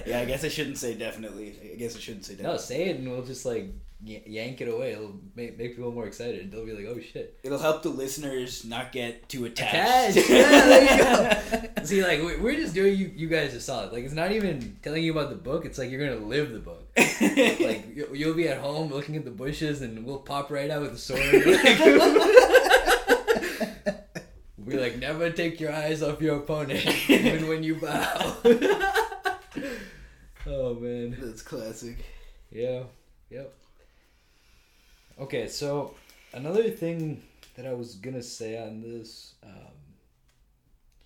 yeah, 0.07 0.21
I 0.21 0.25
guess 0.27 0.45
I 0.45 0.49
shouldn't 0.49 0.79
say 0.79 0.95
definitely. 0.95 1.55
I 1.73 1.77
guess 1.77 1.97
I 1.97 2.01
shouldn't 2.01 2.25
say 2.25 2.35
no, 2.35 2.39
definitely. 2.39 2.59
say 2.67 2.85
it, 2.91 2.97
and 2.99 3.11
we'll 3.11 3.25
just 3.25 3.45
like 3.47 3.71
yank 4.03 4.61
it 4.61 4.69
away. 4.69 4.93
It'll 4.93 5.15
make, 5.35 5.57
make 5.59 5.77
people 5.77 5.93
more 5.93 6.07
excited. 6.07 6.51
They'll 6.51 6.67
be 6.67 6.73
like, 6.73 6.87
"Oh 6.87 6.99
shit!" 7.01 7.39
It'll 7.43 7.59
help 7.59 7.83
the 7.83 7.89
listeners 7.91 8.65
not 8.65 8.93
get 8.93 9.29
too 9.29 9.45
attached. 9.47 10.17
Attached. 10.17 10.31
yeah, 10.31 10.65
there 10.67 10.83
you 11.63 11.69
go. 11.77 11.85
See, 11.85 12.03
like 12.03 12.21
we- 12.21 12.37
we're 12.37 12.57
just 12.57 12.75
doing 12.75 12.97
you, 12.99 13.11
you 13.15 13.29
guys 13.29 13.55
a 13.55 13.61
solid. 13.61 13.93
Like 13.93 14.05
it's 14.05 14.15
not 14.15 14.33
even 14.33 14.77
telling 14.83 15.03
you 15.03 15.13
about 15.13 15.31
the 15.31 15.37
book. 15.37 15.65
It's 15.65 15.79
like 15.79 15.91
you're 15.91 16.07
gonna 16.07 16.27
live 16.27 16.53
the 16.53 16.59
book. 16.61 16.87
Like 17.21 17.95
you- 17.97 18.09
you'll 18.13 18.35
be 18.35 18.49
at 18.49 18.59
home 18.59 18.91
looking 18.91 19.17
at 19.17 19.25
the 19.25 19.31
bushes, 19.31 19.81
and 19.83 20.05
we'll 20.05 20.19
pop 20.19 20.51
right 20.51 20.71
out 20.71 20.83
with 20.83 20.93
a 20.93 20.99
sword. 20.99 21.21
We're 24.57 24.81
like, 24.81 24.99
never 24.99 25.31
take 25.31 25.61
your 25.61 25.73
eyes 25.73 26.03
off 26.03 26.23
your 26.23 26.37
opponent, 26.39 26.87
even 27.11 27.49
when 27.49 27.63
you 27.63 27.75
bow. 27.77 28.37
oh 30.47 30.75
man. 30.75 31.17
That's 31.21 31.43
classic. 31.43 31.99
Yeah. 32.51 32.85
Yep. 33.31 33.53
Okay, 35.19 35.47
so 35.47 35.95
another 36.33 36.71
thing 36.71 37.23
that 37.57 37.67
I 37.67 37.73
was 37.73 37.95
gonna 37.95 38.23
say 38.23 38.61
on 38.61 38.81
this, 38.81 39.35
um, 39.45 39.73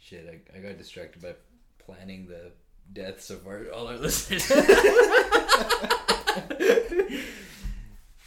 shit, 0.00 0.42
I, 0.54 0.56
I 0.56 0.60
got 0.60 0.78
distracted 0.78 1.22
by 1.22 1.34
planning 1.78 2.26
the 2.26 2.52
deaths 2.92 3.30
of 3.30 3.46
our 3.46 3.70
all 3.72 3.86
our 3.88 3.96
listeners. 4.06 4.50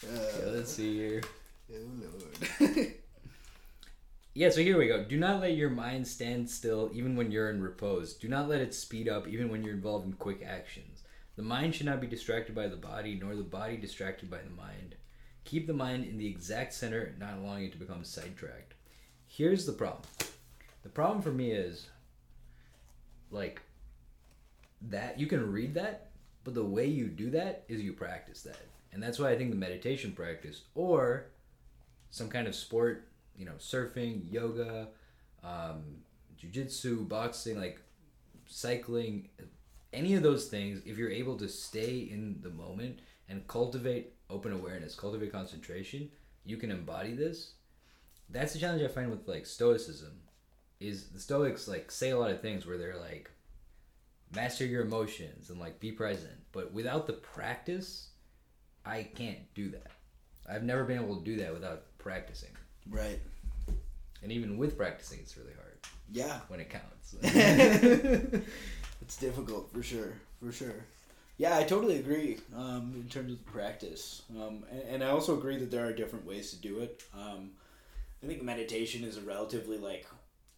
Yeah, 0.03 0.45
let's 0.47 0.73
see 0.73 0.95
here. 0.97 1.21
oh 1.71 1.75
lord. 2.59 2.93
Yeah, 4.33 4.49
so 4.49 4.61
here 4.61 4.77
we 4.77 4.87
go. 4.87 5.03
Do 5.03 5.17
not 5.17 5.41
let 5.41 5.55
your 5.55 5.69
mind 5.69 6.07
stand 6.07 6.49
still 6.49 6.89
even 6.93 7.15
when 7.15 7.31
you're 7.31 7.49
in 7.49 7.61
repose. 7.61 8.13
Do 8.13 8.29
not 8.29 8.47
let 8.47 8.61
it 8.61 8.73
speed 8.73 9.09
up 9.09 9.27
even 9.27 9.49
when 9.49 9.63
you're 9.63 9.73
involved 9.73 10.05
in 10.05 10.13
quick 10.13 10.41
actions. 10.43 11.03
The 11.35 11.43
mind 11.43 11.75
should 11.75 11.85
not 11.85 12.01
be 12.01 12.07
distracted 12.07 12.55
by 12.55 12.67
the 12.67 12.77
body, 12.77 13.17
nor 13.21 13.35
the 13.35 13.43
body 13.43 13.77
distracted 13.77 14.29
by 14.29 14.39
the 14.39 14.49
mind. 14.49 14.95
Keep 15.43 15.67
the 15.67 15.73
mind 15.73 16.05
in 16.05 16.17
the 16.17 16.27
exact 16.27 16.73
center, 16.73 17.15
not 17.19 17.37
allowing 17.37 17.65
it 17.65 17.71
to 17.71 17.77
become 17.77 18.03
sidetracked. 18.03 18.73
Here's 19.27 19.65
the 19.65 19.73
problem. 19.73 20.03
The 20.83 20.89
problem 20.89 21.21
for 21.21 21.31
me 21.31 21.51
is 21.51 21.87
like 23.29 23.61
that 24.81 25.19
you 25.19 25.27
can 25.27 25.51
read 25.51 25.73
that, 25.75 26.09
but 26.43 26.53
the 26.53 26.63
way 26.63 26.85
you 26.85 27.07
do 27.07 27.29
that 27.31 27.63
is 27.67 27.81
you 27.81 27.93
practice 27.93 28.41
that. 28.43 28.65
And 28.93 29.01
that's 29.01 29.19
why 29.19 29.31
I 29.31 29.37
think 29.37 29.51
the 29.51 29.57
meditation 29.57 30.11
practice 30.11 30.63
or 30.75 31.27
some 32.09 32.29
kind 32.29 32.47
of 32.47 32.55
sport, 32.55 33.07
you 33.37 33.45
know, 33.45 33.53
surfing, 33.57 34.31
yoga, 34.31 34.87
um, 35.43 35.83
jujitsu, 36.39 37.07
boxing, 37.07 37.59
like 37.59 37.79
cycling, 38.47 39.29
any 39.93 40.13
of 40.15 40.23
those 40.23 40.47
things, 40.47 40.81
if 40.85 40.97
you're 40.97 41.11
able 41.11 41.37
to 41.37 41.47
stay 41.47 41.99
in 41.99 42.39
the 42.41 42.49
moment 42.49 42.99
and 43.29 43.47
cultivate 43.47 44.13
open 44.31 44.51
awareness, 44.53 44.95
cultivate 44.95 45.31
concentration, 45.31 46.09
you 46.45 46.57
can 46.57 46.71
embody 46.71 47.13
this. 47.13 47.51
That's 48.29 48.53
the 48.53 48.59
challenge 48.59 48.81
I 48.81 48.87
find 48.87 49.11
with 49.11 49.27
like 49.27 49.45
stoicism 49.45 50.13
is 50.79 51.09
the 51.09 51.19
stoics 51.19 51.67
like 51.67 51.91
say 51.91 52.09
a 52.09 52.17
lot 52.17 52.31
of 52.31 52.41
things 52.41 52.65
where 52.65 52.77
they're 52.77 52.97
like 52.97 53.29
master 54.33 54.65
your 54.65 54.81
emotions 54.83 55.49
and 55.49 55.59
like 55.59 55.79
be 55.79 55.91
present. 55.91 56.33
But 56.53 56.71
without 56.73 57.05
the 57.07 57.13
practice, 57.13 58.07
I 58.85 59.03
can't 59.03 59.53
do 59.53 59.69
that. 59.71 59.91
I've 60.49 60.63
never 60.63 60.83
been 60.85 60.99
able 61.03 61.17
to 61.17 61.23
do 61.23 61.35
that 61.37 61.53
without 61.53 61.83
practicing. 61.99 62.49
right. 62.89 63.19
And 64.23 64.31
even 64.31 64.57
with 64.57 64.77
practicing, 64.77 65.17
it's 65.19 65.35
really 65.35 65.53
hard 65.53 65.77
Yeah. 66.11 66.39
when 66.47 66.59
it 66.59 66.69
counts. 66.69 67.15
It's 69.01 69.17
difficult 69.17 69.71
for 69.73 69.81
sure, 69.83 70.13
for 70.41 70.51
sure. 70.51 70.75
Yeah, 71.41 71.57
I 71.57 71.63
totally 71.63 71.97
agree 71.97 72.37
um, 72.55 72.93
in 72.95 73.09
terms 73.09 73.31
of 73.31 73.43
the 73.43 73.51
practice, 73.51 74.21
um, 74.39 74.63
and, 74.69 74.81
and 74.81 75.03
I 75.03 75.07
also 75.07 75.35
agree 75.35 75.57
that 75.57 75.71
there 75.71 75.83
are 75.87 75.91
different 75.91 76.23
ways 76.23 76.51
to 76.51 76.57
do 76.57 76.81
it. 76.81 77.01
Um, 77.15 77.53
I 78.23 78.27
think 78.27 78.43
meditation 78.43 79.03
is 79.03 79.17
a 79.17 79.21
relatively 79.21 79.79
like 79.79 80.05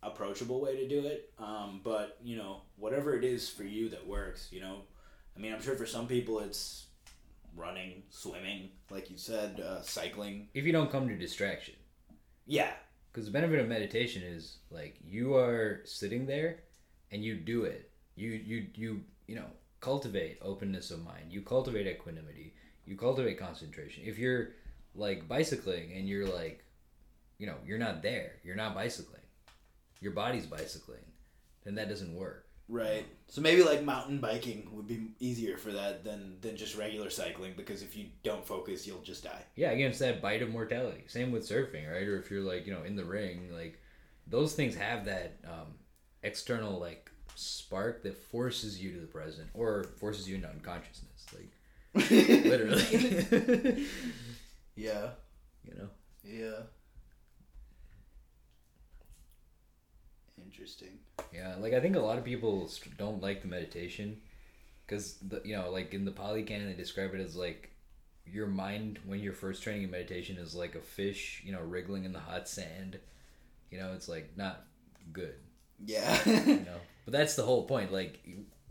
approachable 0.01 0.59
way 0.59 0.75
to 0.75 0.86
do 0.86 1.05
it, 1.07 1.31
um, 1.39 1.79
but 1.86 2.17
you 2.21 2.36
know 2.36 2.63
whatever 2.75 3.15
it 3.17 3.23
is 3.23 3.47
for 3.47 3.63
you 3.63 3.88
that 3.91 4.05
works. 4.05 4.49
You 4.51 4.59
know, 4.59 4.79
I 5.38 5.39
mean, 5.39 5.53
I'm 5.53 5.61
sure 5.61 5.77
for 5.77 5.86
some 5.86 6.05
people 6.05 6.41
it's 6.41 6.88
running, 7.55 8.03
swimming, 8.09 8.71
like 8.89 9.09
you 9.09 9.17
said, 9.17 9.61
uh, 9.61 9.81
cycling. 9.84 10.49
if 10.53 10.65
you 10.65 10.73
don't 10.73 10.91
come 10.91 11.07
to 11.07 11.15
distraction, 11.15 11.75
Yeah, 12.45 12.71
because 13.09 13.25
the 13.25 13.31
benefit 13.31 13.61
of 13.61 13.69
meditation 13.69 14.21
is 14.21 14.57
like 14.69 14.97
you 15.01 15.36
are 15.36 15.79
sitting 15.86 16.25
there 16.25 16.63
and 17.09 17.23
you 17.23 17.38
do 17.38 17.63
it. 17.63 17.89
You 18.17 18.31
you 18.31 18.67
you 18.75 19.01
you 19.27 19.36
know 19.38 19.47
cultivate 19.84 20.38
openness 20.41 20.91
of 20.91 21.03
mind. 21.03 21.25
You 21.29 21.41
cultivate 21.41 21.88
equanimity. 21.88 22.53
You 22.86 22.95
cultivate 22.95 23.38
concentration. 23.38 24.05
If 24.05 24.17
you're 24.17 24.51
like 24.95 25.27
bicycling 25.27 25.91
and 25.91 26.07
you're 26.07 26.25
like, 26.25 26.63
you 27.38 27.47
know, 27.47 27.57
you're 27.65 27.77
not 27.77 28.01
there. 28.01 28.38
You're 28.43 28.55
not 28.55 28.75
bicycling. 28.75 29.19
Your 29.99 30.13
body's 30.13 30.45
bicycling. 30.45 31.03
Then 31.65 31.75
that 31.75 31.89
doesn't 31.89 32.15
work. 32.15 32.47
Right. 32.69 33.05
So 33.27 33.41
maybe 33.41 33.61
like 33.61 33.84
mountain 33.84 34.19
biking 34.19 34.69
would 34.71 34.88
be 34.88 35.11
easier 35.19 35.57
for 35.57 35.73
that 35.73 36.05
than 36.05 36.38
than 36.39 36.55
just 36.55 36.77
regular 36.77 37.09
cycling 37.09 37.53
because 37.57 37.84
if 37.84 37.97
you 37.97 38.05
don't 38.23 38.47
focus, 38.47 38.88
you'll 38.88 39.01
just 39.01 39.25
die. 39.25 39.43
Yeah, 39.57 39.71
against 39.71 39.99
that 39.99 40.21
bite 40.21 40.41
of 40.41 40.49
mortality. 40.49 41.03
Same 41.07 41.34
with 41.34 41.43
surfing, 41.43 41.91
right? 41.91 42.07
Or 42.07 42.17
if 42.17 42.31
you're 42.31 42.41
like, 42.41 42.65
you 42.65 42.73
know, 42.73 42.84
in 42.84 42.95
the 42.95 43.03
ring, 43.03 43.49
like 43.53 43.81
those 44.27 44.53
things 44.53 44.75
have 44.75 45.03
that 45.05 45.39
um, 45.43 45.73
external 46.23 46.79
like 46.79 47.11
spark 47.36 48.03
that 48.03 48.17
forces 48.17 48.81
you 48.81 48.91
to 48.93 48.99
the 48.99 49.07
present 49.07 49.49
or 49.53 49.86
forces 49.99 50.27
you 50.29 50.36
into 50.36 50.49
unconsciousness, 50.49 51.25
like 51.34 51.51
literally. 52.11 53.86
Yeah. 54.75 55.09
you 55.63 55.75
know. 55.75 55.89
Yeah. 56.23 56.63
Interesting. 60.43 60.99
Yeah, 61.34 61.55
like 61.59 61.73
I 61.73 61.79
think 61.79 61.95
a 61.95 61.99
lot 61.99 62.17
of 62.17 62.23
people 62.23 62.69
don't 62.97 63.21
like 63.21 63.41
the 63.41 63.47
meditation 63.47 64.17
because 64.86 65.15
the 65.19 65.41
you 65.45 65.55
know 65.55 65.69
like 65.69 65.93
in 65.93 66.05
the 66.05 66.11
Pali 66.11 66.43
Canon 66.43 66.67
they 66.67 66.73
describe 66.73 67.13
it 67.13 67.21
as 67.21 67.36
like 67.36 67.69
your 68.25 68.47
mind 68.47 68.99
when 69.05 69.19
you're 69.19 69.34
first 69.34 69.61
training 69.63 69.84
in 69.84 69.91
meditation 69.91 70.38
is 70.38 70.55
like 70.55 70.75
a 70.75 70.79
fish 70.81 71.41
you 71.45 71.51
know 71.51 71.61
wriggling 71.61 72.03
in 72.05 72.13
the 72.13 72.19
hot 72.19 72.47
sand. 72.47 72.99
You 73.71 73.79
know, 73.79 73.93
it's 73.93 74.07
like 74.07 74.31
not 74.38 74.65
good. 75.11 75.36
Yeah. 75.86 76.19
you 76.25 76.36
know 76.65 76.79
but 77.06 77.12
that's 77.12 77.36
the 77.36 77.43
whole 77.43 77.64
point 77.66 77.91
like 77.91 78.20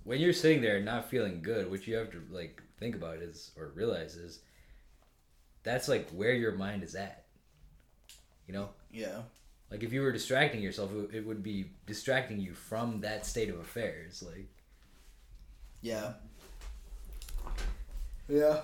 when 0.04 0.20
you're 0.20 0.32
sitting 0.32 0.60
there 0.60 0.80
not 0.80 1.08
feeling 1.08 1.42
good 1.42 1.70
what 1.70 1.86
you 1.86 1.94
have 1.94 2.10
to 2.10 2.22
like 2.30 2.62
think 2.78 2.94
about 2.94 3.16
is 3.16 3.50
or 3.56 3.72
realize 3.74 4.16
is 4.16 4.40
that's 5.62 5.88
like 5.88 6.08
where 6.10 6.32
your 6.32 6.52
mind 6.52 6.82
is 6.82 6.94
at 6.94 7.24
you 8.46 8.54
know 8.54 8.68
yeah. 8.90 9.22
like 9.70 9.82
if 9.82 9.92
you 9.92 10.02
were 10.02 10.12
distracting 10.12 10.60
yourself 10.60 10.90
it, 10.94 11.16
it 11.18 11.26
would 11.26 11.42
be 11.42 11.70
distracting 11.86 12.38
you 12.40 12.52
from 12.54 13.00
that 13.00 13.24
state 13.24 13.48
of 13.48 13.58
affairs 13.60 14.22
like 14.22 14.48
Yeah. 15.80 16.12
Yeah. 18.28 18.60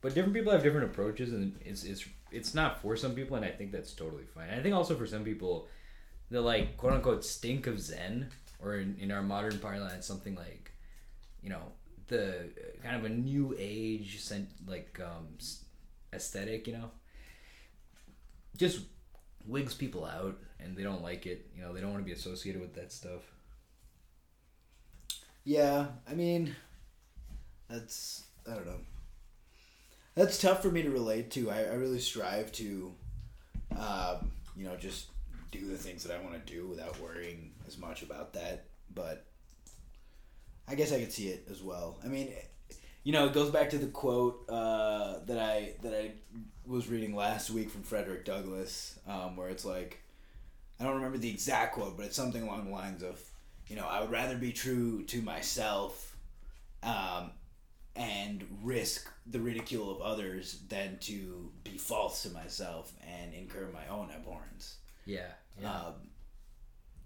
but 0.00 0.14
different 0.14 0.34
people 0.34 0.52
have 0.52 0.62
different 0.62 0.90
approaches 0.90 1.32
and 1.32 1.58
it's 1.64 1.84
it's 1.84 2.04
it's 2.30 2.54
not 2.54 2.80
for 2.80 2.96
some 2.96 3.14
people 3.14 3.36
and 3.36 3.44
i 3.44 3.50
think 3.50 3.72
that's 3.72 3.92
totally 3.92 4.24
fine 4.24 4.50
i 4.50 4.60
think 4.60 4.74
also 4.74 4.94
for 4.94 5.06
some 5.06 5.24
people 5.24 5.68
the 6.30 6.40
like 6.40 6.76
quote 6.76 6.94
unquote 6.94 7.24
stink 7.24 7.66
of 7.66 7.80
zen 7.80 8.30
or 8.62 8.76
in, 8.76 8.96
in 9.00 9.10
our 9.10 9.22
modern 9.22 9.58
parlance 9.58 10.06
something 10.06 10.34
like 10.34 10.72
you 11.42 11.50
know 11.50 11.62
the 12.08 12.30
uh, 12.40 12.82
kind 12.82 12.96
of 12.96 13.04
a 13.04 13.08
new 13.08 13.54
age 13.58 14.20
sent 14.20 14.48
like 14.66 15.00
um 15.04 15.28
aesthetic 16.12 16.66
you 16.66 16.72
know 16.72 16.90
just 18.56 18.80
wigs 19.46 19.74
people 19.74 20.04
out 20.04 20.38
and 20.60 20.76
they 20.76 20.82
don't 20.82 21.02
like 21.02 21.26
it 21.26 21.46
you 21.56 21.62
know 21.62 21.72
they 21.72 21.80
don't 21.80 21.92
want 21.92 22.02
to 22.02 22.06
be 22.06 22.12
associated 22.12 22.60
with 22.60 22.74
that 22.74 22.92
stuff 22.92 23.22
Yeah. 25.44 25.86
I 26.08 26.14
mean, 26.14 26.54
that's 27.68 28.24
I 28.48 28.54
don't 28.54 28.66
know. 28.66 28.80
That's 30.14 30.40
tough 30.40 30.62
for 30.62 30.70
me 30.70 30.82
to 30.82 30.90
relate 30.90 31.30
to. 31.32 31.50
I, 31.50 31.62
I 31.64 31.74
really 31.74 32.00
strive 32.00 32.52
to, 32.52 32.92
um, 33.76 34.32
you 34.56 34.64
know, 34.64 34.76
just 34.76 35.09
do 35.50 35.66
the 35.66 35.76
things 35.76 36.04
that 36.04 36.14
I 36.14 36.22
want 36.22 36.34
to 36.34 36.52
do 36.52 36.66
without 36.66 36.98
worrying 37.00 37.52
as 37.66 37.78
much 37.78 38.02
about 38.02 38.32
that. 38.34 38.66
But 38.94 39.26
I 40.68 40.74
guess 40.74 40.92
I 40.92 41.00
could 41.00 41.12
see 41.12 41.28
it 41.28 41.46
as 41.50 41.62
well. 41.62 41.98
I 42.04 42.08
mean, 42.08 42.32
you 43.02 43.12
know, 43.12 43.26
it 43.26 43.32
goes 43.32 43.50
back 43.50 43.70
to 43.70 43.78
the 43.78 43.86
quote 43.86 44.48
uh, 44.48 45.20
that 45.26 45.38
I 45.38 45.74
that 45.82 45.94
I 45.94 46.12
was 46.66 46.88
reading 46.88 47.16
last 47.16 47.50
week 47.50 47.70
from 47.70 47.82
Frederick 47.82 48.24
Douglass, 48.24 48.98
um, 49.08 49.36
where 49.36 49.48
it's 49.48 49.64
like, 49.64 50.02
I 50.78 50.84
don't 50.84 50.96
remember 50.96 51.18
the 51.18 51.30
exact 51.30 51.74
quote, 51.74 51.96
but 51.96 52.06
it's 52.06 52.16
something 52.16 52.42
along 52.42 52.66
the 52.66 52.70
lines 52.70 53.02
of, 53.02 53.20
you 53.68 53.76
know, 53.76 53.86
I 53.86 54.00
would 54.00 54.10
rather 54.10 54.36
be 54.36 54.52
true 54.52 55.02
to 55.04 55.22
myself, 55.22 56.16
um, 56.82 57.30
and 57.96 58.46
risk 58.62 59.10
the 59.26 59.40
ridicule 59.40 59.90
of 59.90 60.00
others 60.00 60.60
than 60.68 60.98
to 61.00 61.50
be 61.64 61.76
false 61.76 62.22
to 62.22 62.30
myself 62.30 62.92
and 63.06 63.34
incur 63.34 63.68
my 63.72 63.86
own 63.88 64.10
abhorrence. 64.14 64.76
Yeah 65.06 65.26
yeah 65.60 65.72
Um, 65.72 65.94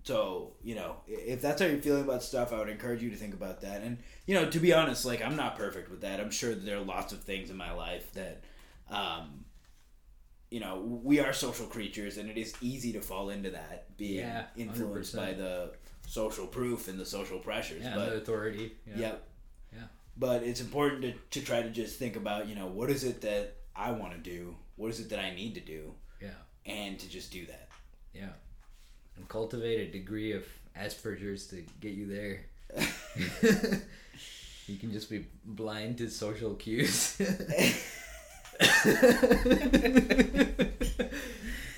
so 0.03 0.53
you 0.63 0.75
know, 0.75 0.97
if 1.07 1.41
that's 1.41 1.63
how 1.63 1.67
you're 1.69 1.79
feeling 1.79 2.05
about 2.05 2.23
stuff, 2.23 2.53
I 2.53 2.59
would 2.59 2.69
encourage 2.69 3.03
you 3.03 3.11
to 3.11 3.17
think 3.17 3.33
about 3.35 3.63
that. 3.63 3.81
And 3.83 3.99
you 4.27 4.35
know, 4.35 4.51
to 4.51 4.59
be 4.61 4.73
honest, 4.75 5.05
like 5.07 5.23
I'm 5.23 5.37
not 5.37 5.57
perfect 5.57 5.91
with 5.91 6.03
that. 6.03 6.21
I'm 6.21 6.31
sure 6.31 6.51
that 6.55 6.65
there 6.65 6.77
are 6.77 6.83
lots 6.85 7.13
of 7.13 7.23
things 7.23 7.49
in 7.51 7.57
my 7.57 7.73
life 7.73 8.13
that, 8.13 8.43
um, 8.91 9.47
you 10.51 10.61
know, 10.61 10.81
we 11.03 11.21
are 11.21 11.33
social 11.33 11.67
creatures, 11.67 12.19
and 12.19 12.29
it 12.29 12.37
is 12.37 12.55
easy 12.61 12.93
to 12.93 13.01
fall 13.01 13.31
into 13.31 13.51
that, 13.51 13.97
being 13.97 14.19
Yeah, 14.19 14.45
influenced 14.57 15.17
by 15.17 15.33
100%. 15.33 15.37
the 15.39 15.73
social 16.07 16.47
proof 16.47 16.87
and 16.89 16.99
the 17.01 17.07
social 17.07 17.39
pressures. 17.39 17.83
Yeah, 17.83 17.95
but 17.95 18.11
the 18.11 18.17
authority. 18.17 18.75
Yeah. 18.87 18.99
Yep. 18.99 19.29
Yeah. 19.73 19.79
But 20.19 20.43
it's 20.43 20.61
important 20.61 21.03
to, 21.03 21.13
to 21.41 21.45
try 21.47 21.63
to 21.63 21.71
just 21.71 21.99
think 21.99 22.15
about, 22.17 22.47
you 22.47 22.55
know, 22.55 22.67
what 22.67 22.91
is 22.91 23.05
it 23.05 23.23
that 23.23 23.57
I 23.75 23.91
want 23.93 24.13
to 24.13 24.19
do? 24.19 24.55
What 24.77 24.91
is 24.91 25.01
it 25.01 25.09
that 25.11 25.19
I 25.19 25.35
need 25.35 25.55
to 25.55 25.61
do? 25.61 25.95
Yeah. 26.21 26.29
And 26.67 26.99
to 27.01 27.09
just 27.09 27.33
do 27.33 27.47
that. 27.47 27.64
Yeah. 28.15 28.33
And 29.17 29.29
cultivate 29.29 29.89
a 29.89 29.93
degree 29.93 30.33
of 30.33 30.45
Asperger's 30.79 31.47
to 31.49 31.63
get 31.81 31.93
you 31.95 32.07
there. 32.07 32.41
you 34.67 34.77
can 34.77 34.93
just 34.93 35.11
be 35.11 35.27
blind 35.45 35.99
to 35.99 36.11
social 36.11 36.55
cues. 36.55 37.17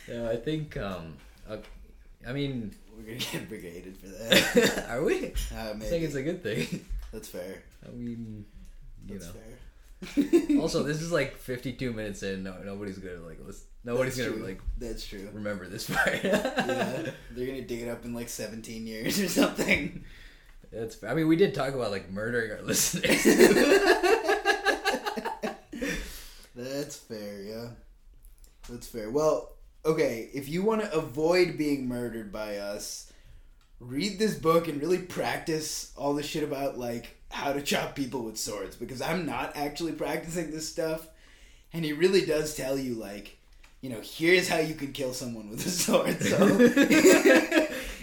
no, 0.09 0.31
I 0.31 0.37
think. 0.37 0.77
Um, 0.77 1.15
uh, 1.49 1.59
I 2.27 2.33
mean, 2.33 2.75
We're 2.97 3.19
to 3.19 3.33
get 3.33 3.49
brigaded 3.49 3.97
for 3.97 4.07
that. 4.09 4.87
are 4.91 5.03
we? 5.05 5.33
Uh, 5.55 5.75
I 5.75 5.79
think 5.79 6.05
it's 6.05 6.15
a 6.15 6.23
good 6.23 6.43
thing. 6.43 6.85
That's 7.13 7.29
fair. 7.29 7.63
I 7.87 7.91
mean, 7.93 8.45
you 9.07 9.15
That's 9.19 9.27
know. 9.27 9.33
fair. 9.33 9.59
Also, 10.61 10.83
this 10.83 11.01
is 11.03 11.11
like 11.13 11.37
52 11.37 11.93
minutes 11.93 12.23
in. 12.23 12.43
No, 12.43 12.55
nobody's 12.65 12.99
gonna 12.99 13.21
like 13.27 13.39
listen. 13.45 13.67
Nobody's 13.85 14.17
That's 14.17 14.29
gonna 14.29 14.39
true. 14.41 14.47
like 14.49 14.61
That's 14.79 15.07
true. 15.07 15.29
remember 15.33 15.67
this 15.69 15.89
part. 15.95 16.23
yeah, 16.25 17.11
they're 17.31 17.47
gonna 17.47 17.63
dig 17.63 17.83
it 17.83 17.89
up 17.89 18.05
in 18.05 18.13
like 18.15 18.29
17 18.29 18.87
years 18.87 19.21
or 19.21 19.29
something. 19.29 20.05
That's. 20.73 21.03
I 21.05 21.15
mean, 21.15 21.29
we 21.29 21.37
did 21.37 21.55
talk 21.55 21.75
about 21.75 21.91
like 21.91 22.11
murdering 22.11 22.51
our 22.53 22.63
listeners. 22.63 23.25
That's 26.55 26.97
fair, 26.97 27.43
yeah. 27.43 27.69
That's 28.69 28.87
fair. 28.89 29.11
Well, 29.11 29.53
okay, 29.85 30.31
if 30.33 30.49
you 30.49 30.63
want 30.63 30.83
to 30.83 30.93
avoid 30.93 31.57
being 31.59 31.87
murdered 31.87 32.33
by 32.33 32.57
us, 32.57 33.13
read 33.79 34.19
this 34.19 34.35
book 34.35 34.69
and 34.69 34.81
really 34.81 34.99
practice 34.99 35.93
all 35.97 36.15
the 36.15 36.23
shit 36.23 36.43
about 36.43 36.79
like 36.79 37.16
how 37.37 37.53
to 37.53 37.61
chop 37.61 37.95
people 37.95 38.23
with 38.23 38.39
swords 38.39 38.77
because 38.77 39.03
I'm 39.03 39.27
not 39.27 39.57
actually 39.57 39.93
practicing 39.93 40.51
this 40.51 40.67
stuff. 40.67 41.07
And 41.73 41.85
he 41.85 41.93
really 41.93 42.25
does 42.25 42.57
tell 42.57 42.79
you 42.79 42.95
like, 42.95 43.37
you 43.83 43.91
know, 43.91 44.01
here's 44.03 44.49
how 44.49 44.57
you 44.57 44.75
can 44.75 44.93
kill 44.93 45.13
someone 45.13 45.51
with 45.51 45.65
a 45.67 45.71
sword. 45.71 46.21
So 46.23 46.39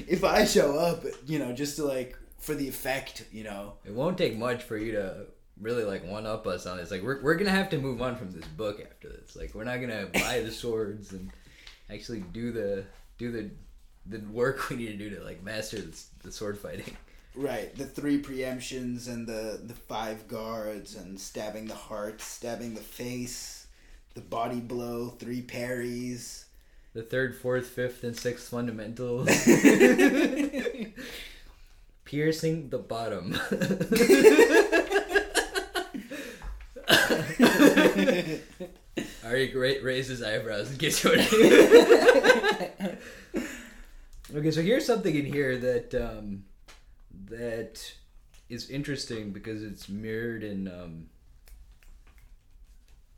if 0.07 0.23
I 0.23 0.45
show 0.45 0.77
up, 0.77 1.03
you 1.25 1.39
know, 1.39 1.51
just 1.51 1.77
to 1.77 1.83
like 1.83 2.15
for 2.37 2.53
the 2.53 2.67
effect, 2.67 3.25
you 3.31 3.43
know, 3.43 3.73
it 3.83 3.93
won't 3.93 4.19
take 4.19 4.37
much 4.37 4.61
for 4.61 4.77
you 4.77 4.91
to 4.91 5.25
really 5.59 5.83
like 5.83 6.05
one 6.05 6.27
up 6.27 6.45
us 6.45 6.67
on 6.67 6.77
this. 6.77 6.91
Like, 6.91 7.01
we're 7.01 7.23
we're 7.23 7.35
gonna 7.35 7.49
have 7.49 7.69
to 7.71 7.79
move 7.79 8.03
on 8.03 8.15
from 8.15 8.31
this 8.31 8.45
book 8.45 8.81
after 8.81 9.09
this. 9.09 9.35
Like, 9.35 9.55
we're 9.55 9.63
not 9.63 9.81
gonna 9.81 10.05
buy 10.13 10.41
the 10.41 10.51
swords 10.51 11.11
and 11.11 11.31
actually 11.89 12.23
do 12.31 12.51
the 12.51 12.85
do 13.17 13.31
the 13.31 13.49
the 14.05 14.19
work 14.27 14.69
we 14.69 14.75
need 14.75 14.87
to 14.87 14.97
do 14.97 15.15
to 15.15 15.23
like 15.23 15.41
master 15.43 15.81
this, 15.81 16.09
the 16.21 16.31
sword 16.31 16.59
fighting. 16.59 16.95
Right, 17.35 17.75
the 17.75 17.85
three 17.85 18.21
preemptions 18.21 19.07
and 19.07 19.25
the 19.25 19.59
the 19.63 19.73
five 19.73 20.27
guards 20.27 20.95
and 20.95 21.19
stabbing 21.19 21.65
the 21.65 21.73
heart, 21.73 22.21
stabbing 22.21 22.75
the 22.75 22.81
face, 22.81 23.65
the 24.13 24.21
body 24.21 24.59
blow, 24.59 25.09
three 25.09 25.41
parries. 25.41 26.45
The 26.93 27.01
third, 27.01 27.35
fourth, 27.35 27.65
fifth, 27.67 28.03
and 28.03 28.15
sixth 28.15 28.49
fundamentals. 28.49 29.27
Piercing 32.05 32.69
the 32.69 32.77
bottom. 32.77 33.33
Ari 39.25 39.55
ra- 39.55 39.81
raised 39.81 40.09
his 40.09 40.21
eyebrows 40.21 40.69
and 40.69 40.77
gets 40.77 41.03
what 41.03 41.17
Okay, 44.35 44.51
so 44.51 44.61
here's 44.61 44.85
something 44.85 45.15
in 45.15 45.25
here 45.25 45.57
that 45.57 45.95
um, 45.95 46.43
that 47.29 47.93
is 48.49 48.69
interesting 48.69 49.31
because 49.31 49.63
it's 49.63 49.89
mirrored 49.89 50.43
in 50.43 50.67
um, 50.67 51.07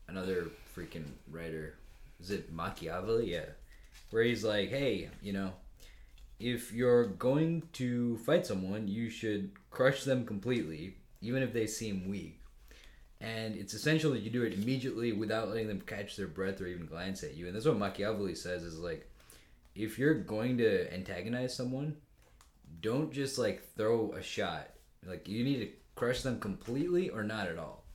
another 0.08 0.47
freaking 0.76 1.06
writer. 1.30 1.76
Is 2.20 2.32
it 2.32 2.51
Machiavelli? 2.51 3.32
Yeah, 3.32 3.45
where 4.12 4.24
he's 4.24 4.43
like, 4.43 4.70
hey, 4.70 5.10
you 5.22 5.34
know, 5.34 5.53
if 6.39 6.72
you're 6.72 7.06
going 7.06 7.64
to 7.74 8.18
fight 8.20 8.45
someone, 8.45 8.88
you 8.88 9.10
should 9.10 9.51
crush 9.72 10.03
them 10.03 10.26
completely, 10.26 10.95
even 11.22 11.43
if 11.43 11.53
they 11.53 11.68
seem 11.68 12.10
weak. 12.10 12.39
And 13.22 13.56
it's 13.56 13.74
essential 13.74 14.12
that 14.12 14.22
you 14.22 14.30
do 14.30 14.43
it 14.43 14.53
immediately 14.53 15.12
without 15.14 15.49
letting 15.49 15.68
them 15.68 15.82
catch 15.82 16.16
their 16.16 16.28
breath 16.28 16.62
or 16.62 16.68
even 16.68 16.86
glance 16.86 17.24
at 17.24 17.36
you. 17.36 17.47
And 17.47 17.56
that's 17.56 17.66
what 17.66 17.78
Machiavelli 17.78 18.36
says 18.36 18.64
is 18.64 18.78
like, 18.78 19.10
if 19.74 19.97
you're 19.97 20.14
going 20.14 20.58
to 20.58 20.93
antagonize 20.93 21.56
someone, 21.56 21.95
don't 22.82 23.11
just 23.11 23.38
like 23.38 23.73
throw 23.76 24.13
a 24.13 24.21
shot. 24.21 24.69
Like 25.05 25.28
you 25.28 25.43
need 25.43 25.59
to 25.59 25.69
crush 25.95 26.21
them 26.21 26.39
completely 26.39 27.09
or 27.09 27.23
not 27.23 27.47
at 27.47 27.57
all. 27.57 27.86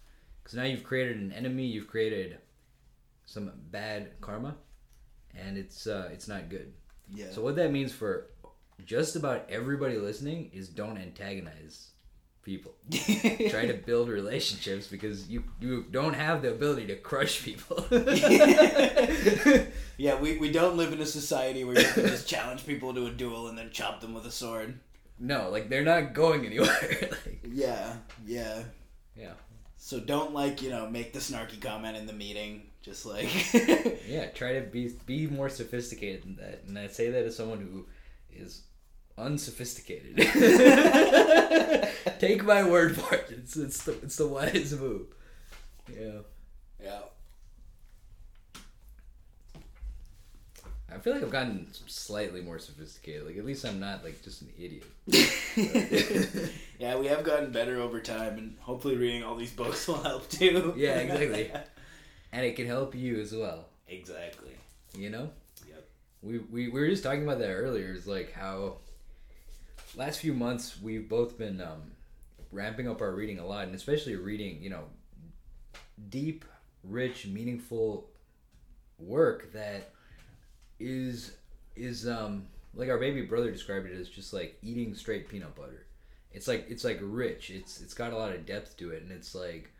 Because 0.42 0.56
now 0.56 0.64
you've 0.64 0.84
created 0.84 1.18
an 1.18 1.32
enemy, 1.32 1.66
you've 1.66 1.88
created 1.88 2.38
some 3.26 3.52
bad 3.70 4.20
karma, 4.20 4.56
and 5.36 5.56
it's 5.56 5.86
uh, 5.86 6.08
it's 6.12 6.28
not 6.28 6.48
good. 6.48 6.72
Yeah. 7.12 7.30
So 7.30 7.42
what 7.42 7.56
that 7.56 7.72
means 7.72 7.92
for 7.92 8.30
just 8.84 9.16
about 9.16 9.48
everybody 9.50 9.96
listening 9.96 10.50
is 10.52 10.68
don't 10.68 10.98
antagonize 10.98 11.90
people. 12.42 12.72
Try 12.90 13.66
to 13.66 13.80
build 13.84 14.08
relationships 14.08 14.86
because 14.86 15.28
you 15.28 15.44
you 15.60 15.84
don't 15.90 16.14
have 16.14 16.42
the 16.42 16.50
ability 16.50 16.86
to 16.88 16.96
crush 16.96 17.42
people. 17.44 17.84
yeah, 19.96 20.18
we, 20.20 20.38
we 20.38 20.50
don't 20.50 20.76
live 20.76 20.92
in 20.92 21.00
a 21.00 21.06
society 21.06 21.64
where 21.64 21.78
you 21.78 21.86
can 21.86 22.06
just 22.06 22.28
challenge 22.28 22.66
people 22.66 22.94
to 22.94 23.06
a 23.06 23.10
duel 23.10 23.48
and 23.48 23.58
then 23.58 23.70
chop 23.70 24.00
them 24.00 24.14
with 24.14 24.26
a 24.26 24.30
sword. 24.30 24.78
no, 25.18 25.50
like 25.50 25.68
they're 25.68 25.84
not 25.84 26.14
going 26.14 26.46
anywhere. 26.46 26.68
like, 27.26 27.40
Yeah, 27.52 27.94
yeah. 28.26 28.62
yeah, 29.16 29.32
So 29.76 30.00
don't 30.00 30.32
like, 30.32 30.62
you 30.62 30.70
know, 30.70 30.88
make 30.88 31.12
the 31.12 31.18
snarky 31.20 31.60
comment 31.60 31.96
in 31.96 32.06
the 32.06 32.12
meeting. 32.12 32.62
Just 32.82 33.04
like 33.04 33.28
yeah. 34.08 34.26
Try 34.34 34.54
to 34.54 34.62
be 34.62 34.94
be 35.04 35.26
more 35.26 35.50
sophisticated 35.50 36.22
than 36.22 36.36
that, 36.36 36.62
and 36.66 36.78
I 36.78 36.86
say 36.86 37.10
that 37.10 37.26
as 37.26 37.36
someone 37.36 37.60
who 37.60 37.86
is 38.34 38.62
unsophisticated. 39.20 40.16
Take 42.18 42.44
my 42.44 42.68
word 42.68 42.96
for 42.96 43.14
it. 43.14 43.26
It's 43.30 43.56
it's 43.56 43.84
the 43.84 43.92
it's 44.02 44.16
the 44.16 44.26
wise 44.26 44.72
move. 44.78 45.06
Yeah. 45.92 46.20
Yeah. 46.82 47.00
I 50.92 50.98
feel 50.98 51.12
like 51.14 51.22
I've 51.22 51.30
gotten 51.30 51.68
slightly 51.86 52.40
more 52.42 52.58
sophisticated. 52.58 53.24
Like 53.26 53.36
at 53.36 53.44
least 53.44 53.64
I'm 53.64 53.78
not 53.78 54.02
like 54.02 54.22
just 54.22 54.42
an 54.42 54.48
idiot. 54.58 54.84
yeah, 56.78 56.96
we 56.98 57.06
have 57.06 57.22
gotten 57.22 57.52
better 57.52 57.80
over 57.80 58.00
time 58.00 58.38
and 58.38 58.56
hopefully 58.60 58.96
reading 58.96 59.22
all 59.22 59.36
these 59.36 59.52
books 59.52 59.86
will 59.86 60.02
help 60.02 60.28
too. 60.28 60.74
Yeah, 60.76 60.98
exactly. 60.98 61.52
And 62.32 62.44
it 62.44 62.56
can 62.56 62.66
help 62.66 62.94
you 62.94 63.20
as 63.20 63.32
well. 63.34 63.66
exactly. 63.88 64.50
You 64.96 65.10
know? 65.10 65.30
Yep. 65.68 65.88
We, 66.22 66.38
we, 66.38 66.68
we 66.68 66.80
were 66.80 66.88
just 66.88 67.02
talking 67.04 67.22
about 67.22 67.38
that 67.38 67.50
earlier. 67.50 67.92
It's 67.92 68.06
like 68.06 68.32
how 68.32 68.78
last 69.96 70.20
few 70.20 70.34
months 70.34 70.80
we've 70.80 71.08
both 71.08 71.38
been 71.38 71.60
um, 71.60 71.82
ramping 72.52 72.88
up 72.88 73.00
our 73.00 73.12
reading 73.12 73.38
a 73.38 73.46
lot, 73.46 73.66
and 73.66 73.74
especially 73.74 74.16
reading, 74.16 74.62
you 74.62 74.70
know, 74.70 74.84
deep, 76.08 76.44
rich, 76.84 77.26
meaningful 77.26 78.08
work 78.98 79.52
that 79.52 79.92
is 80.78 81.36
is 81.76 82.06
um 82.06 82.46
like 82.74 82.88
our 82.88 82.98
baby 82.98 83.22
brother 83.22 83.50
described 83.50 83.86
it 83.86 83.98
as 83.98 84.08
just 84.08 84.32
like 84.32 84.58
eating 84.62 84.94
straight 84.94 85.28
peanut 85.28 85.54
butter. 85.54 85.86
It's 86.32 86.46
like 86.46 86.66
it's 86.68 86.84
like 86.84 86.98
rich. 87.02 87.50
It's 87.50 87.80
it's 87.80 87.94
got 87.94 88.12
a 88.12 88.16
lot 88.16 88.32
of 88.32 88.46
depth 88.46 88.76
to 88.78 88.90
it, 88.90 89.02
and 89.02 89.10
it's 89.10 89.34
like 89.34 89.72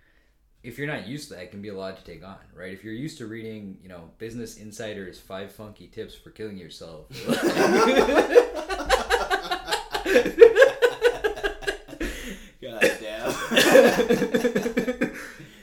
if 0.63 0.77
you're 0.77 0.87
not 0.87 1.07
used 1.07 1.29
to 1.29 1.35
that, 1.35 1.45
it 1.45 1.51
can 1.51 1.63
be 1.63 1.69
a 1.69 1.75
lot 1.75 1.97
to 1.97 2.05
take 2.05 2.23
on, 2.23 2.37
right? 2.55 2.73
If 2.73 2.85
you're 2.85 2.93
used 2.93 3.17
to 3.19 3.27
reading, 3.27 3.79
you 3.83 3.89
know, 3.89 4.11
Business 4.19 4.59
Insider's 4.59 5.19
five 5.19 5.53
funky 5.53 5.87
tips 5.87 6.15
for 6.15 6.31
killing 6.31 6.59
yourself. 6.59 7.07
God 12.63 12.81
damn. 13.01 13.35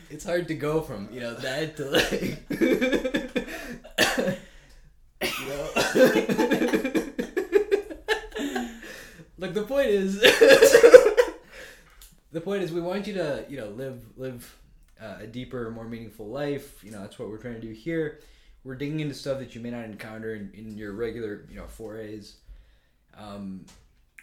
it's 0.09 0.25
hard 0.25 0.47
to 0.47 0.55
go 0.55 0.81
from 0.81 1.09
you 1.11 1.19
know 1.19 1.35
that 1.35 1.77
to 1.77 1.85
like 1.85 2.43
you 2.51 2.79
know 5.47 5.69
look 9.37 9.53
the 9.53 9.63
point 9.67 9.87
is 9.87 10.19
the 12.31 12.41
point 12.41 12.63
is 12.63 12.71
we 12.71 12.81
want 12.81 13.07
you 13.07 13.13
to 13.13 13.45
you 13.49 13.57
know 13.57 13.69
live 13.69 14.01
live 14.15 14.57
uh, 15.01 15.17
a 15.21 15.27
deeper 15.27 15.69
more 15.71 15.87
meaningful 15.87 16.27
life. 16.27 16.83
You 16.83 16.91
know 16.91 17.01
that's 17.01 17.19
what 17.19 17.29
we're 17.29 17.37
trying 17.37 17.55
to 17.55 17.61
do 17.61 17.71
here. 17.71 18.19
We're 18.63 18.75
digging 18.75 18.99
into 18.99 19.13
stuff 19.13 19.39
that 19.39 19.55
you 19.55 19.61
may 19.61 19.69
not 19.69 19.85
encounter 19.85 20.35
in, 20.35 20.51
in 20.53 20.77
your 20.77 20.93
regular 20.93 21.45
you 21.49 21.57
know 21.57 21.67
forays. 21.67 22.37
Um, 23.17 23.65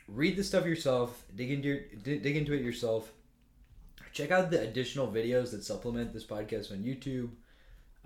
read 0.08 0.36
the 0.36 0.44
stuff 0.44 0.66
yourself. 0.66 1.24
Dig 1.34 1.50
into 1.50 1.68
your, 1.68 1.80
dig 2.02 2.36
into 2.36 2.52
it 2.52 2.62
yourself. 2.62 3.12
Check 4.12 4.30
out 4.30 4.50
the 4.50 4.60
additional 4.60 5.08
videos 5.08 5.50
that 5.50 5.64
supplement 5.64 6.12
this 6.12 6.24
podcast 6.24 6.70
on 6.70 6.78
YouTube. 6.78 7.30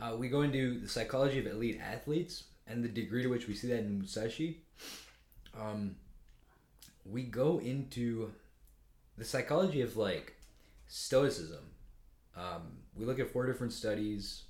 Uh, 0.01 0.17
we 0.17 0.29
go 0.29 0.43
into 0.43 0.79
the 0.81 0.89
psychology 0.89 1.39
of 1.39 1.47
elite 1.47 1.81
athletes 1.81 2.45
and 2.67 2.85
the 2.85 2.89
degree 2.89 3.23
to 3.23 3.29
which 3.29 3.49
we 3.49 3.55
see 3.55 3.69
that 3.69 3.81
in 3.81 3.99
Musashi. 3.99 4.63
Um, 5.59 5.97
we 7.05 7.25
go 7.25 7.59
into 7.59 8.31
the 9.17 9.25
psychology 9.25 9.81
of 9.81 9.97
like 9.97 10.37
stoicism. 10.87 11.65
Um, 12.37 12.79
we 12.97 13.05
look 13.05 13.19
at 13.19 13.33
four 13.33 13.47
different 13.47 13.73
studies, 13.73 14.45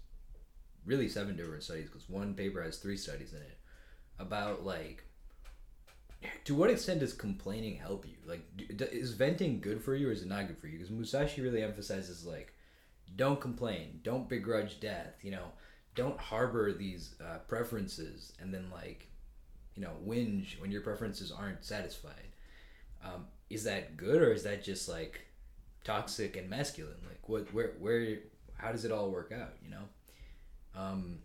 really 0.84 1.09
seven 1.09 1.36
different 1.36 1.62
studies, 1.62 1.86
because 1.86 2.09
one 2.09 2.34
paper 2.34 2.62
has 2.62 2.78
three 2.78 2.96
studies 2.96 3.32
in 3.32 3.38
it 3.38 3.59
about 4.18 4.64
like 4.64 5.05
to 6.44 6.54
what 6.54 6.70
extent 6.70 7.00
does 7.00 7.12
complaining 7.12 7.76
help 7.76 8.06
you? 8.06 8.16
Like, 8.26 8.42
do, 8.56 8.84
is 8.84 9.12
venting 9.12 9.60
good 9.60 9.82
for 9.82 9.94
you 9.94 10.08
or 10.08 10.12
is 10.12 10.22
it 10.22 10.28
not 10.28 10.46
good 10.46 10.58
for 10.58 10.66
you? 10.66 10.78
Because 10.78 10.90
Musashi 10.90 11.40
really 11.40 11.62
emphasizes 11.62 12.24
like, 12.24 12.54
don't 13.16 13.40
complain, 13.40 14.00
don't 14.02 14.28
begrudge 14.28 14.80
death, 14.80 15.14
you 15.22 15.30
know, 15.30 15.52
don't 15.94 16.18
harbor 16.18 16.72
these 16.72 17.14
uh, 17.20 17.38
preferences 17.48 18.32
and 18.40 18.52
then 18.52 18.66
like, 18.72 19.08
you 19.74 19.82
know, 19.82 19.92
whinge 20.06 20.60
when 20.60 20.70
your 20.70 20.82
preferences 20.82 21.32
aren't 21.32 21.64
satisfied. 21.64 22.28
Um, 23.04 23.26
is 23.48 23.64
that 23.64 23.96
good 23.96 24.20
or 24.20 24.32
is 24.32 24.42
that 24.42 24.62
just 24.64 24.88
like 24.88 25.26
toxic 25.84 26.36
and 26.36 26.50
masculine? 26.50 27.00
Like, 27.08 27.28
what, 27.28 27.52
where, 27.54 27.74
where, 27.78 28.18
how 28.56 28.72
does 28.72 28.84
it 28.84 28.92
all 28.92 29.10
work 29.10 29.32
out? 29.32 29.54
You 29.62 29.70
know. 29.70 29.84
Um, 30.76 31.18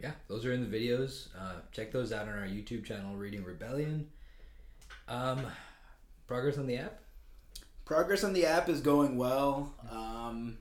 yeah, 0.00 0.12
those 0.28 0.44
are 0.44 0.52
in 0.52 0.68
the 0.68 0.76
videos. 0.76 1.28
Uh, 1.38 1.54
check 1.72 1.92
those 1.92 2.12
out 2.12 2.28
on 2.28 2.34
our 2.34 2.46
YouTube 2.46 2.84
channel, 2.84 3.16
Reading 3.16 3.44
Rebellion. 3.44 4.08
Um, 5.08 5.46
progress 6.26 6.58
on 6.58 6.66
the 6.66 6.76
app? 6.76 7.00
Progress 7.84 8.22
on 8.22 8.32
the 8.32 8.46
app 8.46 8.68
is 8.68 8.80
going 8.80 9.16
well. 9.16 9.74
Um, 9.90 10.58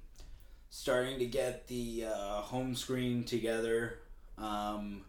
starting 0.69 1.19
to 1.19 1.25
get 1.25 1.67
the 1.67 2.05
uh, 2.07 2.41
home 2.41 2.73
screen 2.75 3.23
together. 3.23 3.99
Um, 4.37 5.01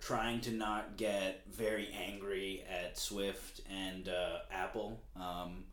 trying 0.00 0.40
to 0.40 0.50
not 0.50 0.96
get 0.96 1.42
very 1.52 1.88
angry 1.92 2.64
at 2.68 2.98
Swift 2.98 3.60
and 3.70 4.08
uh, 4.08 4.38
Apple. 4.50 4.98
Um, 5.14 5.64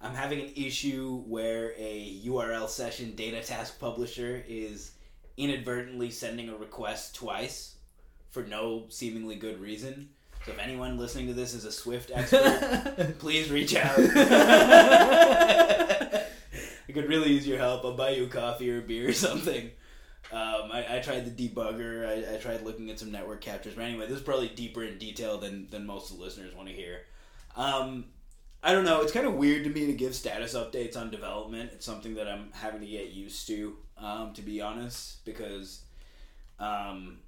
I'm 0.00 0.14
having 0.14 0.40
an 0.40 0.52
issue 0.56 1.22
where 1.26 1.72
a 1.76 2.20
URL 2.24 2.68
session 2.68 3.14
data 3.14 3.42
task 3.42 3.78
publisher 3.78 4.44
is 4.46 4.92
inadvertently 5.42 6.10
sending 6.10 6.48
a 6.48 6.56
request 6.56 7.14
twice 7.14 7.76
for 8.30 8.42
no 8.42 8.86
seemingly 8.88 9.36
good 9.36 9.60
reason. 9.60 10.10
So 10.44 10.52
if 10.52 10.58
anyone 10.58 10.98
listening 10.98 11.28
to 11.28 11.34
this 11.34 11.54
is 11.54 11.64
a 11.64 11.72
Swift 11.72 12.10
expert, 12.12 13.16
please 13.18 13.50
reach 13.50 13.76
out. 13.76 13.96
I 16.88 16.92
could 16.92 17.08
really 17.08 17.32
use 17.32 17.46
your 17.46 17.58
help. 17.58 17.84
I'll 17.84 17.96
buy 17.96 18.10
you 18.10 18.24
a 18.24 18.28
coffee 18.28 18.70
or 18.70 18.78
a 18.78 18.82
beer 18.82 19.08
or 19.08 19.12
something. 19.12 19.70
Um, 20.32 20.70
I, 20.72 20.96
I 20.96 20.98
tried 21.00 21.24
the 21.24 21.48
debugger. 21.48 22.08
I, 22.08 22.34
I 22.34 22.38
tried 22.38 22.62
looking 22.62 22.90
at 22.90 22.98
some 22.98 23.12
network 23.12 23.40
captures. 23.40 23.74
But 23.74 23.84
anyway, 23.84 24.06
this 24.06 24.16
is 24.18 24.22
probably 24.22 24.48
deeper 24.48 24.82
in 24.82 24.98
detail 24.98 25.38
than, 25.38 25.68
than 25.70 25.86
most 25.86 26.10
of 26.10 26.18
the 26.18 26.24
listeners 26.24 26.54
want 26.54 26.68
to 26.68 26.74
hear. 26.74 27.02
Um, 27.54 28.06
I 28.62 28.72
don't 28.72 28.84
know. 28.84 29.02
It's 29.02 29.12
kind 29.12 29.26
of 29.26 29.34
weird 29.34 29.64
to 29.64 29.70
me 29.70 29.86
to 29.86 29.92
give 29.92 30.14
status 30.14 30.54
updates 30.54 30.96
on 30.96 31.10
development. 31.10 31.70
It's 31.74 31.84
something 31.84 32.14
that 32.14 32.28
I'm 32.28 32.50
having 32.52 32.80
to 32.80 32.86
get 32.86 33.10
used 33.10 33.46
to, 33.48 33.76
um, 34.02 34.32
to 34.34 34.42
be 34.42 34.60
honest, 34.60 35.24
because, 35.24 35.82
um, 36.58 37.18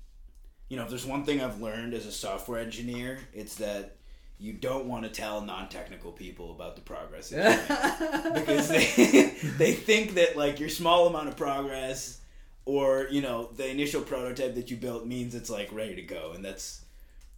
you 0.69 0.77
know, 0.77 0.85
if 0.85 0.91
there's 0.91 1.07
one 1.07 1.25
thing 1.25 1.41
I've 1.41 1.61
learned 1.61 1.95
as 1.95 2.07
a 2.07 2.13
software 2.13 2.61
engineer, 2.61 3.21
it's 3.33 3.57
that 3.57 3.97
you 4.39 4.53
don't 4.53 4.87
want 4.87 5.05
to 5.05 5.09
tell 5.09 5.41
non-technical 5.41 6.13
people 6.13 6.51
about 6.51 6.75
the 6.75 6.83
progress 6.83 7.31
because 8.35 8.69
they 8.69 8.85
they 9.59 9.73
think 9.73 10.15
that 10.15 10.37
like 10.37 10.59
your 10.59 10.69
small 10.69 11.07
amount 11.07 11.29
of 11.29 11.37
progress 11.37 12.21
or 12.65 13.07
you 13.11 13.23
know 13.23 13.49
the 13.57 13.71
initial 13.71 14.03
prototype 14.03 14.57
that 14.57 14.71
you 14.71 14.77
built 14.77 15.07
means 15.07 15.37
it's 15.37 15.49
like 15.49 15.73
ready 15.73 15.95
to 15.95 16.03
go 16.03 16.33
and 16.35 16.45
that's 16.45 16.85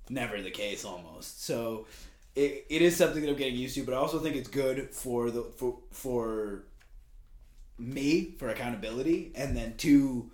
never 0.09 0.41
the 0.41 0.51
case 0.51 0.85
almost. 0.85 1.45
So 1.45 1.87
it, 2.37 2.67
it 2.69 2.83
is 2.83 2.95
something 2.95 3.23
that 3.23 3.31
i'm 3.31 3.37
getting 3.37 3.57
used 3.57 3.75
to 3.75 3.83
but 3.83 3.95
i 3.95 3.97
also 3.97 4.19
think 4.19 4.37
it's 4.37 4.49
good 4.49 4.91
for 4.91 5.31
the 5.31 5.43
for 5.43 5.79
for 5.91 6.65
me 7.79 8.35
for 8.39 8.49
accountability 8.49 9.33
and 9.35 9.57
then 9.57 9.75
two 9.77 10.31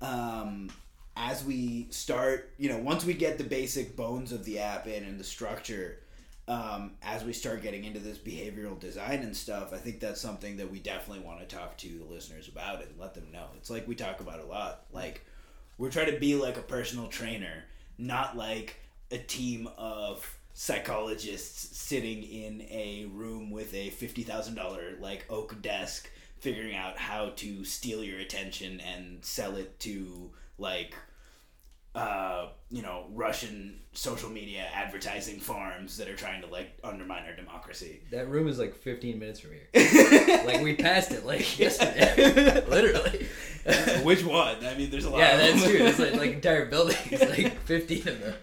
um 0.00 0.70
as 1.16 1.44
we 1.44 1.86
start 1.90 2.52
you 2.58 2.68
know 2.68 2.78
once 2.78 3.04
we 3.04 3.14
get 3.14 3.38
the 3.38 3.44
basic 3.44 3.96
bones 3.96 4.32
of 4.32 4.44
the 4.44 4.58
app 4.58 4.86
in 4.86 5.04
and 5.04 5.18
the 5.18 5.24
structure 5.24 5.98
um, 6.46 6.92
as 7.02 7.24
we 7.24 7.32
start 7.32 7.62
getting 7.62 7.84
into 7.84 8.00
this 8.00 8.18
behavioral 8.18 8.78
design 8.78 9.20
and 9.20 9.34
stuff, 9.34 9.72
I 9.72 9.78
think 9.78 10.00
that's 10.00 10.20
something 10.20 10.58
that 10.58 10.70
we 10.70 10.78
definitely 10.78 11.24
want 11.24 11.40
to 11.40 11.56
talk 11.56 11.78
to 11.78 11.88
the 11.88 12.04
listeners 12.04 12.48
about 12.48 12.82
and 12.82 12.90
let 12.98 13.14
them 13.14 13.28
know. 13.32 13.46
It's 13.56 13.70
like 13.70 13.88
we 13.88 13.94
talk 13.94 14.20
about 14.20 14.40
a 14.40 14.44
lot. 14.44 14.84
Like 14.92 15.24
we're 15.78 15.90
trying 15.90 16.12
to 16.12 16.18
be 16.18 16.34
like 16.34 16.58
a 16.58 16.62
personal 16.62 17.06
trainer, 17.08 17.64
not 17.96 18.36
like 18.36 18.76
a 19.10 19.18
team 19.18 19.68
of 19.78 20.38
psychologists 20.52 21.76
sitting 21.78 22.22
in 22.22 22.60
a 22.70 23.06
room 23.12 23.50
with 23.50 23.72
a 23.72 23.88
fifty 23.90 24.22
thousand 24.22 24.54
dollar 24.54 24.96
like 25.00 25.24
oak 25.30 25.60
desk, 25.62 26.10
figuring 26.44 26.76
out 26.76 26.98
how 26.98 27.30
to 27.36 27.64
steal 27.64 28.04
your 28.04 28.18
attention 28.18 28.78
and 28.80 29.24
sell 29.24 29.56
it 29.56 29.80
to 29.80 30.30
like 30.58 30.94
uh, 31.94 32.48
you 32.70 32.82
know, 32.82 33.06
Russian 33.12 33.78
social 33.92 34.28
media 34.28 34.66
advertising 34.74 35.38
farms 35.40 35.96
that 35.96 36.06
are 36.08 36.16
trying 36.16 36.42
to 36.42 36.48
like 36.48 36.76
undermine 36.84 37.24
our 37.24 37.34
democracy. 37.34 38.02
That 38.10 38.28
room 38.28 38.46
is 38.46 38.58
like 38.58 38.74
15 38.74 39.18
minutes 39.18 39.40
from 39.40 39.52
here. 39.52 40.42
like 40.44 40.60
we 40.60 40.74
passed 40.74 41.12
it 41.12 41.24
like 41.24 41.58
yesterday, 41.58 42.62
literally. 42.68 43.26
Which 44.04 44.22
one? 44.22 44.56
I 44.66 44.74
mean, 44.74 44.90
there's 44.90 45.06
a 45.06 45.10
lot. 45.10 45.20
Yeah, 45.20 45.36
of 45.36 45.40
that's 45.40 45.64
true. 45.64 45.86
It's 45.86 45.98
like, 45.98 46.14
like 46.14 46.32
entire 46.32 46.66
buildings, 46.66 47.20
like 47.20 47.58
15 47.60 47.98
of 48.08 48.20
them. 48.20 48.34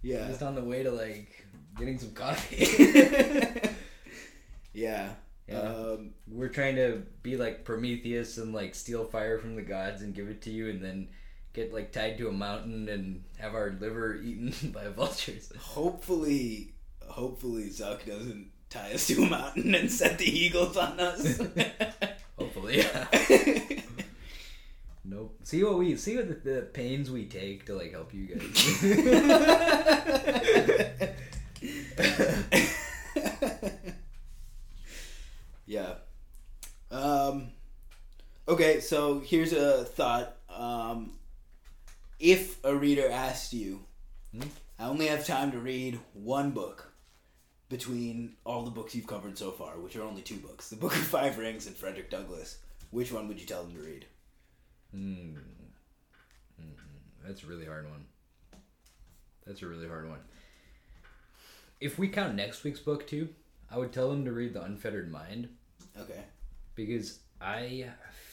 Yeah. 0.00 0.28
Just 0.28 0.42
on 0.42 0.54
the 0.54 0.64
way 0.64 0.82
to 0.82 0.90
like 0.90 1.44
getting 1.76 1.98
some 1.98 2.12
coffee. 2.12 3.68
yeah. 4.72 5.10
Yeah. 5.50 5.58
Um, 5.60 6.10
We're 6.28 6.48
trying 6.48 6.76
to 6.76 7.02
be 7.22 7.36
like 7.36 7.64
Prometheus 7.64 8.38
and 8.38 8.54
like 8.54 8.74
steal 8.74 9.04
fire 9.04 9.38
from 9.38 9.56
the 9.56 9.62
gods 9.62 10.02
and 10.02 10.14
give 10.14 10.28
it 10.28 10.42
to 10.42 10.50
you, 10.50 10.70
and 10.70 10.82
then 10.82 11.08
get 11.52 11.74
like 11.74 11.92
tied 11.92 12.18
to 12.18 12.28
a 12.28 12.32
mountain 12.32 12.88
and 12.88 13.24
have 13.38 13.54
our 13.54 13.76
liver 13.80 14.14
eaten 14.22 14.52
by 14.70 14.88
vultures. 14.88 15.52
hopefully, 15.58 16.72
hopefully 17.06 17.64
Zuck 17.68 18.06
doesn't 18.06 18.50
tie 18.68 18.92
us 18.92 19.06
to 19.08 19.22
a 19.22 19.26
mountain 19.28 19.74
and 19.74 19.90
set 19.90 20.18
the 20.18 20.26
eagles 20.26 20.76
on 20.76 21.00
us. 21.00 21.40
Hopefully, 22.38 22.78
yeah. 22.78 23.06
Nope. 25.04 25.36
See 25.42 25.64
what 25.64 25.76
we 25.78 25.96
see 25.96 26.16
what 26.16 26.28
the, 26.44 26.50
the 26.50 26.62
pains 26.62 27.10
we 27.10 27.26
take 27.26 27.66
to 27.66 27.74
like 27.74 27.90
help 27.90 28.14
you 28.14 28.26
guys. 28.26 28.50
Yeah. 35.70 35.94
Um, 36.90 37.52
okay, 38.48 38.80
so 38.80 39.20
here's 39.20 39.52
a 39.52 39.84
thought. 39.84 40.36
Um, 40.48 41.12
if 42.18 42.62
a 42.64 42.74
reader 42.74 43.08
asked 43.08 43.52
you, 43.52 43.84
Hmm? 44.32 44.42
I 44.78 44.86
only 44.86 45.06
have 45.08 45.26
time 45.26 45.52
to 45.52 45.58
read 45.58 45.98
one 46.14 46.50
book 46.50 46.92
between 47.68 48.34
all 48.44 48.62
the 48.62 48.70
books 48.70 48.94
you've 48.94 49.06
covered 49.06 49.36
so 49.36 49.50
far, 49.50 49.78
which 49.78 49.96
are 49.96 50.02
only 50.02 50.22
two 50.22 50.36
books 50.36 50.70
The 50.70 50.76
Book 50.76 50.92
of 50.92 51.02
Five 51.02 51.38
Rings 51.38 51.66
and 51.66 51.76
Frederick 51.76 52.10
Douglass, 52.10 52.58
which 52.90 53.12
one 53.12 53.28
would 53.28 53.40
you 53.40 53.46
tell 53.46 53.62
them 53.62 53.74
to 53.74 53.80
read? 53.80 54.06
Hmm. 54.92 55.36
That's 57.24 57.42
a 57.44 57.46
really 57.46 57.66
hard 57.66 57.88
one. 57.88 58.06
That's 59.46 59.62
a 59.62 59.66
really 59.66 59.86
hard 59.86 60.08
one. 60.08 60.20
If 61.80 61.98
we 61.98 62.08
count 62.08 62.34
next 62.34 62.64
week's 62.64 62.80
book 62.80 63.06
too, 63.06 63.28
I 63.70 63.78
would 63.78 63.92
tell 63.92 64.10
them 64.10 64.24
to 64.24 64.32
read 64.32 64.54
The 64.54 64.62
Unfettered 64.62 65.12
Mind 65.12 65.48
Okay. 65.98 66.20
because 66.74 67.20
I 67.40 67.86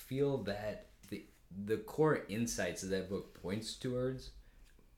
feel 0.05 0.38
that 0.43 0.88
the 1.10 1.24
the 1.66 1.78
core 1.78 2.24
insights 2.30 2.82
that 2.82 2.88
that 2.88 3.10
book 3.10 3.41
points 3.41 3.76
towards 3.76 4.32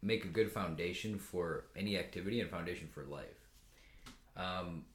make 0.01 0.23
a 0.25 0.29
good 0.29 0.51
foundation 0.51 1.17
for 1.17 1.65
any 1.75 1.97
activity 1.97 2.39
and 2.41 2.49
foundation 2.49 2.87
for 2.93 3.03
life. 3.03 3.47
Um, 4.37 4.85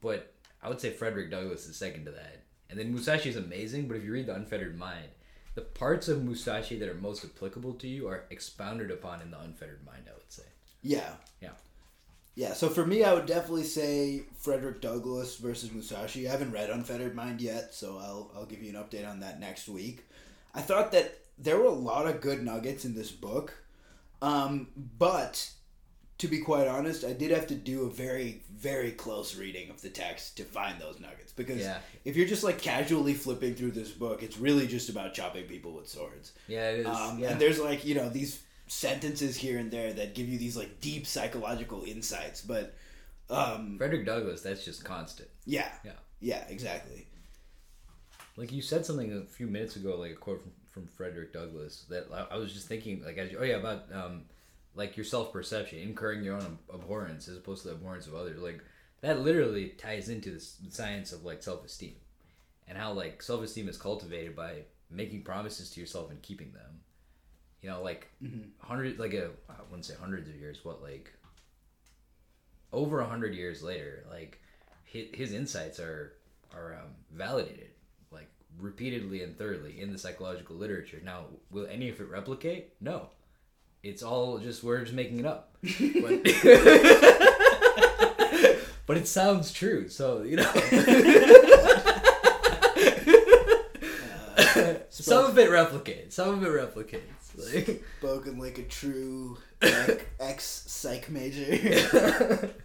but 0.00 0.32
I 0.62 0.68
would 0.68 0.80
say 0.80 0.90
Frederick 0.90 1.30
Douglass 1.30 1.66
is 1.66 1.76
second 1.76 2.04
to 2.06 2.10
that, 2.12 2.44
and 2.70 2.78
then 2.78 2.92
Musashi 2.92 3.30
is 3.30 3.36
amazing. 3.36 3.88
But 3.88 3.96
if 3.96 4.04
you 4.04 4.12
read 4.12 4.26
The 4.26 4.34
Unfettered 4.34 4.78
Mind, 4.78 5.08
the 5.54 5.62
parts 5.62 6.08
of 6.08 6.22
Musashi 6.24 6.78
that 6.78 6.88
are 6.88 6.94
most 6.94 7.24
applicable 7.24 7.74
to 7.74 7.88
you 7.88 8.08
are 8.08 8.24
expounded 8.30 8.90
upon 8.90 9.22
in 9.22 9.30
The 9.30 9.40
Unfettered 9.40 9.84
Mind. 9.84 10.04
I 10.08 10.14
would 10.14 10.30
say. 10.30 10.42
Yeah. 10.82 11.12
Yeah. 11.40 11.50
Yeah, 12.36 12.52
so 12.54 12.68
for 12.68 12.84
me, 12.84 13.04
I 13.04 13.14
would 13.14 13.26
definitely 13.26 13.62
say 13.64 14.22
Frederick 14.38 14.80
Douglass 14.80 15.36
versus 15.36 15.70
Musashi. 15.70 16.26
I 16.26 16.32
haven't 16.32 16.50
read 16.50 16.68
Unfettered 16.68 17.14
Mind 17.14 17.40
yet, 17.40 17.72
so 17.74 17.98
I'll, 17.98 18.32
I'll 18.34 18.46
give 18.46 18.60
you 18.62 18.70
an 18.76 18.82
update 18.82 19.08
on 19.08 19.20
that 19.20 19.38
next 19.38 19.68
week. 19.68 20.04
I 20.52 20.60
thought 20.60 20.90
that 20.92 21.18
there 21.38 21.58
were 21.58 21.66
a 21.66 21.70
lot 21.70 22.06
of 22.08 22.20
good 22.20 22.42
nuggets 22.44 22.84
in 22.84 22.94
this 22.94 23.10
book. 23.12 23.54
Um, 24.20 24.68
but 24.98 25.48
to 26.18 26.28
be 26.28 26.38
quite 26.40 26.66
honest, 26.66 27.04
I 27.04 27.12
did 27.12 27.30
have 27.30 27.46
to 27.48 27.54
do 27.54 27.86
a 27.86 27.90
very, 27.90 28.42
very 28.52 28.90
close 28.92 29.36
reading 29.36 29.70
of 29.70 29.82
the 29.82 29.90
text 29.90 30.36
to 30.38 30.44
find 30.44 30.80
those 30.80 30.98
nuggets. 31.00 31.32
Because 31.32 31.60
Yeah. 31.60 31.78
if 32.04 32.16
you're 32.16 32.26
just 32.26 32.42
like 32.44 32.58
casually 32.60 33.14
flipping 33.14 33.54
through 33.54 33.72
this 33.72 33.90
book, 33.90 34.22
it's 34.22 34.38
really 34.38 34.66
just 34.66 34.88
about 34.88 35.14
chopping 35.14 35.44
people 35.44 35.72
with 35.72 35.88
swords. 35.88 36.32
Yeah, 36.48 36.70
it 36.70 36.80
is. 36.80 36.86
Um, 36.86 37.18
yeah. 37.18 37.30
And 37.30 37.40
there's 37.40 37.60
like 37.60 37.84
you 37.84 37.94
know 37.94 38.08
these 38.08 38.42
sentences 38.66 39.36
here 39.36 39.58
and 39.58 39.70
there 39.70 39.92
that 39.92 40.14
give 40.14 40.28
you 40.28 40.38
these 40.38 40.56
like 40.56 40.80
deep 40.80 41.06
psychological 41.06 41.84
insights. 41.84 42.40
But 42.40 42.74
um, 43.30 43.76
Frederick 43.78 44.06
Douglass, 44.06 44.42
that's 44.42 44.64
just 44.64 44.84
constant. 44.84 45.28
yeah, 45.44 45.68
Yeah. 45.84 45.92
yeah, 46.20 46.44
exactly. 46.48 47.06
Like 48.36 48.52
you 48.52 48.62
said 48.62 48.84
something 48.84 49.12
a 49.12 49.24
few 49.30 49.46
minutes 49.46 49.76
ago, 49.76 49.96
like 49.96 50.12
a 50.12 50.16
quote 50.16 50.42
from, 50.42 50.52
from 50.70 50.86
Frederick 50.88 51.32
Douglass 51.32 51.84
that 51.88 52.08
I, 52.12 52.34
I 52.34 52.36
was 52.36 52.52
just 52.52 52.66
thinking, 52.66 53.02
like, 53.04 53.16
as 53.16 53.30
you, 53.30 53.38
oh 53.40 53.44
yeah, 53.44 53.56
about 53.56 53.84
um, 53.92 54.22
like 54.74 54.96
your 54.96 55.04
self 55.04 55.32
perception, 55.32 55.78
incurring 55.78 56.24
your 56.24 56.36
own 56.36 56.58
abhorrence 56.72 57.28
as 57.28 57.36
opposed 57.36 57.62
to 57.62 57.68
the 57.68 57.74
abhorrence 57.74 58.06
of 58.06 58.14
others. 58.14 58.40
Like 58.40 58.60
that 59.02 59.20
literally 59.20 59.68
ties 59.78 60.08
into 60.08 60.30
the 60.32 60.40
science 60.70 61.12
of 61.12 61.24
like 61.24 61.42
self 61.42 61.64
esteem 61.64 61.94
and 62.66 62.76
how 62.76 62.92
like 62.92 63.22
self 63.22 63.42
esteem 63.44 63.68
is 63.68 63.76
cultivated 63.76 64.34
by 64.34 64.62
making 64.90 65.22
promises 65.22 65.70
to 65.70 65.80
yourself 65.80 66.10
and 66.10 66.20
keeping 66.22 66.52
them. 66.52 66.80
You 67.64 67.70
know, 67.70 67.82
like 67.82 68.10
hundred, 68.60 68.98
like 68.98 69.14
a 69.14 69.30
I 69.48 69.54
wouldn't 69.70 69.86
say 69.86 69.94
hundreds 69.98 70.28
of 70.28 70.36
years, 70.36 70.58
what 70.64 70.82
like 70.82 71.10
over 72.74 73.00
a 73.00 73.06
hundred 73.06 73.34
years 73.34 73.62
later, 73.62 74.04
like 74.10 74.38
his, 74.84 75.06
his 75.14 75.32
insights 75.32 75.80
are 75.80 76.12
are 76.54 76.74
um, 76.74 76.90
validated 77.10 77.70
like 78.12 78.28
repeatedly 78.60 79.22
and 79.22 79.38
thoroughly 79.38 79.80
in 79.80 79.92
the 79.92 79.98
psychological 79.98 80.56
literature. 80.56 81.00
Now, 81.02 81.24
will 81.50 81.66
any 81.66 81.88
of 81.88 81.98
it 82.00 82.10
replicate? 82.10 82.74
No, 82.82 83.08
it's 83.82 84.02
all 84.02 84.36
just 84.36 84.62
we're 84.62 84.82
just 84.82 84.92
making 84.92 85.20
it 85.20 85.24
up. 85.24 85.56
But, 86.02 86.22
but 88.86 88.98
it 88.98 89.08
sounds 89.08 89.54
true, 89.54 89.88
so 89.88 90.20
you 90.20 90.36
know. 90.36 91.40
Of 95.34 95.38
it 95.38 95.50
replicates. 95.50 96.12
Some 96.12 96.30
of 96.30 96.42
it 96.42 96.48
replicates. 96.48 97.00
Like, 97.36 97.84
Spoken 97.98 98.38
like 98.38 98.58
a 98.58 98.62
true 98.62 99.36
like, 99.62 100.08
ex 100.20 100.64
psych 100.66 101.10
major. 101.10 102.54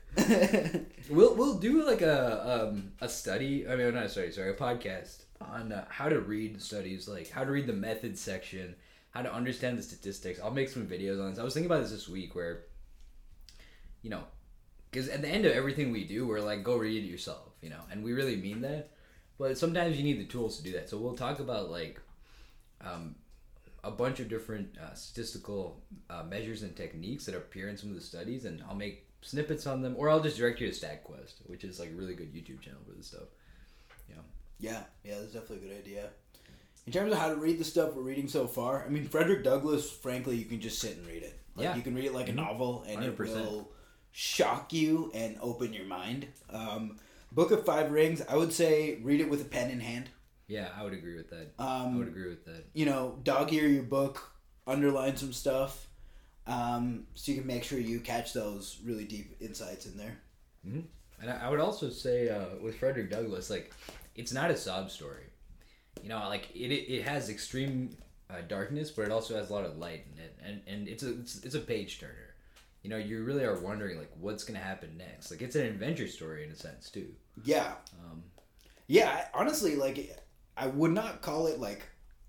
We'll 1.09 1.33
we'll 1.35 1.57
do 1.57 1.87
like 1.87 2.01
a 2.01 2.67
um 2.67 2.91
a 3.01 3.09
study. 3.09 3.67
I 3.67 3.75
mean, 3.75 3.93
not 3.95 4.03
a 4.03 4.09
study. 4.09 4.31
Sorry, 4.31 4.51
a 4.51 4.53
podcast 4.53 5.23
on 5.41 5.71
uh, 5.71 5.85
how 5.89 6.07
to 6.07 6.19
read 6.19 6.61
studies, 6.61 7.07
like 7.07 7.31
how 7.31 7.43
to 7.43 7.51
read 7.51 7.65
the 7.65 7.73
method 7.73 8.15
section, 8.15 8.75
how 9.09 9.23
to 9.23 9.33
understand 9.33 9.79
the 9.79 9.83
statistics. 9.83 10.39
I'll 10.43 10.51
make 10.51 10.69
some 10.69 10.85
videos 10.85 11.19
on 11.19 11.31
this. 11.31 11.39
I 11.39 11.43
was 11.43 11.55
thinking 11.55 11.71
about 11.71 11.81
this 11.81 11.91
this 11.91 12.07
week, 12.07 12.35
where 12.35 12.65
you 14.03 14.11
know, 14.11 14.23
because 14.91 15.09
at 15.09 15.23
the 15.23 15.29
end 15.29 15.45
of 15.45 15.53
everything 15.53 15.91
we 15.91 16.03
do, 16.03 16.27
we're 16.27 16.41
like, 16.41 16.63
go 16.63 16.77
read 16.77 17.03
it 17.03 17.07
yourself, 17.07 17.53
you 17.61 17.71
know, 17.71 17.81
and 17.91 18.03
we 18.03 18.13
really 18.13 18.35
mean 18.35 18.61
that. 18.61 18.91
But 19.39 19.57
sometimes 19.57 19.97
you 19.97 20.03
need 20.03 20.19
the 20.19 20.25
tools 20.25 20.57
to 20.57 20.63
do 20.63 20.73
that. 20.73 20.89
So 20.89 20.97
we'll 20.99 21.15
talk 21.15 21.39
about 21.39 21.71
like 21.71 21.99
um, 22.81 23.15
a 23.83 23.91
bunch 23.91 24.19
of 24.19 24.27
different 24.29 24.77
uh, 24.77 24.93
statistical 24.93 25.81
uh, 26.09 26.23
measures 26.23 26.63
and 26.63 26.75
techniques 26.75 27.25
that 27.25 27.35
appear 27.35 27.69
in 27.69 27.77
some 27.77 27.89
of 27.89 27.95
the 27.95 28.01
studies, 28.01 28.45
and 28.45 28.61
I'll 28.67 28.75
make 28.75 29.05
snippets 29.21 29.67
on 29.67 29.81
them, 29.81 29.95
or 29.97 30.09
I'll 30.09 30.19
just 30.21 30.37
direct 30.37 30.59
you 30.61 30.71
to 30.71 30.73
StatQuest, 30.73 31.33
which 31.47 31.63
is 31.63 31.79
like 31.79 31.89
a 31.91 31.93
really 31.95 32.13
good 32.15 32.33
YouTube 32.33 32.61
channel 32.61 32.79
for 32.87 32.93
this 32.95 33.07
stuff. 33.07 33.27
Yeah, 34.09 34.15
yeah, 34.59 34.83
yeah, 35.03 35.19
that's 35.19 35.33
definitely 35.33 35.67
a 35.67 35.69
good 35.69 35.77
idea. 35.77 36.09
In 36.87 36.93
terms 36.93 37.11
of 37.11 37.19
how 37.19 37.29
to 37.29 37.35
read 37.35 37.59
the 37.59 37.63
stuff 37.63 37.93
we're 37.93 38.01
reading 38.01 38.27
so 38.27 38.47
far, 38.47 38.83
I 38.85 38.89
mean, 38.89 39.07
Frederick 39.07 39.43
Douglass, 39.43 39.89
frankly, 39.91 40.37
you 40.37 40.45
can 40.45 40.59
just 40.59 40.79
sit 40.79 40.97
and 40.97 41.05
read 41.05 41.23
it. 41.23 41.37
Like, 41.55 41.65
Yeah. 41.65 41.75
You 41.75 41.81
can 41.81 41.93
read 41.93 42.05
it 42.05 42.13
like 42.13 42.29
a 42.29 42.33
novel, 42.33 42.83
and 42.87 43.03
it 43.03 43.15
100%. 43.15 43.35
will 43.35 43.71
shock 44.11 44.73
you 44.73 45.11
and 45.13 45.37
open 45.41 45.71
your 45.73 45.85
mind. 45.85 46.27
Um, 46.49 46.97
Book 47.31 47.51
of 47.51 47.63
Five 47.65 47.91
Rings, 47.91 48.23
I 48.27 48.35
would 48.37 48.51
say 48.53 48.97
read 49.03 49.21
it 49.21 49.29
with 49.29 49.41
a 49.41 49.45
pen 49.45 49.69
in 49.69 49.81
hand. 49.81 50.09
Yeah, 50.49 50.69
I 50.75 50.83
would 50.83 50.93
agree 50.93 51.15
with 51.15 51.29
that. 51.29 51.53
I 51.59 51.83
Um, 51.85 51.97
would 51.99 52.07
agree 52.09 52.27
with 52.29 52.43
that. 52.45 52.65
you 52.73 52.85
know, 52.85 53.19
dog 53.23 53.53
ear 53.53 53.67
your 53.67 53.83
book, 53.83 54.33
underline 54.67 55.15
some 55.15 55.31
stuff, 55.31 55.87
um, 56.47 57.07
so 57.13 57.31
you 57.31 57.37
can 57.37 57.47
make 57.47 57.63
sure 57.63 57.79
you 57.79 57.99
catch 58.01 58.33
those 58.33 58.79
really 58.83 59.05
deep 59.05 59.37
insights 59.39 59.85
in 59.85 59.95
there. 59.95 60.17
And 61.21 61.29
I 61.29 61.45
I 61.47 61.49
would 61.49 61.59
also 61.59 61.89
say 61.89 62.29
uh, 62.29 62.57
with 62.61 62.75
Frederick 62.77 63.09
Douglass, 63.11 63.49
like 63.49 63.73
it's 64.15 64.33
not 64.33 64.51
a 64.51 64.57
sob 64.57 64.89
story. 64.91 65.25
You 66.03 66.09
know, 66.09 66.19
like 66.29 66.49
it 66.55 66.71
it, 66.71 66.91
it 66.97 67.03
has 67.03 67.29
extreme 67.29 67.95
uh, 68.29 68.41
darkness, 68.47 68.89
but 68.91 69.03
it 69.05 69.11
also 69.11 69.35
has 69.37 69.49
a 69.49 69.53
lot 69.53 69.65
of 69.65 69.77
light 69.77 70.05
in 70.13 70.19
it, 70.19 70.35
and 70.43 70.61
and 70.67 70.87
it's 70.87 71.03
a 71.03 71.11
it's, 71.19 71.43
it's 71.45 71.55
a 71.55 71.59
page 71.59 71.99
turner. 71.99 72.33
You 72.83 72.89
know, 72.89 72.97
you 72.97 73.23
really 73.23 73.43
are 73.43 73.59
wondering 73.59 73.97
like 73.99 74.11
what's 74.19 74.43
gonna 74.43 74.59
happen 74.59 74.97
next. 74.97 75.29
Like 75.31 75.41
it's 75.41 75.55
an 75.55 75.65
adventure 75.65 76.07
story 76.07 76.43
in 76.45 76.51
a 76.51 76.55
sense 76.55 76.89
too. 76.89 77.13
Yeah. 77.43 77.73
Um, 78.01 78.23
Yeah, 78.87 79.27
honestly, 79.33 79.75
like 79.75 79.97
I 80.59 80.67
would 80.67 80.91
not 80.91 81.21
call 81.21 81.47
it 81.47 81.59
like 81.59 81.81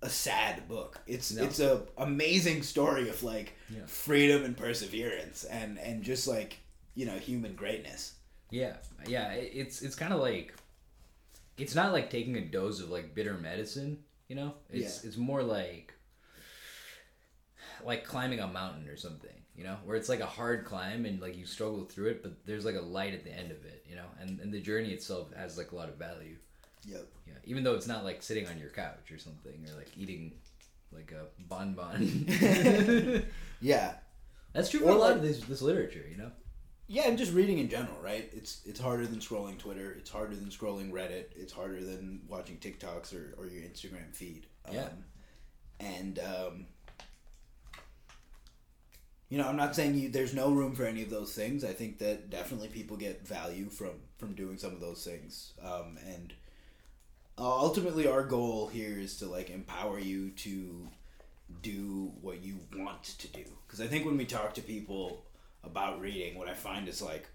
a 0.02 0.08
sad 0.08 0.66
book. 0.68 1.00
It's 1.06 1.32
No. 1.32 1.44
it's 1.44 1.60
a 1.60 1.86
amazing 1.98 2.62
story 2.62 3.08
of 3.08 3.22
like 3.22 3.52
Yeah. 3.68 3.84
freedom 3.86 4.44
and 4.44 4.56
perseverance 4.56 5.44
and 5.44 5.78
and 5.78 6.02
just 6.02 6.26
like 6.28 6.58
you 6.94 7.06
know 7.06 7.18
human 7.18 7.54
greatness. 7.54 8.14
Yeah, 8.50 8.76
yeah. 9.06 9.32
It's 9.32 9.82
it's 9.82 9.94
kind 9.94 10.12
of 10.12 10.20
like 10.20 10.54
it's 11.58 11.74
not 11.74 11.92
like 11.92 12.08
taking 12.10 12.36
a 12.36 12.40
dose 12.40 12.80
of 12.80 12.90
like 12.90 13.14
bitter 13.14 13.34
medicine. 13.34 14.04
You 14.28 14.36
know, 14.36 14.54
it's 14.70 15.04
it's 15.04 15.16
more 15.16 15.42
like 15.42 15.92
like 17.84 18.04
climbing 18.04 18.40
a 18.40 18.46
mountain 18.46 18.88
or 18.88 18.96
something. 18.96 19.30
You 19.56 19.64
know, 19.64 19.76
where 19.84 19.96
it's 19.96 20.08
like 20.08 20.20
a 20.20 20.26
hard 20.26 20.64
climb 20.64 21.04
and 21.04 21.20
like 21.20 21.36
you 21.36 21.44
struggle 21.44 21.84
through 21.84 22.10
it, 22.10 22.22
but 22.22 22.46
there's 22.46 22.64
like 22.64 22.76
a 22.76 22.80
light 22.80 23.12
at 23.12 23.24
the 23.24 23.32
end 23.32 23.50
of 23.50 23.64
it. 23.64 23.84
You 23.88 23.96
know, 23.96 24.06
and 24.20 24.40
and 24.40 24.52
the 24.54 24.60
journey 24.60 24.90
itself 24.92 25.32
has 25.34 25.58
like 25.58 25.72
a 25.72 25.76
lot 25.76 25.88
of 25.90 25.96
value. 25.96 26.36
Yep. 26.86 27.06
Yeah, 27.26 27.34
even 27.44 27.64
though 27.64 27.74
it's 27.74 27.86
not 27.86 28.04
like 28.04 28.22
sitting 28.22 28.46
on 28.48 28.58
your 28.58 28.70
couch 28.70 29.10
or 29.12 29.18
something 29.18 29.66
or 29.70 29.76
like 29.76 29.90
eating 29.96 30.32
like 30.92 31.12
a 31.12 31.26
bonbon. 31.48 32.26
Yeah. 33.60 33.92
That's 34.52 34.70
true 34.70 34.80
for 34.80 34.86
Or 34.86 34.90
a 34.92 34.94
lot 34.94 35.06
like- 35.08 35.16
of 35.16 35.22
this 35.22 35.40
this 35.40 35.62
literature. 35.62 36.04
You 36.10 36.16
know. 36.16 36.30
Yeah, 36.92 37.06
and 37.06 37.16
just 37.16 37.32
reading 37.32 37.58
in 37.58 37.68
general, 37.68 37.96
right? 38.02 38.28
It's 38.32 38.62
it's 38.66 38.80
harder 38.80 39.06
than 39.06 39.20
scrolling 39.20 39.58
Twitter. 39.58 39.92
It's 39.92 40.10
harder 40.10 40.34
than 40.34 40.48
scrolling 40.48 40.90
Reddit. 40.90 41.26
It's 41.36 41.52
harder 41.52 41.80
than 41.84 42.22
watching 42.28 42.56
TikToks 42.56 43.14
or, 43.14 43.34
or 43.38 43.46
your 43.46 43.62
Instagram 43.62 44.12
feed. 44.12 44.46
Yeah. 44.72 44.84
Um, 44.86 45.04
and 45.78 46.18
um, 46.18 46.66
you 49.28 49.38
know, 49.38 49.46
I'm 49.46 49.56
not 49.56 49.76
saying 49.76 49.94
you 49.94 50.08
there's 50.08 50.34
no 50.34 50.50
room 50.50 50.74
for 50.74 50.84
any 50.84 51.02
of 51.02 51.10
those 51.10 51.32
things. 51.32 51.62
I 51.64 51.72
think 51.72 51.98
that 51.98 52.30
definitely 52.30 52.68
people 52.68 52.96
get 52.96 53.26
value 53.26 53.68
from 53.68 53.92
from 54.18 54.34
doing 54.34 54.58
some 54.58 54.72
of 54.72 54.80
those 54.80 55.04
things. 55.04 55.52
Um, 55.62 55.96
and 56.04 56.32
uh, 57.40 57.58
ultimately, 57.58 58.06
our 58.06 58.22
goal 58.22 58.66
here 58.68 58.98
is 58.98 59.16
to 59.18 59.26
like 59.26 59.48
empower 59.50 59.98
you 59.98 60.30
to 60.30 60.88
do 61.62 62.12
what 62.20 62.42
you 62.42 62.56
want 62.76 63.02
to 63.02 63.28
do. 63.28 63.44
Because 63.66 63.80
I 63.80 63.86
think 63.86 64.04
when 64.04 64.16
we 64.18 64.26
talk 64.26 64.54
to 64.54 64.60
people 64.62 65.24
about 65.64 66.00
reading, 66.00 66.38
what 66.38 66.48
I 66.48 66.54
find 66.54 66.86
is 66.86 67.00
like 67.00 67.26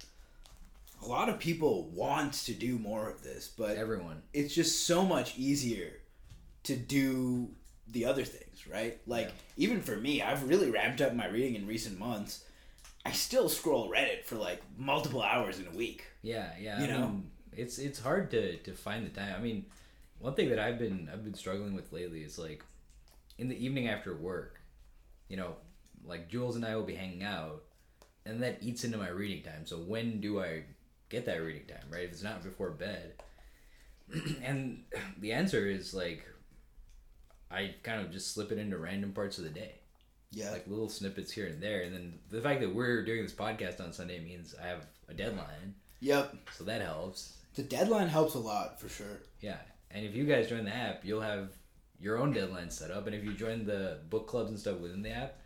a 1.03 1.07
lot 1.07 1.27
of 1.27 1.39
people 1.39 1.89
want 1.89 2.33
to 2.33 2.53
do 2.53 2.77
more 2.77 3.09
of 3.09 3.23
this, 3.23 3.47
but 3.57 3.77
Everyone. 3.77 4.21
it's 4.33 4.53
just 4.53 4.85
so 4.85 5.03
much 5.03 5.37
easier 5.37 5.91
to 6.63 6.75
do 6.75 7.49
the 7.87 8.05
other 8.05 8.23
things, 8.23 8.67
right? 8.67 8.99
Like 9.07 9.31
even 9.57 9.81
for 9.81 9.95
me, 9.95 10.21
I've 10.21 10.47
really 10.47 10.69
ramped 10.69 11.01
up 11.01 11.13
my 11.13 11.27
reading 11.27 11.55
in 11.55 11.67
recent 11.67 11.99
months. 11.99 12.43
I 13.05 13.11
still 13.11 13.49
scroll 13.49 13.89
Reddit 13.89 14.23
for 14.23 14.35
like 14.35 14.61
multiple 14.77 15.21
hours 15.21 15.59
in 15.59 15.67
a 15.67 15.77
week. 15.77 16.05
Yeah, 16.21 16.49
yeah. 16.59 16.79
You 16.79 16.85
I 16.85 16.89
know? 16.89 16.99
mean, 17.07 17.31
it's 17.55 17.77
it's 17.77 17.99
hard 17.99 18.31
to 18.31 18.57
to 18.57 18.71
find 18.73 19.05
the 19.05 19.09
time. 19.09 19.35
I 19.37 19.41
mean, 19.41 19.65
one 20.25 20.33
thing 20.33 20.49
that 20.49 20.57
I've 20.59 20.79
been 20.79 21.07
I've 21.13 21.23
been 21.23 21.35
struggling 21.35 21.75
with 21.75 21.91
lately 21.93 22.21
is 22.23 22.39
like 22.39 22.63
in 23.37 23.47
the 23.47 23.63
evening 23.63 23.87
after 23.89 24.15
work, 24.15 24.59
you 25.29 25.37
know, 25.37 25.55
like 26.03 26.29
Jules 26.29 26.55
and 26.55 26.65
I 26.65 26.75
will 26.75 26.83
be 26.83 26.95
hanging 26.95 27.21
out, 27.23 27.61
and 28.25 28.41
that 28.41 28.57
eats 28.61 28.83
into 28.83 28.97
my 28.97 29.09
reading 29.09 29.43
time. 29.43 29.65
So 29.65 29.77
when 29.77 30.19
do 30.21 30.41
I 30.41 30.63
get 31.09 31.25
that 31.25 31.37
reading 31.43 31.67
time? 31.67 31.85
Right? 31.91 32.05
If 32.05 32.11
it's 32.11 32.23
not 32.23 32.43
before 32.43 32.71
bed, 32.71 33.13
and 34.43 34.83
the 35.19 35.31
answer 35.31 35.67
is 35.67 35.93
like 35.93 36.25
I 37.51 37.75
kind 37.83 38.01
of 38.01 38.11
just 38.11 38.33
slip 38.33 38.51
it 38.51 38.57
into 38.57 38.77
random 38.79 39.11
parts 39.13 39.37
of 39.37 39.43
the 39.43 39.51
day 39.51 39.75
Yeah. 40.31 40.49
like 40.51 40.65
little 40.67 40.89
snippets 40.89 41.31
here 41.31 41.45
and 41.45 41.61
there. 41.61 41.83
And 41.83 41.93
then 41.93 42.19
the 42.31 42.41
fact 42.41 42.61
that 42.61 42.73
we're 42.73 43.05
doing 43.05 43.21
this 43.21 43.31
podcast 43.33 43.79
on 43.79 43.93
Sunday 43.93 44.19
means 44.19 44.55
I 44.59 44.65
have 44.67 44.87
a 45.07 45.13
deadline, 45.13 45.75
yep. 45.99 46.33
so 46.57 46.63
that 46.63 46.81
helps. 46.81 47.37
The 47.53 47.61
deadline 47.63 48.07
helps 48.07 48.33
a 48.33 48.39
lot 48.39 48.81
for 48.81 48.89
sure. 48.89 49.21
Yeah, 49.39 49.57
and 49.91 50.05
if 50.05 50.15
you 50.15 50.25
guys 50.25 50.49
join 50.49 50.65
the 50.65 50.75
app, 50.75 51.03
you'll 51.03 51.21
have 51.21 51.49
your 51.99 52.17
own 52.17 52.33
deadline 52.33 52.69
set 52.69 52.91
up. 52.91 53.07
And 53.07 53.15
if 53.15 53.23
you 53.23 53.33
join 53.33 53.65
the 53.65 53.99
book 54.09 54.27
clubs 54.27 54.49
and 54.49 54.59
stuff 54.59 54.79
within 54.79 55.01
the 55.01 55.11
app, 55.11 55.37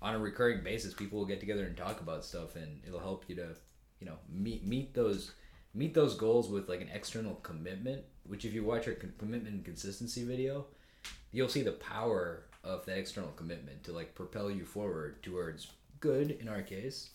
on 0.00 0.14
a 0.14 0.18
recurring 0.18 0.62
basis, 0.62 0.94
people 0.94 1.18
will 1.18 1.26
get 1.26 1.40
together 1.40 1.64
and 1.64 1.76
talk 1.76 2.00
about 2.00 2.24
stuff, 2.24 2.56
and 2.56 2.80
it'll 2.86 3.00
help 3.00 3.24
you 3.28 3.34
to, 3.36 3.48
you 4.00 4.06
know, 4.06 4.16
meet 4.30 4.66
meet 4.66 4.94
those 4.94 5.32
meet 5.74 5.94
those 5.94 6.16
goals 6.16 6.48
with 6.48 6.68
like 6.68 6.80
an 6.80 6.88
external 6.92 7.34
commitment. 7.36 8.02
Which, 8.24 8.44
if 8.44 8.52
you 8.52 8.64
watch 8.64 8.86
our 8.86 8.94
commitment 8.94 9.54
and 9.54 9.64
consistency 9.64 10.24
video, 10.24 10.66
you'll 11.32 11.48
see 11.48 11.62
the 11.62 11.72
power 11.72 12.44
of 12.64 12.84
that 12.86 12.98
external 12.98 13.30
commitment 13.30 13.82
to 13.84 13.92
like 13.92 14.14
propel 14.14 14.50
you 14.50 14.64
forward 14.64 15.22
towards 15.22 15.68
good 16.00 16.32
in 16.32 16.48
our 16.48 16.62
case. 16.62 17.10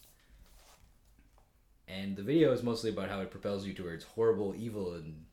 And 1.87 2.15
the 2.15 2.23
video 2.23 2.51
is 2.53 2.63
mostly 2.63 2.89
about 2.89 3.09
how 3.09 3.19
it 3.21 3.31
propels 3.31 3.65
you 3.65 3.73
towards 3.73 4.03
horrible, 4.03 4.55
evil, 4.57 4.93
and 4.93 5.25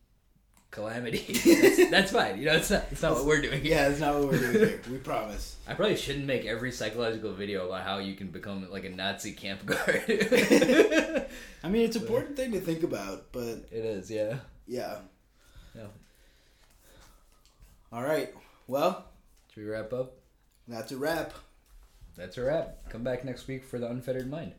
calamity. 0.71 1.33
that's, 1.45 1.91
that's 1.91 2.13
fine. 2.13 2.39
You 2.39 2.47
know, 2.47 2.57
it's 2.57 2.71
not. 2.71 2.85
It's 2.91 3.03
not 3.03 3.15
what 3.15 3.25
we're 3.27 3.43
doing. 3.43 3.63
Here. 3.63 3.75
Yeah, 3.75 3.89
it's 3.89 4.01
not 4.01 4.15
what 4.15 4.29
we're 4.29 4.39
doing 4.39 4.53
here. 4.53 4.83
We 4.91 4.99
promise. 4.99 5.57
I 5.67 5.75
probably 5.75 5.97
shouldn't 5.97 6.27
make 6.27 6.45
every 6.45 6.73
psychological 6.73 7.33
video 7.33 7.67
about 7.67 7.83
how 7.83 7.99
you 7.99 8.15
can 8.15 8.29
become 8.29 8.71
like 8.71 8.85
a 8.85 8.91
Nazi 8.91 9.33
camp 9.33 9.67
guard. 9.67 10.05
I 11.63 11.69
mean, 11.69 11.83
it's 11.83 11.97
an 11.97 12.03
important 12.03 12.37
thing 12.37 12.53
to 12.53 12.61
think 12.61 12.83
about, 12.83 13.33
but 13.33 13.67
it 13.71 13.85
is, 13.85 14.11
yeah. 14.11 14.37
yeah. 14.67 14.99
Yeah. 15.75 15.87
All 17.93 18.03
right. 18.03 18.33
Well, 18.67 19.07
Should 19.53 19.65
we 19.65 19.71
wrap 19.71 19.93
up? 19.93 20.15
that's 20.69 20.93
a 20.93 20.97
wrap. 20.97 21.35
That's 22.17 22.39
a 22.39 22.45
wrap. 22.45 22.89
Come 22.91 23.03
back 23.03 23.25
next 23.25 23.49
week 23.49 23.65
for 23.65 23.79
the 23.79 23.89
unfettered 23.89 24.31
mind. 24.31 24.53